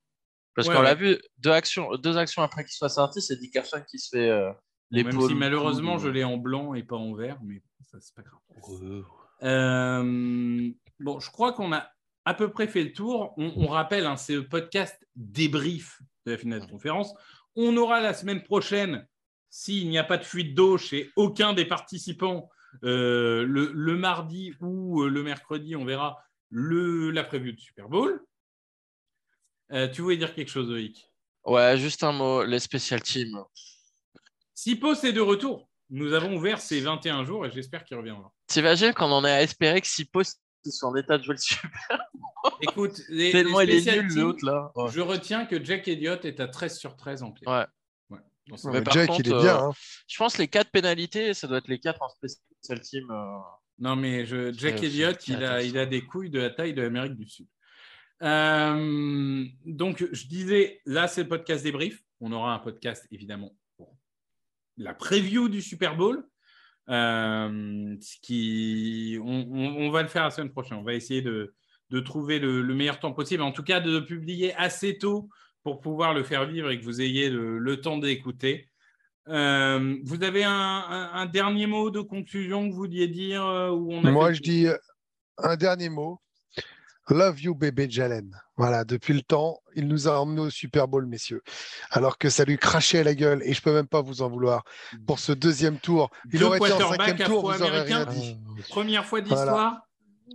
Parce 0.61 0.69
Ouais, 0.69 0.75
qu'on 0.77 0.83
l'a 0.83 0.95
vu, 0.95 1.19
deux 1.39 1.51
actions, 1.51 1.97
deux 1.97 2.17
actions 2.17 2.43
après 2.43 2.65
qu'il 2.65 2.73
soit 2.75 2.89
sorti, 2.89 3.23
c'est 3.23 3.37
Dickerson 3.37 3.83
qui 3.89 3.99
se 3.99 4.11
fait 4.11 4.29
euh, 4.29 4.51
Même 4.91 5.21
si 5.21 5.35
malheureusement, 5.35 5.99
je 5.99 6.09
l'ai 6.09 6.25
en 6.25 6.37
blanc 6.37 6.75
et 6.75 6.83
pas 6.83 6.97
en 6.97 7.15
vert, 7.15 7.39
mais 7.43 7.63
ça, 7.91 7.99
c'est 8.01 8.15
pas 8.15 8.23
grave. 8.23 8.41
Ouais. 8.69 9.03
Euh, 9.43 10.71
bon, 10.99 11.19
je 11.21 11.31
crois 11.31 11.53
qu'on 11.53 11.73
a 11.73 11.89
à 12.25 12.35
peu 12.35 12.51
près 12.51 12.67
fait 12.67 12.85
le 12.85 12.93
tour. 12.93 13.33
On, 13.39 13.53
on 13.57 13.67
rappelle, 13.67 14.07
hein, 14.07 14.17
c'est 14.17 14.35
le 14.35 14.47
podcast 14.47 15.03
débrief 15.17 16.01
de 16.27 16.33
la 16.33 16.39
finale 16.39 16.61
de 16.61 16.71
conférence. 16.71 17.15
On 17.57 17.77
aura 17.77 18.01
la 18.01 18.13
semaine 18.15 18.43
prochaine, 18.43 19.07
s'il 19.49 19.89
n'y 19.89 19.99
a 19.99 20.05
pas 20.05 20.19
de 20.19 20.25
fuite 20.25 20.55
d'eau 20.55 20.77
chez 20.79 21.11
aucun 21.17 21.53
des 21.55 21.65
participants, 21.65 22.49
euh, 22.85 23.45
le, 23.45 23.73
le 23.73 23.97
mardi 23.97 24.53
ou 24.61 25.03
le 25.05 25.23
mercredi, 25.23 25.75
on 25.75 25.85
verra 25.85 26.19
le, 26.51 27.11
la 27.11 27.25
preview 27.25 27.53
de 27.53 27.59
Super 27.59 27.89
Bowl. 27.89 28.23
Euh, 29.73 29.89
tu 29.89 30.03
voulais 30.03 30.17
dire 30.17 30.35
quelque 30.35 30.51
chose, 30.51 30.69
Loïc? 30.69 31.11
Ouais, 31.45 31.77
juste 31.79 32.03
un 32.03 32.13
mot, 32.13 32.45
les 32.45 32.59
special 32.59 33.01
teams. 33.03 33.45
Sipo, 34.55 34.95
c'est 34.95 35.13
de 35.13 35.21
retour. 35.21 35.69
Nous 35.91 36.13
avons 36.13 36.37
ouvert 36.37 36.61
ces 36.61 36.81
21 36.81 37.25
jours 37.25 37.47
et 37.47 37.51
j'espère 37.51 37.85
qu'il 37.85 37.97
reviendra. 37.97 38.33
T'imagines 38.47 38.93
qu'on 38.93 39.11
en 39.11 39.25
est 39.25 39.31
à 39.33 39.43
espérer 39.43 39.81
que 39.81 39.87
Sipo 39.87 40.23
soit 40.23 40.89
en 40.89 40.95
état 40.97 41.19
de 41.19 41.23
jouer 41.25 41.35
le 41.35 41.41
super. 41.41 41.71
Écoute, 42.61 43.01
les, 43.09 43.33
Tellement 43.33 43.61
les 43.61 43.65
il 43.67 43.71
est 43.71 43.81
special 43.81 44.07
nul 44.07 44.19
l'autre 44.19 44.45
là. 44.45 44.71
Ouais. 44.77 44.91
Je 44.91 45.01
retiens 45.01 45.47
que 45.47 45.63
Jack 45.65 45.89
Elliott 45.89 46.25
est 46.25 46.39
à 46.41 46.49
13 46.49 46.79
sur 46.79 46.97
13 46.97 47.23
en 47.23 47.33
play. 47.33 47.49
Ouais. 47.49 47.65
Mais 48.65 48.83
Jack, 48.91 49.07
contre, 49.09 49.21
il 49.21 49.29
est 49.33 49.39
bien. 49.41 49.57
euh, 49.57 49.69
hein. 49.69 49.73
Je 50.09 50.17
pense 50.19 50.35
que 50.35 50.43
les 50.43 50.49
quatre 50.49 50.71
pénalités, 50.71 51.35
ça 51.35 51.47
doit 51.47 51.59
être 51.59 51.69
les 51.69 51.79
quatre 51.79 52.03
en 52.03 52.09
special 52.09 52.81
team. 52.81 53.11
euh. 53.11 53.39
Non, 53.79 53.97
mais 53.97 54.27
je, 54.27 54.53
Jack 54.53 54.83
Elliott, 54.83 55.17
a, 55.31 55.63
il 55.63 55.79
a 55.79 55.87
des 55.87 56.05
couilles 56.05 56.31
de 56.31 56.41
la 56.41 56.51
taille 56.51 56.75
de 56.75 56.83
l'Amérique 56.83 57.15
du 57.17 57.27
Sud. 57.27 57.47
Euh, 58.23 59.45
donc, 59.65 60.05
je 60.13 60.27
disais, 60.27 60.81
là, 60.87 61.09
c'est 61.09 61.23
le 61.23 61.29
podcast 61.29 61.65
débrief. 61.65 62.03
On 62.21 62.33
aura 62.33 62.55
un 62.55 62.59
podcast, 62.59 63.07
évidemment, 63.11 63.53
pour 63.77 63.97
la 64.77 64.95
preview 64.95 65.49
du 65.49 65.63
Super 65.63 65.97
Bowl. 65.97 66.27
Euh, 66.89 67.97
ce 68.01 68.17
qui, 68.21 69.19
on, 69.23 69.47
on- 69.51 69.77
on 69.87 69.91
va 69.91 70.03
le 70.03 70.09
faire 70.09 70.25
la 70.25 70.31
semaine 70.31 70.51
prochaine. 70.51 70.77
On 70.79 70.83
va 70.83 70.95
essayer 70.95 71.23
de, 71.23 71.55
de 71.91 72.01
trouver 72.01 72.39
le, 72.39 72.63
le 72.63 72.75
meilleur 72.75 72.99
temps 72.99 73.13
possible. 73.13 73.43
En 73.43 73.53
tout 73.53 73.63
cas, 73.63 73.81
de 73.81 73.91
le 73.91 74.05
publier 74.05 74.55
assez 74.57 74.99
tôt 74.99 75.29
pour 75.63 75.81
pouvoir 75.81 76.15
le 76.15 76.23
faire 76.25 76.47
vivre 76.47 76.71
et 76.71 76.79
que 76.81 76.85
vous 76.85 77.01
ayez 77.01 77.31
le, 77.31 77.59
le 77.59 77.81
temps 77.81 77.99
d'écouter. 77.99 78.67
Euh, 79.29 79.97
vous 80.05 80.23
avez 80.25 80.43
un, 80.45 80.51
un- 80.51 81.11
un 81.13 81.27
dernier 81.27 81.67
mot 81.67 81.91
de 81.91 82.01
conclusion 82.01 82.67
que 82.67 82.73
vous 82.73 82.79
vouliez 82.79 83.07
dire 83.07 83.45
euh, 83.47 83.71
où 83.71 83.93
on 83.93 84.05
a 84.05 84.11
Moi, 84.11 84.29
fait- 84.29 84.35
je 84.35 84.43
dis 84.43 84.67
un 85.39 85.57
dernier 85.57 85.91
mot. 85.91 86.21
Love 87.11 87.41
you, 87.41 87.55
bébé 87.55 87.87
Jalen. 87.91 88.31
Voilà, 88.57 88.85
depuis 88.85 89.15
le 89.15 89.23
temps, 89.23 89.59
il 89.75 89.89
nous 89.89 90.07
a 90.09 90.19
emmenés 90.21 90.43
au 90.43 90.51
Super 90.51 90.87
Bowl, 90.89 91.07
messieurs. 91.07 91.43
Alors 91.91 92.19
que 92.19 92.29
ça 92.31 92.45
lui 92.45 92.57
crachait 92.59 92.99
à 93.01 93.05
la 93.05 93.15
gueule, 93.15 93.43
et 93.45 93.53
je 93.53 93.61
peux 93.63 93.73
même 93.73 93.87
pas 93.89 94.01
vous 94.03 94.23
en 94.23 94.29
vouloir. 94.29 94.65
Pour 95.07 95.19
ce 95.19 95.33
deuxième 95.33 95.79
tour, 95.79 96.11
il 96.33 96.39
Deux 96.41 96.47
aurait 96.47 96.59
été 96.59 96.73
en 96.83 96.93
cinquième 96.93 97.19
tour, 97.19 97.43
vous 97.53 97.63
aurez 97.63 97.81
rien 97.83 98.03
afro-américains. 98.03 98.39
dit. 98.57 98.63
Première 98.69 99.05
fois 99.05 99.21
d'histoire, 99.21 99.81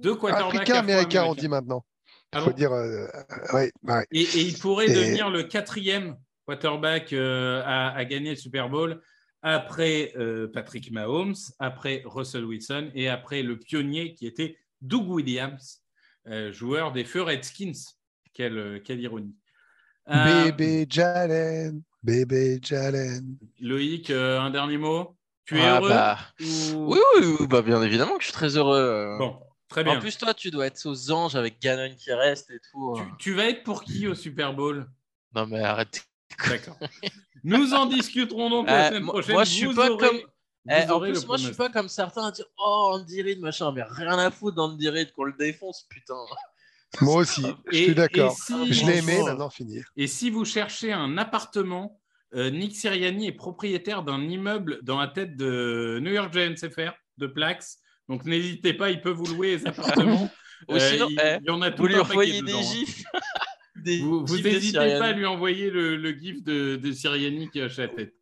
deux 0.02 0.16
quarterbacks 0.16 0.56
Africain, 0.56 0.76
américain, 0.80 1.20
on 1.20 1.32
afro-américains. 1.32 1.42
dit 1.42 1.48
maintenant. 1.50 1.86
Il 2.34 2.40
Ah 2.40 2.42
faut 2.42 2.52
dire, 2.54 2.72
euh, 2.74 3.08
ouais, 3.54 3.72
ouais. 3.84 4.06
Et, 4.12 4.22
et 4.22 4.42
il 4.42 4.58
pourrait 4.60 4.88
Et- 4.90 4.94
devenir 4.94 5.30
le 5.30 5.44
quatrième 5.44 6.18
quarterback 6.46 7.14
euh, 7.14 7.62
à, 7.66 7.92
à 7.96 8.04
gagner 8.06 8.32
le 8.32 8.36
Super 8.36 8.70
Bowl 8.70 9.02
après 9.42 10.12
euh, 10.18 10.48
Patrick 10.52 10.92
Mahomes, 10.92 11.36
après 11.60 12.02
Russell 12.06 12.44
Wilson 12.46 12.90
et 12.96 13.08
après 13.10 13.44
le 13.44 13.58
pionnier 13.60 14.14
qui 14.16 14.26
était 14.28 14.58
Doug 14.82 15.08
Williams, 15.08 15.82
joueur 16.52 16.92
des 16.92 17.04
Feux 17.06 17.22
Redskins. 17.22 17.74
Quelle, 18.34 18.58
euh, 18.58 18.80
quelle 18.84 19.00
ironie. 19.00 19.36
Euh, 20.10 20.46
Bébé 20.52 20.86
Jalen, 20.90 21.82
bébé 22.04 22.60
Jalen. 22.62 23.38
Loïc, 23.60 24.10
euh, 24.10 24.40
un 24.40 24.50
dernier 24.52 24.78
mot 24.78 25.18
Tu 25.46 25.58
es 25.58 25.62
Ah, 25.62 25.78
heureux 25.78 25.90
bah, 25.90 26.18
ou- 26.42 26.94
Oui, 26.94 27.00
oui, 27.20 27.36
oui, 27.40 27.48
bah, 27.48 27.62
bien 27.62 27.82
évidemment 27.82 28.16
que 28.18 28.22
je 28.22 28.26
suis 28.28 28.34
très 28.34 28.58
heureux. 28.58 28.78
euh. 28.78 29.18
Bon, 29.18 29.40
très 29.70 29.84
bien. 29.84 29.98
En 29.98 30.00
plus, 30.00 30.18
toi, 30.18 30.34
tu 30.34 30.52
dois 30.52 30.68
être 30.68 30.86
aux 30.86 31.12
anges 31.12 31.36
avec 31.36 31.60
Ganon 31.62 31.96
qui 31.96 32.12
reste 32.14 32.52
et 32.52 32.60
tout. 32.72 32.94
tu, 32.98 33.02
euh. 33.02 33.06
tu 33.20 33.34
vas 33.34 33.46
être 33.50 33.64
pour 33.64 33.84
qui 33.84 34.08
au 34.08 34.16
Super 34.16 34.54
Bowl? 34.54 34.88
Non, 35.34 35.48
mais 35.48 35.62
arrête. 35.62 36.06
D'accord. 36.50 36.78
Nous 37.44 37.74
en 37.74 37.86
discuterons 37.86 38.50
donc 38.50 38.68
la 38.68 38.86
Euh, 38.86 38.90
semaine 38.90 39.04
moi- 39.04 39.14
prochaine. 39.14 39.34
moi, 39.36 39.44
je 39.44 39.50
suis 39.52 39.66
Vous 39.66 39.76
pas 39.76 39.90
aurez- 39.90 40.08
comme- 40.08 40.22
Eh, 40.70 40.90
en 40.90 41.00
plus, 41.00 41.26
moi, 41.28 41.38
je 41.38 41.46
suis 41.48 41.56
pas 41.56 41.70
comme 41.70 41.90
certains 41.90 42.28
à 42.28 42.32
dire 42.32 42.46
Oh, 42.58 42.92
Andy 42.94 43.22
Reid, 43.22 43.40
machin, 43.40 43.72
mais 43.72 43.84
rien 43.84 44.18
à 44.18 44.32
foutre 44.32 44.56
d'Andy 44.56 44.90
Reid 44.90 45.12
qu'on 45.14 45.26
le 45.26 45.34
défonce, 45.38 45.86
putain. 45.90 46.16
Moi 47.02 47.16
aussi, 47.18 47.46
je 47.72 47.78
suis 47.78 47.96
d'accord. 47.96 48.36
si- 48.36 48.74
Je 48.74 48.86
l'ai 48.86 49.00
aimé, 49.00 49.22
maintenant 49.24 49.50
finir. 49.50 49.86
Et 49.98 50.08
si 50.08 50.30
vous 50.30 50.46
cherchez 50.46 50.94
un 50.94 51.18
appartement, 51.18 52.00
euh, 52.36 52.50
Nick 52.50 52.76
Sirianni 52.76 53.28
est 53.28 53.34
propriétaire 53.34 54.04
d'un 54.04 54.22
immeuble 54.22 54.80
dans 54.82 55.00
la 55.00 55.08
tête 55.08 55.36
de 55.36 56.00
New 56.02 56.12
York 56.12 56.32
Giants 56.34 56.56
FR, 56.56 56.94
de 57.18 57.28
Plax. 57.28 57.80
Donc 58.08 58.24
n'hésitez 58.26 58.74
pas, 58.74 58.92
il 58.92 59.02
peut 59.02 59.12
vous 59.12 59.26
louer 59.26 59.58
les 59.58 59.68
appartements. 59.68 60.30
Ou 60.70 60.80
sinon, 60.80 61.08
il, 61.10 61.20
eh, 61.22 61.38
il 61.42 61.48
y 61.48 61.50
en 61.50 61.62
a 61.62 61.70
tout 61.70 61.82
Vous 61.84 61.88
lui 61.90 61.98
envoyez 62.00 62.42
des 62.42 62.54
hein. 62.54 62.62
gifs. 62.62 63.04
Des 63.86 64.00
Vous 64.00 64.24
de 64.26 64.42
n'hésitez 64.44 64.78
pas 65.00 65.06
à 65.06 65.12
lui 65.14 65.26
envoyer 65.26 65.70
le, 65.70 65.96
le 65.96 66.12
gif 66.12 66.44
de, 66.44 66.76
de 66.76 67.50
qui 67.52 67.62
hoche 67.62 67.78
la 67.78 67.88
tête. 67.88 68.14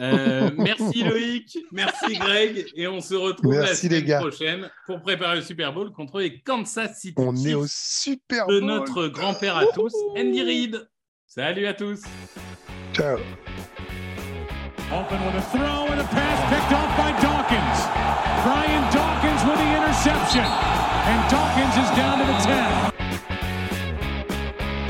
Euh, 0.00 0.50
merci 0.58 1.02
Loïc, 1.04 1.58
merci 1.72 2.16
Greg, 2.18 2.66
et 2.74 2.88
on 2.88 3.00
se 3.00 3.14
retrouve 3.14 3.54
la 3.54 3.60
Merci, 3.60 3.86
semaine 3.88 4.04
gars. 4.04 4.18
prochaine 4.18 4.70
pour 4.86 5.00
préparer 5.00 5.36
le 5.36 5.42
Super 5.42 5.72
Bowl 5.72 5.92
contre 5.92 6.20
les 6.20 6.40
Kansas 6.40 6.98
City 6.98 7.14
On 7.16 7.34
est 7.36 7.54
au 7.54 7.66
Super 7.68 8.46
de 8.46 8.60
Bowl. 8.60 8.68
notre 8.68 9.08
grand-père 9.08 9.56
à 9.56 9.66
tous, 9.74 9.92
Andy 10.16 10.42
Reid. 10.42 10.88
Salut 11.26 11.66
à 11.66 11.74
tous. 11.74 12.02
Ciao. 12.94 13.18
Open 14.90 15.18
with 15.26 15.36
a 15.36 15.42
throw 15.52 15.86
and 15.92 16.00
a 16.00 16.04
pass 16.04 16.38
picked 16.48 16.72
off 16.72 16.90
by 16.96 17.10
Dawkins. 17.20 17.78
Brian 18.44 18.84
Dawkins 18.90 19.42
with 19.44 19.58
the 19.60 19.70
interception. 19.76 20.44
And 21.10 21.20
Dawkins 21.30 21.76
is 21.76 21.90
down 21.96 22.18
to 22.20 22.24
the 22.24 22.38
10. 22.96 23.07